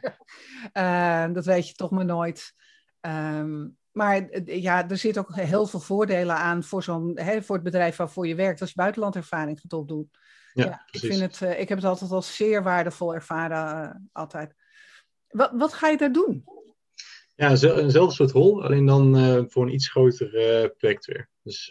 uh, 0.73 1.33
dat 1.35 1.45
weet 1.45 1.67
je 1.67 1.73
toch 1.73 1.91
maar 1.91 2.05
nooit. 2.05 2.53
Um, 3.01 3.77
maar 3.91 4.41
ja, 4.45 4.89
er 4.89 4.97
zit 4.97 5.17
ook 5.17 5.35
heel 5.35 5.65
veel 5.65 5.79
voordelen 5.79 6.35
aan 6.35 6.63
voor, 6.63 6.83
zo'n, 6.83 7.19
hè, 7.19 7.43
voor 7.43 7.55
het 7.55 7.63
bedrijf 7.63 7.95
waarvoor 7.95 8.27
je 8.27 8.35
werkt, 8.35 8.61
als 8.61 8.69
je 8.69 8.75
buitenlandervaring 8.75 9.59
gaat 9.59 9.73
opdoen. 9.73 10.09
Ja, 10.53 10.65
ja 10.65 10.85
ik, 10.91 10.99
vind 10.99 11.19
het, 11.19 11.39
uh, 11.41 11.59
ik 11.59 11.69
heb 11.69 11.77
het 11.77 11.87
altijd 11.87 12.11
als 12.11 12.35
zeer 12.35 12.63
waardevol 12.63 13.13
ervaren, 13.13 13.83
uh, 13.83 13.95
altijd. 14.11 14.55
Wat, 15.29 15.51
wat 15.53 15.73
ga 15.73 15.87
je 15.87 15.97
daar 15.97 16.11
doen? 16.11 16.43
Ja, 17.35 17.49
eenzelfde 17.49 18.11
soort 18.11 18.31
rol, 18.31 18.63
alleen 18.63 18.85
dan 18.85 19.17
uh, 19.17 19.43
voor 19.47 19.63
een 19.63 19.73
iets 19.73 19.89
groter 19.89 20.29
project 20.77 21.05
weer. 21.05 21.29
Dus 21.41 21.69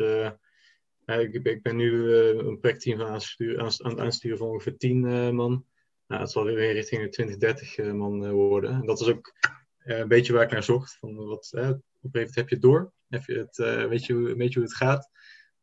ik, 1.05 1.35
ik, 1.45 1.63
ben 1.63 1.77
nu 1.77 1.91
uh, 1.91 2.37
een 2.37 2.59
projectteam 2.59 3.03
aan, 3.03 3.15
het 3.15 3.99
aansturen 3.99 4.39
van 4.39 4.49
ongeveer 4.49 4.77
10 4.77 5.05
uh, 5.05 5.31
man. 5.31 5.67
Nou, 6.09 6.21
het 6.21 6.31
zal 6.31 6.45
weer 6.45 6.73
richting 6.73 7.03
de 7.03 7.09
20, 7.09 7.37
30 7.37 7.79
uh, 7.79 7.93
man 7.93 8.25
eh, 8.25 8.31
worden. 8.31 8.73
En 8.73 8.87
dat 8.87 9.01
is 9.01 9.09
ook 9.09 9.33
eh, 9.79 9.99
een 9.99 10.09
beetje 10.09 10.33
waar 10.33 10.43
ik 10.43 10.51
naar 10.51 10.63
zocht. 10.63 10.97
Van 10.97 11.15
wat, 11.15 11.51
op 11.53 11.61
een 11.61 11.63
gegeven 11.63 11.81
moment 12.01 12.35
heb 12.35 12.49
je 12.49 12.55
het 12.55 12.65
door. 12.65 12.93
Heb 13.09 13.25
je 13.25 13.39
het, 13.39 13.57
weet, 13.89 14.07
je, 14.07 14.15
hoe 14.15 14.63
het 14.63 14.75
gaat. 14.75 15.11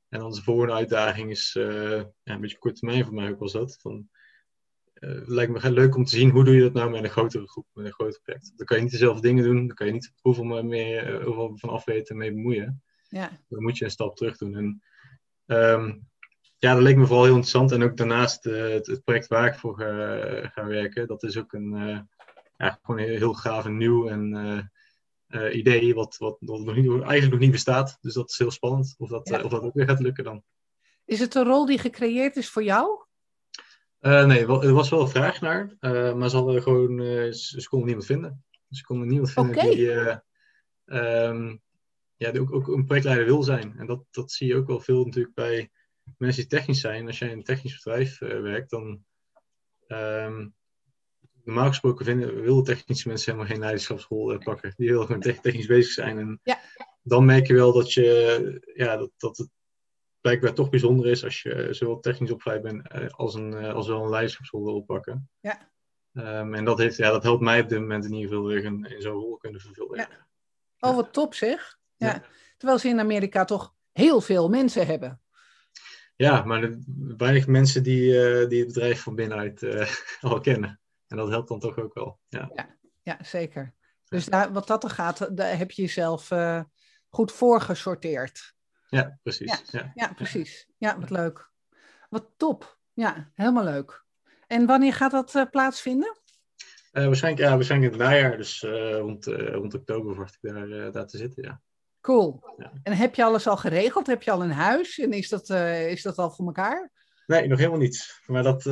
En 0.10 0.30
de 0.30 0.42
volgende 0.42 0.74
uitdaging 0.74 1.32
is 1.32 1.52
ja, 1.54 2.12
een 2.24 2.42
beetje 2.42 2.58
kort 2.58 2.76
termijn 2.76 3.06
voor 3.06 3.14
mij 3.14 3.30
ook 3.30 3.40
was 3.40 3.52
dat. 3.52 3.78
Van, 3.82 4.10
het 5.00 5.28
lijkt 5.28 5.52
me 5.52 5.72
leuk 5.72 5.96
om 5.96 6.06
te 6.06 6.16
zien 6.16 6.30
hoe 6.30 6.44
doe 6.44 6.56
je 6.56 6.62
dat 6.62 6.74
nou 6.74 6.90
met 6.90 7.04
een 7.04 7.10
grotere 7.10 7.48
groep, 7.48 7.66
met 7.74 7.86
een 7.86 7.94
groter 7.94 8.22
project. 8.22 8.54
Dan 8.56 8.66
kan 8.66 8.78
je 8.78 8.84
niet 8.84 8.92
dezelfde 8.92 9.22
dingen 9.22 9.44
doen. 9.44 9.68
Dan 9.68 9.76
kan 9.76 9.88
je 9.88 9.94
niet 9.94 10.14
hoeveel, 10.22 10.64
meer, 10.64 11.24
hoeveel 11.24 11.58
van 11.58 11.70
afweten 11.70 12.08
en 12.08 12.18
mee 12.18 12.34
bemoeien. 12.34 12.84
Ja. 13.10 13.30
Dan 13.48 13.64
moet 13.64 13.78
je 13.78 13.86
een 13.86 13.92
stap 13.92 14.16
terug 14.16 14.38
doen. 14.38 14.56
En 14.56 14.82
Um, 15.46 16.08
ja, 16.58 16.74
dat 16.74 16.84
leek 16.84 16.96
me 16.96 17.06
vooral 17.06 17.24
heel 17.24 17.34
interessant. 17.34 17.72
En 17.72 17.84
ook 17.84 17.98
daarnaast 17.98 18.46
uh, 18.46 18.70
het, 18.70 18.88
het, 18.88 19.04
project 19.04 19.28
waar 19.28 19.48
ik 19.48 19.56
voor 19.56 19.78
ga, 19.78 20.48
ga 20.48 20.66
werken, 20.66 21.08
dat 21.08 21.24
is 21.24 21.38
ook 21.38 21.54
een 21.54 21.74
uh, 21.74 22.00
ja, 22.58 22.80
gewoon 22.82 23.00
heel, 23.00 23.18
heel 23.18 23.34
gaaf 23.34 23.66
en 23.66 23.78
nieuw 23.78 24.08
en, 24.08 24.34
uh, 25.28 25.56
idee, 25.56 25.96
wat, 25.96 26.18
wat, 26.18 26.38
wat 26.40 26.60
nog 26.60 26.76
niet, 26.76 26.86
eigenlijk 26.86 27.32
nog 27.32 27.40
niet 27.40 27.52
bestaat. 27.52 27.98
Dus 28.02 28.14
dat 28.14 28.30
is 28.30 28.38
heel 28.38 28.52
spannend 28.52 28.96
of 28.98 29.10
dat, 29.10 29.30
ja. 29.30 29.42
of 29.42 29.52
dat 29.52 29.62
ook 29.62 29.74
weer 29.74 29.88
gaat 29.88 30.00
lukken 30.00 30.24
dan. 30.24 30.44
Is 31.06 31.20
het 31.20 31.36
een 31.36 31.44
rol 31.44 31.66
die 31.66 31.78
gecreëerd 31.78 32.36
is 32.36 32.50
voor 32.50 32.64
jou? 32.64 33.05
Nee, 34.06 34.48
wel, 34.48 34.64
er 34.64 34.74
was 34.74 34.90
wel 34.90 35.02
een 35.02 35.08
vraag 35.08 35.42
naar, 35.42 35.78
maar 36.18 36.30
ze 36.30 36.36
hadden 36.36 36.62
gewoon, 36.62 37.02
ze, 37.34 37.62
ze, 37.62 37.70
konden 37.70 37.88
niemand 37.88 38.06
vinden. 38.08 38.44
Ze 38.70 38.84
konden 38.84 39.08
niemand 39.08 39.32
vinden 39.32 39.56
okay. 39.56 39.70
die, 39.70 39.90
um, 40.86 41.62
ja, 42.16 42.32
die 42.32 42.42
ook, 42.42 42.54
ook 42.54 42.68
een 42.68 42.86
projectleider 42.86 43.26
wil 43.26 43.44
zijn. 43.44 43.78
En 43.78 43.86
dat, 43.86 44.04
dat 44.12 44.32
zie 44.32 44.48
je 44.48 44.56
ook 44.56 44.68
wel 44.68 44.80
veel 44.80 45.06
natuurlijk 45.06 45.36
bij 45.36 45.72
mensen 46.18 46.42
die 46.42 46.60
technisch 46.60 46.80
zijn. 46.80 47.08
Als 47.08 47.20
jij 47.20 47.30
in 47.30 47.38
een 47.38 47.44
technisch 47.44 47.76
bedrijf 47.84 48.20
werkt, 48.20 48.70
dan 48.70 49.04
um, 49.88 50.54
normaal 51.44 51.68
gesproken 51.68 52.06
vinden, 52.06 52.42
willen 52.42 52.64
technische 52.64 53.08
mensen 53.08 53.32
helemaal 53.32 53.52
geen 53.52 53.62
leiderschapsrol 53.62 54.38
pakken. 54.38 54.74
Die 54.76 54.90
willen 54.90 55.06
gewoon 55.06 55.22
technisch 55.22 55.66
bezig 55.66 55.92
zijn. 55.92 56.18
En 56.18 56.40
ja. 56.44 56.60
dan 57.04 57.26
merk 57.26 57.48
je 57.48 57.54
wel 57.54 57.74
dat, 57.74 57.94
je, 57.94 58.72
ja, 58.76 58.98
dat, 58.98 59.12
dat 59.18 59.38
het 59.38 59.50
blijkbaar 60.26 60.54
toch 60.54 60.70
bijzonder 60.70 61.08
is 61.08 61.24
als 61.24 61.42
je 61.42 61.68
zowel 61.72 62.00
technisch 62.00 62.32
opgeleid 62.32 62.62
bent 62.62 63.12
als, 63.12 63.34
een, 63.34 63.54
als 63.54 63.88
wel 63.88 64.04
een 64.04 64.10
leiderschapsrol 64.10 64.64
wil 64.64 64.76
oppakken. 64.76 65.30
Ja. 65.40 65.72
Um, 66.14 66.54
en 66.54 66.66
dat, 66.66 66.78
heeft, 66.78 66.98
ja, 66.98 67.12
dat 67.12 67.24
helpt 67.24 67.42
mij 67.42 67.62
op 67.62 67.70
dit 67.70 67.80
moment 67.80 68.06
in 68.06 68.14
ieder 68.14 68.30
geval 68.30 68.50
in, 68.50 68.84
in 68.84 69.02
zo'n 69.02 69.14
rol 69.14 69.38
kunnen 69.38 69.62
vervullen. 69.62 69.98
Ja. 69.98 70.10
Oh, 70.80 70.96
wat 70.96 71.14
top 71.14 71.34
zeg. 71.34 71.80
Ja. 71.96 72.24
Terwijl 72.58 72.80
ze 72.80 72.88
in 72.88 73.00
Amerika 73.00 73.46
toch 73.46 73.74
heel 73.92 74.22
veel 74.22 74.50
mensen 74.50 74.86
hebben. 74.86 75.22
Ja, 76.16 76.44
maar 76.44 76.78
weinig 77.18 77.48
mensen 77.48 77.84
die, 77.84 78.12
uh, 78.12 78.50
die 78.50 78.60
het 78.60 78.68
bedrijf 78.68 79.02
van 79.02 79.16
binnenuit 79.16 79.62
uh, 79.62 79.92
al 80.32 80.40
kennen. 80.40 80.80
En 81.08 81.18
dat 81.18 81.30
helpt 81.30 81.48
dan 81.48 81.60
toch 81.60 81.78
ook 81.78 81.94
wel. 81.94 82.20
Ja, 82.28 82.52
ja, 82.56 82.76
ja 83.04 83.18
zeker. 83.22 83.74
Dus 84.08 84.26
daar, 84.26 84.54
wat 84.54 84.68
dat 84.68 84.84
er 84.84 84.90
gaat, 84.90 85.38
daar 85.38 85.58
heb 85.58 85.72
je 85.72 85.82
jezelf 85.82 86.32
uh, 86.32 86.62
goed 87.10 87.32
voorgesorteerd. 87.32 88.56
Ja, 88.88 89.20
precies. 89.24 89.62
Ja, 89.72 89.92
ja. 89.96 90.14
precies. 90.14 90.68
Ja, 90.78 91.00
wat 91.00 91.10
leuk. 91.10 91.52
Wat 92.10 92.32
top. 92.38 92.78
Ja, 92.94 93.32
helemaal 93.34 93.64
leuk. 93.64 94.04
En 94.48 94.66
wanneer 94.66 94.94
gaat 94.94 95.12
dat 95.12 95.48
plaatsvinden? 95.52 96.20
waarschijnlijk, 96.92 97.48
ja, 97.48 97.56
waarschijnlijk 97.56 97.94
in 97.94 98.00
het 98.00 98.10
najaar, 98.10 98.38
dus 98.38 98.62
rond, 99.00 99.26
rond 99.26 99.74
oktober 99.74 100.14
verwacht 100.14 100.38
ik 100.42 100.54
daar, 100.54 100.92
daar 100.92 101.08
te 101.08 101.18
zitten, 101.18 101.44
ja. 101.44 101.62
Cool. 102.02 102.54
Ja. 102.58 102.72
En 102.84 102.94
heb 102.94 103.16
je 103.16 103.24
alles 103.24 103.48
al 103.48 103.58
geregeld? 103.58 104.08
Heb 104.08 104.24
je 104.24 104.32
al 104.32 104.44
een 104.44 104.52
huis? 104.52 105.00
En 105.00 105.12
is 105.12 105.30
dat, 105.30 105.50
is 105.50 106.02
dat 106.02 106.18
al 106.18 106.32
voor 106.32 106.46
elkaar? 106.46 106.92
Nee, 107.26 107.48
nog 107.48 107.58
helemaal 107.58 107.80
niet. 107.80 108.20
Maar 108.26 108.44
dat, 108.44 108.64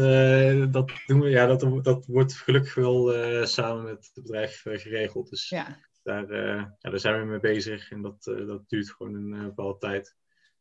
dat, 0.71 0.91
doen 1.05 1.21
we, 1.21 1.29
ja, 1.29 1.45
dat, 1.45 1.83
dat 1.83 2.05
wordt 2.05 2.33
gelukkig 2.33 2.73
wel 2.73 3.13
samen 3.47 3.83
met 3.83 4.09
het 4.13 4.23
bedrijf 4.23 4.61
geregeld. 4.63 5.29
Dus 5.29 5.49
ja. 5.49 5.79
Daar, 6.03 6.35
ja, 6.35 6.75
daar 6.79 6.99
zijn 6.99 7.19
we 7.19 7.25
mee 7.25 7.39
bezig. 7.39 7.91
En 7.91 8.01
dat, 8.01 8.23
dat 8.23 8.69
duurt 8.69 8.89
gewoon 8.89 9.13
een 9.13 9.43
bepaalde 9.43 9.77
tijd. 9.77 10.15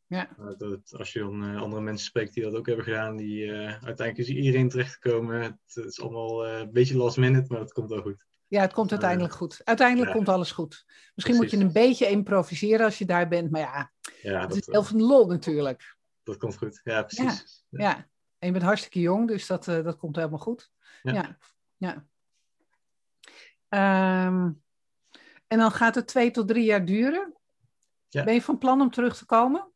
Ja. 0.06 0.28
dat, 0.58 0.94
als 0.98 1.12
je 1.12 1.18
dan 1.18 1.56
andere 1.56 1.82
mensen 1.82 2.06
spreekt 2.06 2.34
die 2.34 2.42
dat 2.42 2.54
ook 2.54 2.66
hebben 2.66 2.84
gedaan, 2.84 3.16
die 3.16 3.52
uiteindelijk 3.52 4.18
is 4.18 4.28
iedereen 4.28 4.68
terechtgekomen. 4.68 5.42
Het, 5.42 5.56
het 5.66 5.84
is 5.84 6.00
allemaal 6.00 6.46
een 6.48 6.72
beetje 6.72 6.96
last 6.96 7.16
minute, 7.16 7.52
maar 7.52 7.60
het 7.60 7.72
komt 7.72 7.88
wel 7.88 8.02
goed. 8.02 8.26
Ja, 8.52 8.60
het 8.60 8.72
komt 8.72 8.90
uiteindelijk 8.90 9.34
goed. 9.34 9.60
Uiteindelijk 9.64 10.08
ja. 10.08 10.16
komt 10.16 10.28
alles 10.28 10.50
goed. 10.50 10.84
Misschien 11.14 11.36
Precies. 11.36 11.38
moet 11.38 11.50
je 11.50 11.56
een 11.66 11.72
beetje 11.72 12.08
improviseren 12.08 12.84
als 12.84 12.98
je 12.98 13.04
daar 13.04 13.28
bent, 13.28 13.50
maar 13.50 13.60
ja, 13.60 13.92
ja 14.22 14.46
dat, 14.46 14.56
is 14.56 14.66
heel 14.66 14.82
van 14.82 15.02
lol 15.02 15.26
natuurlijk. 15.26 15.96
Dat 16.22 16.36
komt 16.36 16.56
goed, 16.56 16.80
ja, 16.84 17.02
precies. 17.02 17.64
Ja, 17.68 17.80
ja. 17.80 17.96
en 18.38 18.46
je 18.46 18.52
bent 18.52 18.64
hartstikke 18.64 19.00
jong, 19.00 19.28
dus 19.28 19.46
dat, 19.46 19.66
uh, 19.66 19.84
dat 19.84 19.96
komt 19.96 20.16
helemaal 20.16 20.38
goed. 20.38 20.70
Ja, 21.02 21.38
ja. 21.76 22.06
ja. 23.68 24.26
Um, 24.26 24.61
en 25.52 25.58
dan 25.58 25.70
gaat 25.70 25.94
het 25.94 26.06
twee 26.06 26.30
tot 26.30 26.48
drie 26.48 26.64
jaar 26.64 26.84
duren. 26.84 27.34
Ja. 28.08 28.24
Ben 28.24 28.34
je 28.34 28.42
van 28.42 28.58
plan 28.58 28.80
om 28.80 28.90
terug 28.90 29.16
te 29.16 29.26
komen? 29.26 29.72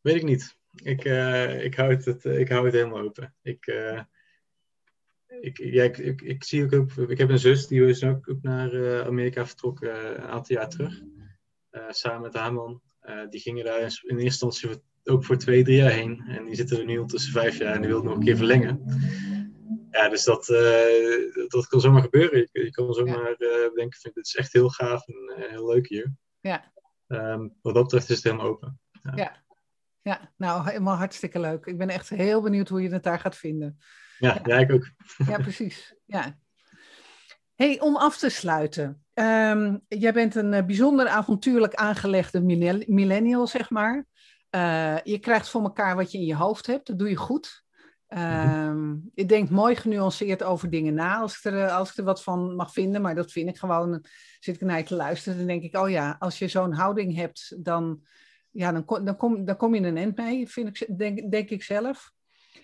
Weet 0.00 0.14
ik 0.14 0.22
niet. 0.22 0.56
Ik, 0.74 1.04
uh, 1.04 1.64
ik, 1.64 1.74
hou, 1.74 1.94
het, 1.94 2.24
ik 2.24 2.48
hou 2.48 2.64
het 2.64 2.74
helemaal 2.74 3.00
open. 3.00 3.34
Ik, 3.42 3.66
uh, 3.66 4.00
ik, 5.40 5.58
ja, 5.58 5.82
ik, 5.82 5.98
ik, 5.98 6.22
ik, 6.22 6.44
zie 6.44 6.64
ook, 6.64 6.72
ook, 6.72 7.10
ik 7.10 7.18
heb 7.18 7.28
een 7.28 7.38
zus 7.38 7.66
die 7.66 7.86
is 7.86 8.04
ook, 8.04 8.30
ook 8.30 8.42
naar 8.42 8.74
uh, 8.74 9.00
Amerika 9.00 9.46
vertrokken 9.46 10.18
een 10.18 10.28
aantal 10.28 10.56
jaar 10.56 10.68
terug. 10.68 11.02
Samen 11.88 12.20
met 12.20 12.34
haar 12.34 12.52
man. 12.52 12.82
die 13.28 13.40
gingen 13.40 13.64
daar 13.64 13.80
in 13.80 13.88
eerste 14.18 14.24
instantie 14.24 14.82
ook 15.04 15.24
voor 15.24 15.36
twee, 15.36 15.64
drie 15.64 15.76
jaar 15.76 15.90
heen. 15.90 16.22
En 16.26 16.44
die 16.44 16.54
zitten 16.54 16.78
er 16.78 16.84
nu 16.84 16.94
ondertussen 16.94 17.32
vijf 17.32 17.58
jaar 17.58 17.74
en 17.74 17.80
die 17.80 17.90
wil 17.90 18.02
nog 18.02 18.14
een 18.14 18.24
keer 18.24 18.36
verlengen. 18.36 18.82
Ja, 19.90 20.08
dus 20.08 20.24
dat, 20.24 20.46
dat 21.48 21.66
kan 21.66 21.80
zomaar 21.80 22.02
gebeuren. 22.02 22.38
Je, 22.38 22.64
je 22.64 22.70
kan 22.70 22.94
zomaar 22.94 23.34
ja. 23.38 23.70
denken, 23.74 24.00
vind, 24.00 24.14
dit 24.14 24.26
is 24.26 24.36
echt 24.36 24.52
heel 24.52 24.68
gaaf 24.68 25.06
en 25.06 25.48
heel 25.48 25.66
leuk 25.66 25.88
hier. 25.88 26.12
Ja. 26.40 26.72
Um, 27.08 27.56
wat 27.62 27.74
dat 27.74 27.82
betreft 27.82 28.08
is 28.08 28.16
het 28.16 28.24
helemaal 28.24 28.46
open. 28.46 28.80
Ja. 29.02 29.12
ja. 29.14 29.48
Ja, 30.02 30.32
nou 30.36 30.64
helemaal 30.64 30.96
hartstikke 30.96 31.40
leuk. 31.40 31.66
Ik 31.66 31.78
ben 31.78 31.88
echt 31.88 32.08
heel 32.08 32.42
benieuwd 32.42 32.68
hoe 32.68 32.82
je 32.82 32.92
het 32.92 33.02
daar 33.02 33.18
gaat 33.18 33.36
vinden. 33.36 33.78
Ja, 34.18 34.40
ja. 34.44 34.58
ik 34.58 34.72
ook. 34.72 34.90
Ja, 35.26 35.38
precies. 35.48 35.94
Ja. 36.06 36.38
Hey, 37.54 37.80
om 37.80 37.96
af 37.96 38.18
te 38.18 38.28
sluiten. 38.28 39.04
Um, 39.14 39.80
jij 39.88 40.12
bent 40.12 40.34
een 40.34 40.66
bijzonder 40.66 41.08
avontuurlijk 41.08 41.74
aangelegde 41.74 42.40
millennial, 42.86 43.46
zeg 43.46 43.70
maar. 43.70 44.06
Uh, 44.50 44.98
je 45.02 45.18
krijgt 45.18 45.48
voor 45.48 45.62
elkaar 45.62 45.96
wat 45.96 46.12
je 46.12 46.18
in 46.18 46.24
je 46.24 46.34
hoofd 46.34 46.66
hebt. 46.66 46.86
Dat 46.86 46.98
doe 46.98 47.08
je 47.08 47.16
goed. 47.16 47.64
Um, 48.18 49.10
je 49.14 49.26
denkt 49.26 49.50
mooi 49.50 49.74
genuanceerd 49.76 50.42
over 50.42 50.70
dingen 50.70 50.94
na, 50.94 51.18
als 51.18 51.36
ik, 51.36 51.44
er, 51.44 51.70
als 51.70 51.90
ik 51.90 51.96
er 51.96 52.04
wat 52.04 52.22
van 52.22 52.54
mag 52.54 52.72
vinden. 52.72 53.02
Maar 53.02 53.14
dat 53.14 53.32
vind 53.32 53.48
ik 53.48 53.58
gewoon, 53.58 53.90
dan 53.90 54.04
zit 54.40 54.54
ik 54.54 54.60
naar 54.60 54.78
je 54.78 54.84
te 54.84 54.94
luisteren. 54.94 55.38
Dan 55.38 55.46
denk 55.46 55.62
ik, 55.62 55.76
oh 55.76 55.90
ja, 55.90 56.16
als 56.18 56.38
je 56.38 56.48
zo'n 56.48 56.72
houding 56.72 57.14
hebt, 57.16 57.56
dan, 57.58 58.02
ja, 58.50 58.72
dan, 58.72 58.84
kom, 58.84 59.04
dan, 59.04 59.16
kom, 59.16 59.44
dan 59.44 59.56
kom 59.56 59.74
je 59.74 59.80
een 59.80 59.96
eind 59.96 60.16
mee, 60.16 60.48
vind 60.48 60.80
ik, 60.80 60.98
denk, 60.98 61.30
denk 61.30 61.50
ik 61.50 61.62
zelf. 61.62 62.12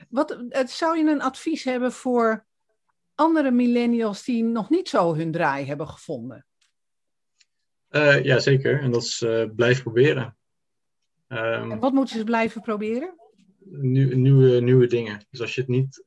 Wat, 0.09 0.39
zou 0.67 0.99
je 0.99 1.11
een 1.11 1.23
advies 1.23 1.65
hebben 1.65 1.93
voor 1.93 2.47
andere 3.15 3.51
millennials 3.51 4.25
die 4.25 4.45
nog 4.45 4.71
niet 4.71 4.89
zo 4.89 5.15
hun 5.15 5.33
draai 5.33 5.67
hebben 5.67 5.89
gevonden? 5.89 6.47
Uh, 7.91 8.25
ja, 8.25 8.39
zeker. 8.39 8.81
En 8.81 8.91
dat 8.91 9.03
is 9.03 9.21
uh, 9.21 9.45
blijf 9.57 9.83
proberen. 9.83 10.37
Um, 11.29 11.71
en 11.71 11.79
wat 11.79 11.93
moeten 11.93 12.19
ze 12.19 12.25
blijven 12.25 12.61
proberen? 12.61 13.15
Nieuw, 13.69 14.17
nieuwe, 14.17 14.61
nieuwe 14.61 14.87
dingen. 14.87 15.27
Dus 15.31 15.41
als 15.41 15.55
je 15.55 15.61
het 15.61 15.71
niet... 15.71 16.05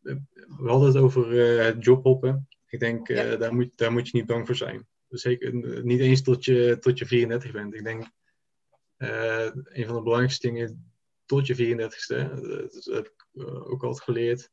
We 0.00 0.68
hadden 0.68 0.88
het 0.88 0.96
over 0.96 1.32
uh, 1.32 1.80
jobhoppen. 1.80 2.48
Ik 2.66 2.80
denk, 2.80 3.08
ja. 3.08 3.36
daar, 3.36 3.54
moet, 3.54 3.70
daar 3.74 3.92
moet 3.92 4.08
je 4.08 4.16
niet 4.16 4.26
bang 4.26 4.46
voor 4.46 4.56
zijn. 4.56 4.86
Zeker 5.08 5.54
niet 5.84 6.00
eens 6.00 6.22
tot 6.22 6.44
je, 6.44 6.76
tot 6.80 6.98
je 6.98 7.06
34 7.06 7.52
bent. 7.52 7.74
Ik 7.74 7.84
denk, 7.84 8.10
een 8.96 9.86
van 9.86 9.94
de 9.94 10.02
belangrijkste 10.02 10.46
dingen 10.46 10.92
tot 11.24 11.46
je 11.46 11.54
34ste, 11.54 12.30
dat 12.72 12.84
heb 12.84 13.06
ik 13.06 13.26
ook 13.42 13.84
altijd 13.84 14.04
geleerd, 14.04 14.50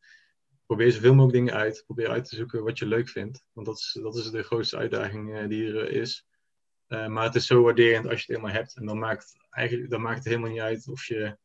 probeer 0.66 0.92
zoveel 0.92 1.14
mogelijk 1.14 1.38
dingen 1.38 1.54
uit. 1.54 1.84
Probeer 1.86 2.10
uit 2.10 2.30
te 2.30 2.36
zoeken 2.36 2.64
wat 2.64 2.80
je 2.80 2.86
leuk 2.86 3.10
vindt. 3.10 3.46
Want 3.52 3.68
dat 3.68 3.78
is, 3.78 3.98
dat 4.02 4.16
is 4.16 4.30
de 4.30 4.44
grootste 4.44 4.78
uitdaging 4.78 5.48
die 5.48 5.68
er 5.68 5.90
is. 5.90 6.26
Uh, 6.88 7.08
maar 7.08 7.24
het 7.24 7.36
is 7.36 7.46
zo 7.46 7.62
waarderend 7.62 8.06
als 8.06 8.14
je 8.14 8.34
het 8.34 8.42
helemaal 8.42 8.62
hebt. 8.62 8.76
En 8.76 8.86
dan 8.86 9.00
maakt, 9.00 9.36
eigenlijk, 9.50 9.90
dan 9.90 10.02
maakt 10.02 10.18
het 10.18 10.26
helemaal 10.26 10.50
niet 10.50 10.60
uit 10.60 10.88
of 10.88 11.06
je 11.06 11.38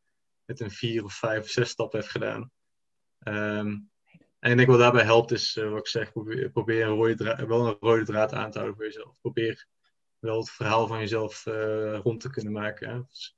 het 0.49 0.61
een 0.61 0.71
vier 0.71 1.05
of 1.05 1.15
vijf 1.15 1.43
of 1.43 1.49
zes 1.49 1.69
stappen 1.69 1.99
hebt 1.99 2.11
gedaan. 2.11 2.51
Um, 3.25 3.91
en 4.39 4.51
ik 4.51 4.57
denk 4.57 4.69
wat 4.69 4.79
daarbij 4.79 5.05
helpt 5.05 5.31
is, 5.31 5.57
uh, 5.57 5.71
wat 5.71 5.79
ik 5.79 5.87
zeg, 5.87 6.13
probeer, 6.13 6.51
probeer 6.51 6.87
een 6.87 6.95
rode 6.95 7.15
draad, 7.15 7.47
wel 7.47 7.67
een 7.67 7.77
rode 7.81 8.05
draad 8.05 8.33
aan 8.33 8.51
te 8.51 8.59
houden 8.59 8.77
voor 8.77 8.87
jezelf. 8.87 9.21
Probeer 9.21 9.67
wel 10.19 10.39
het 10.39 10.51
verhaal 10.51 10.87
van 10.87 10.99
jezelf 10.99 11.45
rond 12.03 12.21
te 12.21 12.31
kunnen 12.31 12.53
maken. 12.53 12.89
Hè? 12.91 13.01
Dus 13.09 13.37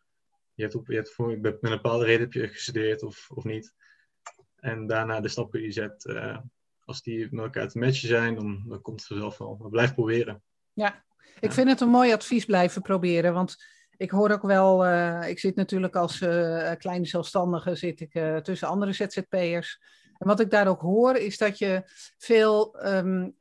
je 0.55 0.63
hebt, 0.63 0.75
op, 0.75 0.87
je 0.87 0.95
hebt 0.95 1.13
voor, 1.13 1.39
met 1.39 1.59
een 1.61 1.71
bepaalde 1.71 2.05
reden 2.05 2.21
heb 2.21 2.33
je 2.33 2.49
gestudeerd 2.49 3.03
of, 3.03 3.31
of 3.31 3.45
niet. 3.45 3.75
En 4.57 4.87
daarna 4.87 5.21
de 5.21 5.29
stappen 5.29 5.59
die 5.59 5.69
je 5.69 5.75
zet, 5.75 6.05
uh, 6.05 6.39
als 6.85 7.03
die 7.03 7.29
met 7.31 7.45
elkaar 7.45 7.69
te 7.69 7.79
matchen 7.79 8.09
zijn, 8.09 8.35
dan, 8.35 8.65
dan 8.67 8.83
komt 8.83 8.99
het 8.99 9.09
vanzelf 9.09 9.39
wel. 9.39 9.57
Maar 9.61 9.71
blijf 9.71 9.95
proberen. 9.95 10.43
Ja, 10.73 11.05
ik 11.41 11.49
ja. 11.49 11.53
vind 11.53 11.69
het 11.69 11.81
een 11.81 11.89
mooi 11.89 12.13
advies 12.13 12.45
blijven 12.45 12.83
proberen. 12.83 13.33
Want 13.33 13.65
ik 14.01 14.11
hoor 14.11 14.31
ook 14.31 14.43
wel, 14.43 14.87
uh, 14.87 15.29
ik 15.29 15.39
zit 15.39 15.57
natuurlijk 15.57 15.97
als 15.97 16.21
uh, 16.21 16.71
kleine 16.79 17.07
zelfstandige 17.07 17.75
zit 17.75 18.01
ik, 18.01 18.43
tussen 18.43 18.69
andere 18.69 18.93
ZZP'ers. 18.93 19.81
En 20.19 20.27
wat 20.27 20.41
ik 20.41 20.51
daar 20.51 20.69
ook 20.69 20.81
hoor, 20.81 21.17
is 21.17 21.39
dat 21.39 21.59
je 21.59 21.83
veel 22.19 22.87
um, 22.87 23.35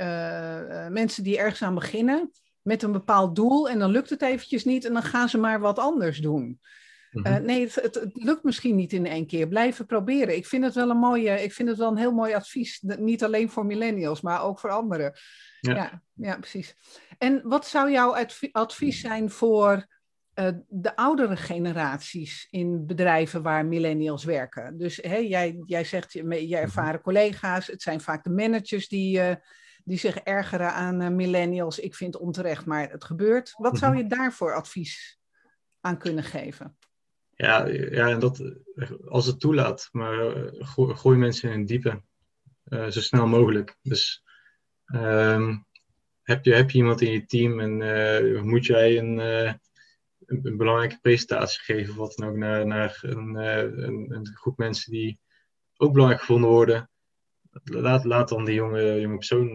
mensen 0.91 1.23
die 1.23 1.37
ergens 1.37 1.61
aan 1.61 1.75
beginnen, 1.75 2.31
met 2.61 2.83
een 2.83 2.91
bepaald 2.91 3.35
doel, 3.35 3.69
en 3.69 3.79
dan 3.79 3.91
lukt 3.91 4.09
het 4.09 4.21
eventjes 4.21 4.65
niet, 4.65 4.85
en 4.85 4.93
dan 4.93 5.03
gaan 5.03 5.29
ze 5.29 5.37
maar 5.37 5.59
wat 5.59 5.79
anders 5.79 6.19
doen. 6.19 6.59
Uh, 7.11 7.35
nee, 7.35 7.61
het, 7.61 7.75
het, 7.75 7.95
het, 7.95 8.11
lukt 8.13 8.43
misschien 8.43 8.75
niet 8.75 8.93
in 8.93 9.05
één 9.05 9.27
keer. 9.27 9.47
Blijven 9.47 9.85
proberen. 9.85 10.35
Ik 10.35 10.45
vind 10.45 10.63
het 10.63 10.73
wel 10.73 10.89
een 10.89 10.97
mooie, 10.97 11.43
ik 11.43 11.53
vind 11.53 11.69
het 11.69 11.77
wel 11.77 11.91
een 11.91 11.97
heel 11.97 12.11
mooi 12.11 12.33
advies. 12.33 12.81
Niet 12.81 13.23
alleen 13.23 13.49
voor 13.49 13.65
millennials, 13.65 14.21
maar 14.21 14.43
ook 14.43 14.59
voor 14.59 14.69
anderen. 14.69 15.13
Ja, 15.59 15.75
ja, 15.75 16.01
ja 16.13 16.37
precies. 16.37 16.75
En 17.17 17.41
wat 17.43 17.67
zou 17.67 17.91
jouw 17.91 18.15
advies 18.51 18.99
zijn 18.99 19.29
voor 19.29 19.87
uh, 20.39 20.49
de 20.67 20.95
oudere 20.95 21.35
generaties 21.35 22.47
in 22.49 22.85
bedrijven 22.85 23.41
waar 23.41 23.65
millennials 23.65 24.23
werken? 24.23 24.77
Dus 24.77 24.95
jij, 24.95 25.61
jij 25.65 25.83
zegt, 25.83 26.11
je 26.11 26.57
ervaren 26.57 27.01
collega's, 27.01 27.67
het 27.67 27.81
zijn 27.81 28.01
vaak 28.01 28.23
de 28.23 28.29
managers 28.29 28.87
die, 28.87 29.19
uh, 29.19 29.35
die 29.83 29.97
zich 29.97 30.17
ergeren 30.17 30.73
aan 30.73 31.15
millennials. 31.15 31.79
Ik 31.79 31.95
vind 31.95 32.17
onterecht, 32.17 32.65
maar 32.65 32.89
het 32.89 33.03
gebeurt. 33.03 33.53
Wat 33.57 33.77
zou 33.77 33.97
je 33.97 34.07
daarvoor 34.07 34.53
advies 34.53 35.19
aan 35.81 35.97
kunnen 35.97 36.23
geven? 36.23 36.77
Ja, 37.29 37.65
ja, 37.67 38.09
en 38.09 38.19
dat 38.19 38.53
als 39.05 39.25
het 39.25 39.39
toelaat. 39.39 39.89
Maar 39.91 40.33
gooi, 40.51 40.95
gooi 40.95 41.17
mensen 41.17 41.51
in 41.51 41.59
het 41.59 41.67
diepe. 41.67 42.01
Zo 42.69 43.01
snel 43.01 43.27
mogelijk. 43.27 43.77
Dus 43.81 44.23
um, 44.85 45.65
heb, 46.21 46.45
je, 46.45 46.53
heb 46.53 46.69
je 46.71 46.77
iemand 46.77 47.01
in 47.01 47.11
je 47.11 47.25
team 47.25 47.59
en 47.59 48.47
moet 48.47 48.65
jij 48.65 48.97
een, 48.97 49.19
een, 50.29 50.39
een, 50.43 50.57
belangrijke 50.57 50.99
presentatie 51.01 51.61
geven, 51.61 51.95
wat 51.95 52.15
dan 52.15 52.29
ook, 52.29 52.35
naar, 52.35 52.65
naar 52.65 52.99
een, 53.01 53.35
een, 53.35 54.13
een, 54.13 54.27
groep 54.33 54.57
mensen 54.57 54.91
die 54.91 55.19
ook 55.77 55.91
belangrijk 55.91 56.21
gevonden 56.21 56.49
worden. 56.49 56.89
laat, 57.63 58.03
laat 58.03 58.29
dan 58.29 58.45
die 58.45 58.55
jonge, 58.55 58.99
jonge 58.99 59.15
persoon 59.15 59.53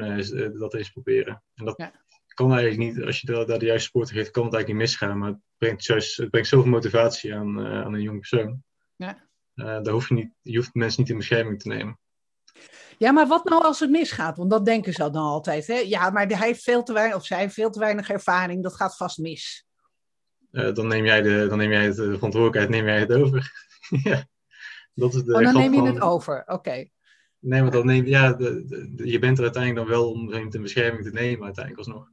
dat 0.59 0.75
eens 0.75 0.91
proberen. 0.91 1.43
En 1.55 1.64
dat 1.64 1.91
kan 2.35 2.53
eigenlijk 2.53 2.95
niet, 2.95 3.05
als 3.05 3.20
je 3.20 3.27
daar 3.27 3.59
de 3.59 3.66
juiste 3.66 3.85
support 3.85 4.11
geeft, 4.11 4.31
kan 4.31 4.45
het 4.45 4.55
eigenlijk 4.55 4.83
niet 4.83 4.91
misgaan. 4.91 5.18
Maar 5.18 5.29
het 5.29 5.39
brengt, 5.59 5.85
juist, 5.85 6.16
het 6.16 6.31
brengt 6.31 6.49
zoveel 6.49 6.70
motivatie 6.70 7.35
aan, 7.35 7.61
aan 7.66 7.95
een 7.95 8.03
jonge 8.03 8.18
persoon. 8.18 8.62
Ja. 8.97 9.29
daar 9.55 9.89
hoef 9.89 10.09
je, 10.09 10.14
niet, 10.14 10.33
je 10.43 10.57
hoeft 10.57 10.75
mensen 10.75 11.01
niet 11.01 11.11
in 11.11 11.16
bescherming 11.16 11.61
te 11.61 11.68
nemen. 11.68 11.99
Ja, 12.99 13.12
maar 13.12 13.27
wat 13.27 13.45
nou 13.45 13.64
als 13.64 13.81
het 13.81 13.91
misgaat? 13.91 14.37
Want 14.37 14.51
dat 14.51 14.64
denken 14.64 14.93
ze 14.93 15.11
dan 15.11 15.22
altijd. 15.22 15.66
Hè? 15.66 15.75
Ja, 15.75 16.11
maar 16.11 16.27
hij 16.27 16.47
heeft 16.47 16.62
veel 16.62 16.83
te 16.83 16.93
weinig, 16.93 17.16
of 17.16 17.27
zij 17.27 17.39
heeft 17.39 17.55
veel 17.55 17.70
te 17.70 17.79
weinig 17.79 18.11
ervaring, 18.11 18.62
dat 18.62 18.77
gaat 18.77 18.97
vast 18.97 19.18
mis. 19.18 19.66
Uh, 20.55 20.72
dan, 20.72 20.86
neem 20.86 21.05
jij 21.05 21.22
de, 21.22 21.46
dan 21.48 21.59
neem 21.59 21.70
jij 21.70 21.86
de 21.86 21.94
verantwoordelijkheid 21.94 22.68
neem 22.68 22.84
jij 22.84 22.98
het 22.98 23.12
over. 23.12 23.52
ja, 24.05 24.26
dat 24.94 25.14
is 25.14 25.22
de 25.22 25.34
oh, 25.34 25.42
dan 25.42 25.55
neem 25.55 25.74
je 25.74 25.82
het 25.82 26.00
over, 26.00 26.42
oké. 26.46 26.88
Nee, 27.38 27.62
maar 27.62 27.70
dan 27.70 27.86
neem, 27.86 28.07
ja, 28.07 28.32
de, 28.32 28.92
je 29.05 29.18
bent 29.18 29.38
er 29.38 29.44
uiteindelijk 29.44 29.86
dan 29.86 29.96
wel 29.96 30.11
om 30.11 30.32
in 30.32 30.62
bescherming 30.62 31.05
te 31.05 31.11
nemen, 31.11 31.44
uiteindelijk 31.44 31.86
alsnog. 31.86 32.09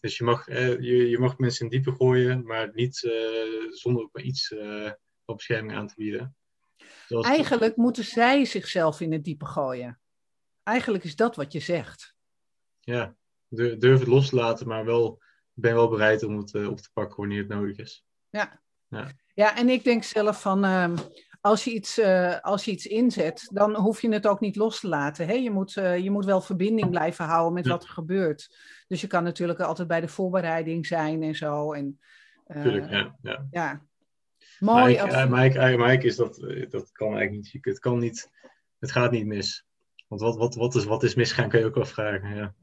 Dus 0.00 0.16
je 0.16 0.24
mag, 0.24 0.48
eh, 0.48 0.80
je, 0.80 1.08
je 1.08 1.18
mag 1.18 1.38
mensen 1.38 1.64
in 1.64 1.70
diepe 1.70 1.92
gooien, 1.92 2.46
maar 2.46 2.70
niet 2.74 3.02
uh, 3.02 3.12
zonder 3.70 4.02
ook 4.02 4.12
maar 4.12 4.22
iets 4.22 4.50
uh, 4.50 4.90
op 5.24 5.36
bescherming 5.36 5.74
aan 5.74 5.86
te 5.86 5.94
bieden. 5.96 6.36
Eigenlijk 7.08 7.76
moeten 7.76 8.04
zij 8.04 8.44
zichzelf 8.44 9.00
in 9.00 9.12
het 9.12 9.24
diepe 9.24 9.46
gooien. 9.46 10.00
Eigenlijk 10.62 11.04
is 11.04 11.16
dat 11.16 11.36
wat 11.36 11.52
je 11.52 11.60
zegt. 11.60 12.14
Ja, 12.80 13.16
durf 13.48 13.98
het 13.98 14.06
los 14.06 14.28
te 14.28 14.36
laten, 14.36 14.68
maar 14.68 14.84
wel, 14.84 15.22
ben 15.54 15.74
wel 15.74 15.88
bereid 15.88 16.22
om 16.22 16.36
het 16.36 16.54
uh, 16.54 16.68
op 16.68 16.80
te 16.80 16.90
pakken 16.92 17.16
wanneer 17.16 17.38
het 17.38 17.48
nodig 17.48 17.76
is. 17.76 18.04
Ja, 18.30 18.60
ja. 18.88 19.10
ja 19.34 19.56
en 19.56 19.68
ik 19.68 19.84
denk 19.84 20.02
zelf 20.02 20.40
van, 20.40 20.64
uh, 20.64 20.92
als, 21.40 21.64
je 21.64 21.70
iets, 21.70 21.98
uh, 21.98 22.40
als 22.40 22.64
je 22.64 22.70
iets 22.70 22.86
inzet, 22.86 23.50
dan 23.52 23.76
hoef 23.76 24.02
je 24.02 24.12
het 24.12 24.26
ook 24.26 24.40
niet 24.40 24.56
los 24.56 24.80
te 24.80 24.88
laten. 24.88 25.26
Hè? 25.26 25.32
Je, 25.32 25.50
moet, 25.50 25.76
uh, 25.76 25.98
je 25.98 26.10
moet 26.10 26.24
wel 26.24 26.40
verbinding 26.40 26.90
blijven 26.90 27.24
houden 27.24 27.52
met 27.52 27.66
wat 27.66 27.82
er 27.82 27.88
gebeurt. 27.88 28.56
Dus 28.88 29.00
je 29.00 29.06
kan 29.06 29.24
natuurlijk 29.24 29.60
altijd 29.60 29.88
bij 29.88 30.00
de 30.00 30.08
voorbereiding 30.08 30.86
zijn 30.86 31.22
en 31.22 31.34
zo. 31.34 31.72
En, 31.72 32.00
Tuurlijk, 32.46 32.90
ja. 32.90 33.16
ja. 33.22 33.46
ja. 33.50 33.82
Mooi. 34.58 34.96
Maar 35.28 35.44
ik, 35.44 35.78
maar 35.78 35.92
ik, 35.92 36.02
is 36.02 36.16
dat, 36.16 36.34
dat 36.68 36.92
kan 36.92 37.16
eigenlijk 37.16 37.52
niet. 37.52 37.64
Het 37.64 37.78
kan 37.78 37.98
niet, 37.98 38.30
het 38.78 38.92
gaat 38.92 39.10
niet 39.10 39.26
mis. 39.26 39.64
Want 40.08 40.20
wat, 40.20 40.36
wat, 40.36 40.54
wat, 40.54 40.74
is, 40.74 40.84
wat 40.84 41.02
is 41.02 41.14
misgaan, 41.14 41.48
kan 41.48 41.60
je 41.60 41.66
ook 41.66 41.74
wel 41.74 41.86
vragen. 41.86 42.34
Ja, 42.34 42.54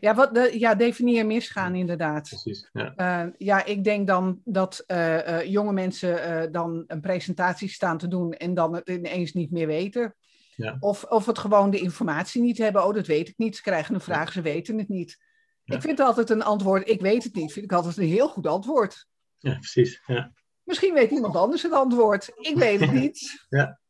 ja, 0.00 0.14
wat 0.14 0.34
de, 0.34 0.58
ja 0.58 0.74
definieer 0.74 1.26
misgaan 1.26 1.74
inderdaad. 1.74 2.28
Precies, 2.28 2.68
ja. 2.72 2.92
Uh, 2.96 3.32
ja, 3.38 3.64
ik 3.64 3.84
denk 3.84 4.06
dan 4.06 4.40
dat 4.44 4.84
uh, 4.86 5.16
uh, 5.16 5.44
jonge 5.44 5.72
mensen 5.72 6.52
dan 6.52 6.84
een 6.86 7.00
presentatie 7.00 7.68
staan 7.68 7.98
te 7.98 8.08
doen 8.08 8.32
en 8.32 8.54
dan 8.54 8.74
het 8.74 8.88
ineens 8.88 9.32
niet 9.32 9.50
meer 9.50 9.66
weten. 9.66 10.14
Ja. 10.56 10.76
Of, 10.80 11.04
of 11.04 11.26
het 11.26 11.38
gewoon 11.38 11.70
de 11.70 11.80
informatie 11.80 12.42
niet 12.42 12.58
hebben. 12.58 12.86
Oh, 12.86 12.94
dat 12.94 13.06
weet 13.06 13.28
ik 13.28 13.38
niet. 13.38 13.56
Ze 13.56 13.62
krijgen 13.62 13.94
een 13.94 14.00
vraag, 14.00 14.32
ze 14.32 14.40
weten 14.40 14.78
het 14.78 14.88
niet. 14.88 15.18
Ik 15.64 15.80
vind 15.80 16.00
altijd 16.00 16.30
een 16.30 16.42
antwoord, 16.42 16.88
ik 16.88 17.00
weet 17.00 17.24
het 17.24 17.34
niet, 17.34 17.52
vind 17.52 17.64
ik 17.64 17.72
altijd 17.72 17.96
een 17.96 18.06
heel 18.06 18.28
goed 18.28 18.46
antwoord. 18.46 19.06
Ja, 19.38 19.54
precies. 19.54 20.02
Ja. 20.06 20.32
Misschien 20.62 20.94
weet 20.94 21.10
iemand 21.10 21.36
anders 21.36 21.62
het 21.62 21.72
antwoord. 21.72 22.30
Ik 22.34 22.56
weet 22.56 22.80
het 22.80 22.92
niet. 23.02 23.46
ja. 23.48 23.80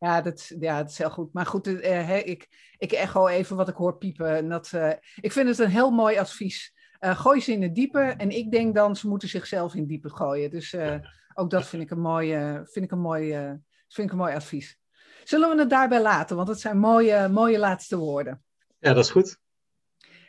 Ja, 0.00 0.20
dat, 0.20 0.52
ja, 0.60 0.76
dat 0.76 0.90
is 0.90 0.98
heel 0.98 1.10
goed. 1.10 1.32
Maar 1.32 1.46
goed, 1.46 1.66
uh, 1.66 2.16
ik, 2.26 2.48
ik 2.78 2.92
echo 2.92 3.26
even 3.26 3.56
wat 3.56 3.68
ik 3.68 3.74
hoor 3.74 3.98
piepen. 3.98 4.36
En 4.36 4.48
dat, 4.48 4.72
uh, 4.74 4.92
ik 5.20 5.32
vind 5.32 5.48
het 5.48 5.58
een 5.58 5.70
heel 5.70 5.90
mooi 5.90 6.18
advies. 6.18 6.74
Uh, 7.00 7.20
gooi 7.20 7.40
ze 7.40 7.52
in 7.52 7.62
het 7.62 7.74
diepe. 7.74 8.00
En 8.00 8.30
ik 8.30 8.50
denk 8.50 8.74
dan, 8.74 8.96
ze 8.96 9.08
moeten 9.08 9.28
zichzelf 9.28 9.72
in 9.74 9.80
het 9.80 9.88
diepe 9.88 10.10
gooien. 10.10 10.50
Dus 10.50 10.76
ook 11.34 11.50
dat 11.50 11.66
vind 11.66 11.82
ik 11.82 11.90
een 11.90 12.00
mooi, 12.00 12.32
vind 12.64 12.84
ik 12.84 12.90
een 12.90 13.00
mooi, 13.00 13.32
vind 13.88 14.06
ik 14.06 14.10
een 14.10 14.18
mooi 14.18 14.34
advies. 14.34 14.78
Zullen 15.24 15.50
we 15.50 15.58
het 15.58 15.70
daarbij 15.70 16.02
laten? 16.02 16.36
Want 16.36 16.48
het 16.48 16.60
zijn 16.60 16.78
mooie, 16.78 17.28
mooie 17.28 17.58
laatste 17.58 17.96
woorden. 17.96 18.42
Ja, 18.78 18.92
dat 18.92 19.04
is 19.04 19.10
goed. 19.10 19.38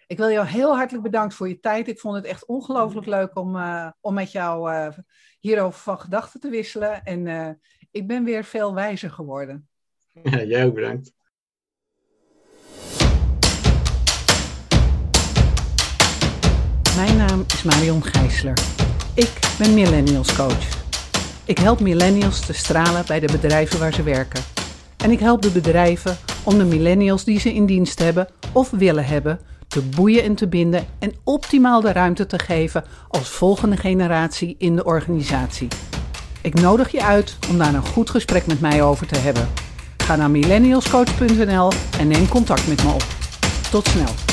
Ik 0.07 0.17
wil 0.17 0.29
jou 0.29 0.47
heel 0.47 0.75
hartelijk 0.75 1.03
bedanken 1.03 1.37
voor 1.37 1.47
je 1.47 1.59
tijd. 1.59 1.87
Ik 1.87 1.99
vond 1.99 2.15
het 2.15 2.25
echt 2.25 2.45
ongelooflijk 2.45 3.07
leuk 3.07 3.37
om, 3.37 3.61
om 4.01 4.13
met 4.13 4.31
jou 4.31 4.91
hierover 5.39 5.79
van 5.79 5.99
gedachten 5.99 6.39
te 6.39 6.49
wisselen. 6.49 7.03
En 7.03 7.59
ik 7.91 8.07
ben 8.07 8.23
weer 8.23 8.43
veel 8.43 8.73
wijzer 8.73 9.09
geworden. 9.09 9.67
Ja, 10.23 10.43
jij 10.43 10.65
ook 10.65 10.73
bedankt. 10.73 11.13
Mijn 16.95 17.17
naam 17.17 17.43
is 17.47 17.63
Marion 17.63 18.03
Gijsler. 18.03 18.59
Ik 19.15 19.55
ben 19.57 19.73
Millennials 19.73 20.35
Coach. 20.35 20.79
Ik 21.45 21.57
help 21.57 21.79
millennials 21.79 22.45
te 22.45 22.53
stralen 22.53 23.05
bij 23.07 23.19
de 23.19 23.31
bedrijven 23.31 23.79
waar 23.79 23.93
ze 23.93 24.03
werken. 24.03 24.43
En 24.97 25.11
ik 25.11 25.19
help 25.19 25.41
de 25.41 25.51
bedrijven 25.51 26.17
om 26.43 26.57
de 26.57 26.63
millennials 26.63 27.23
die 27.23 27.39
ze 27.39 27.53
in 27.53 27.65
dienst 27.65 27.99
hebben 27.99 28.27
of 28.53 28.69
willen 28.69 29.05
hebben 29.05 29.39
te 29.67 29.81
boeien 29.81 30.23
en 30.23 30.35
te 30.35 30.47
binden 30.47 30.85
en 30.99 31.13
optimaal 31.23 31.81
de 31.81 31.91
ruimte 31.91 32.25
te 32.25 32.39
geven 32.39 32.83
als 33.07 33.29
volgende 33.29 33.77
generatie 33.77 34.55
in 34.57 34.75
de 34.75 34.83
organisatie. 34.83 35.67
Ik 36.43 36.53
nodig 36.53 36.91
je 36.91 37.03
uit 37.03 37.37
om 37.49 37.57
daar 37.57 37.73
een 37.73 37.85
goed 37.85 38.09
gesprek 38.09 38.45
met 38.45 38.61
mij 38.61 38.83
over 38.83 39.07
te 39.07 39.19
hebben. 39.19 39.49
Ga 39.97 40.15
naar 40.15 40.31
millennialscoach.nl 40.31 41.71
en 41.99 42.07
neem 42.07 42.27
contact 42.27 42.67
met 42.67 42.83
me 42.83 42.91
op. 42.91 43.05
Tot 43.71 43.87
snel. 43.87 44.30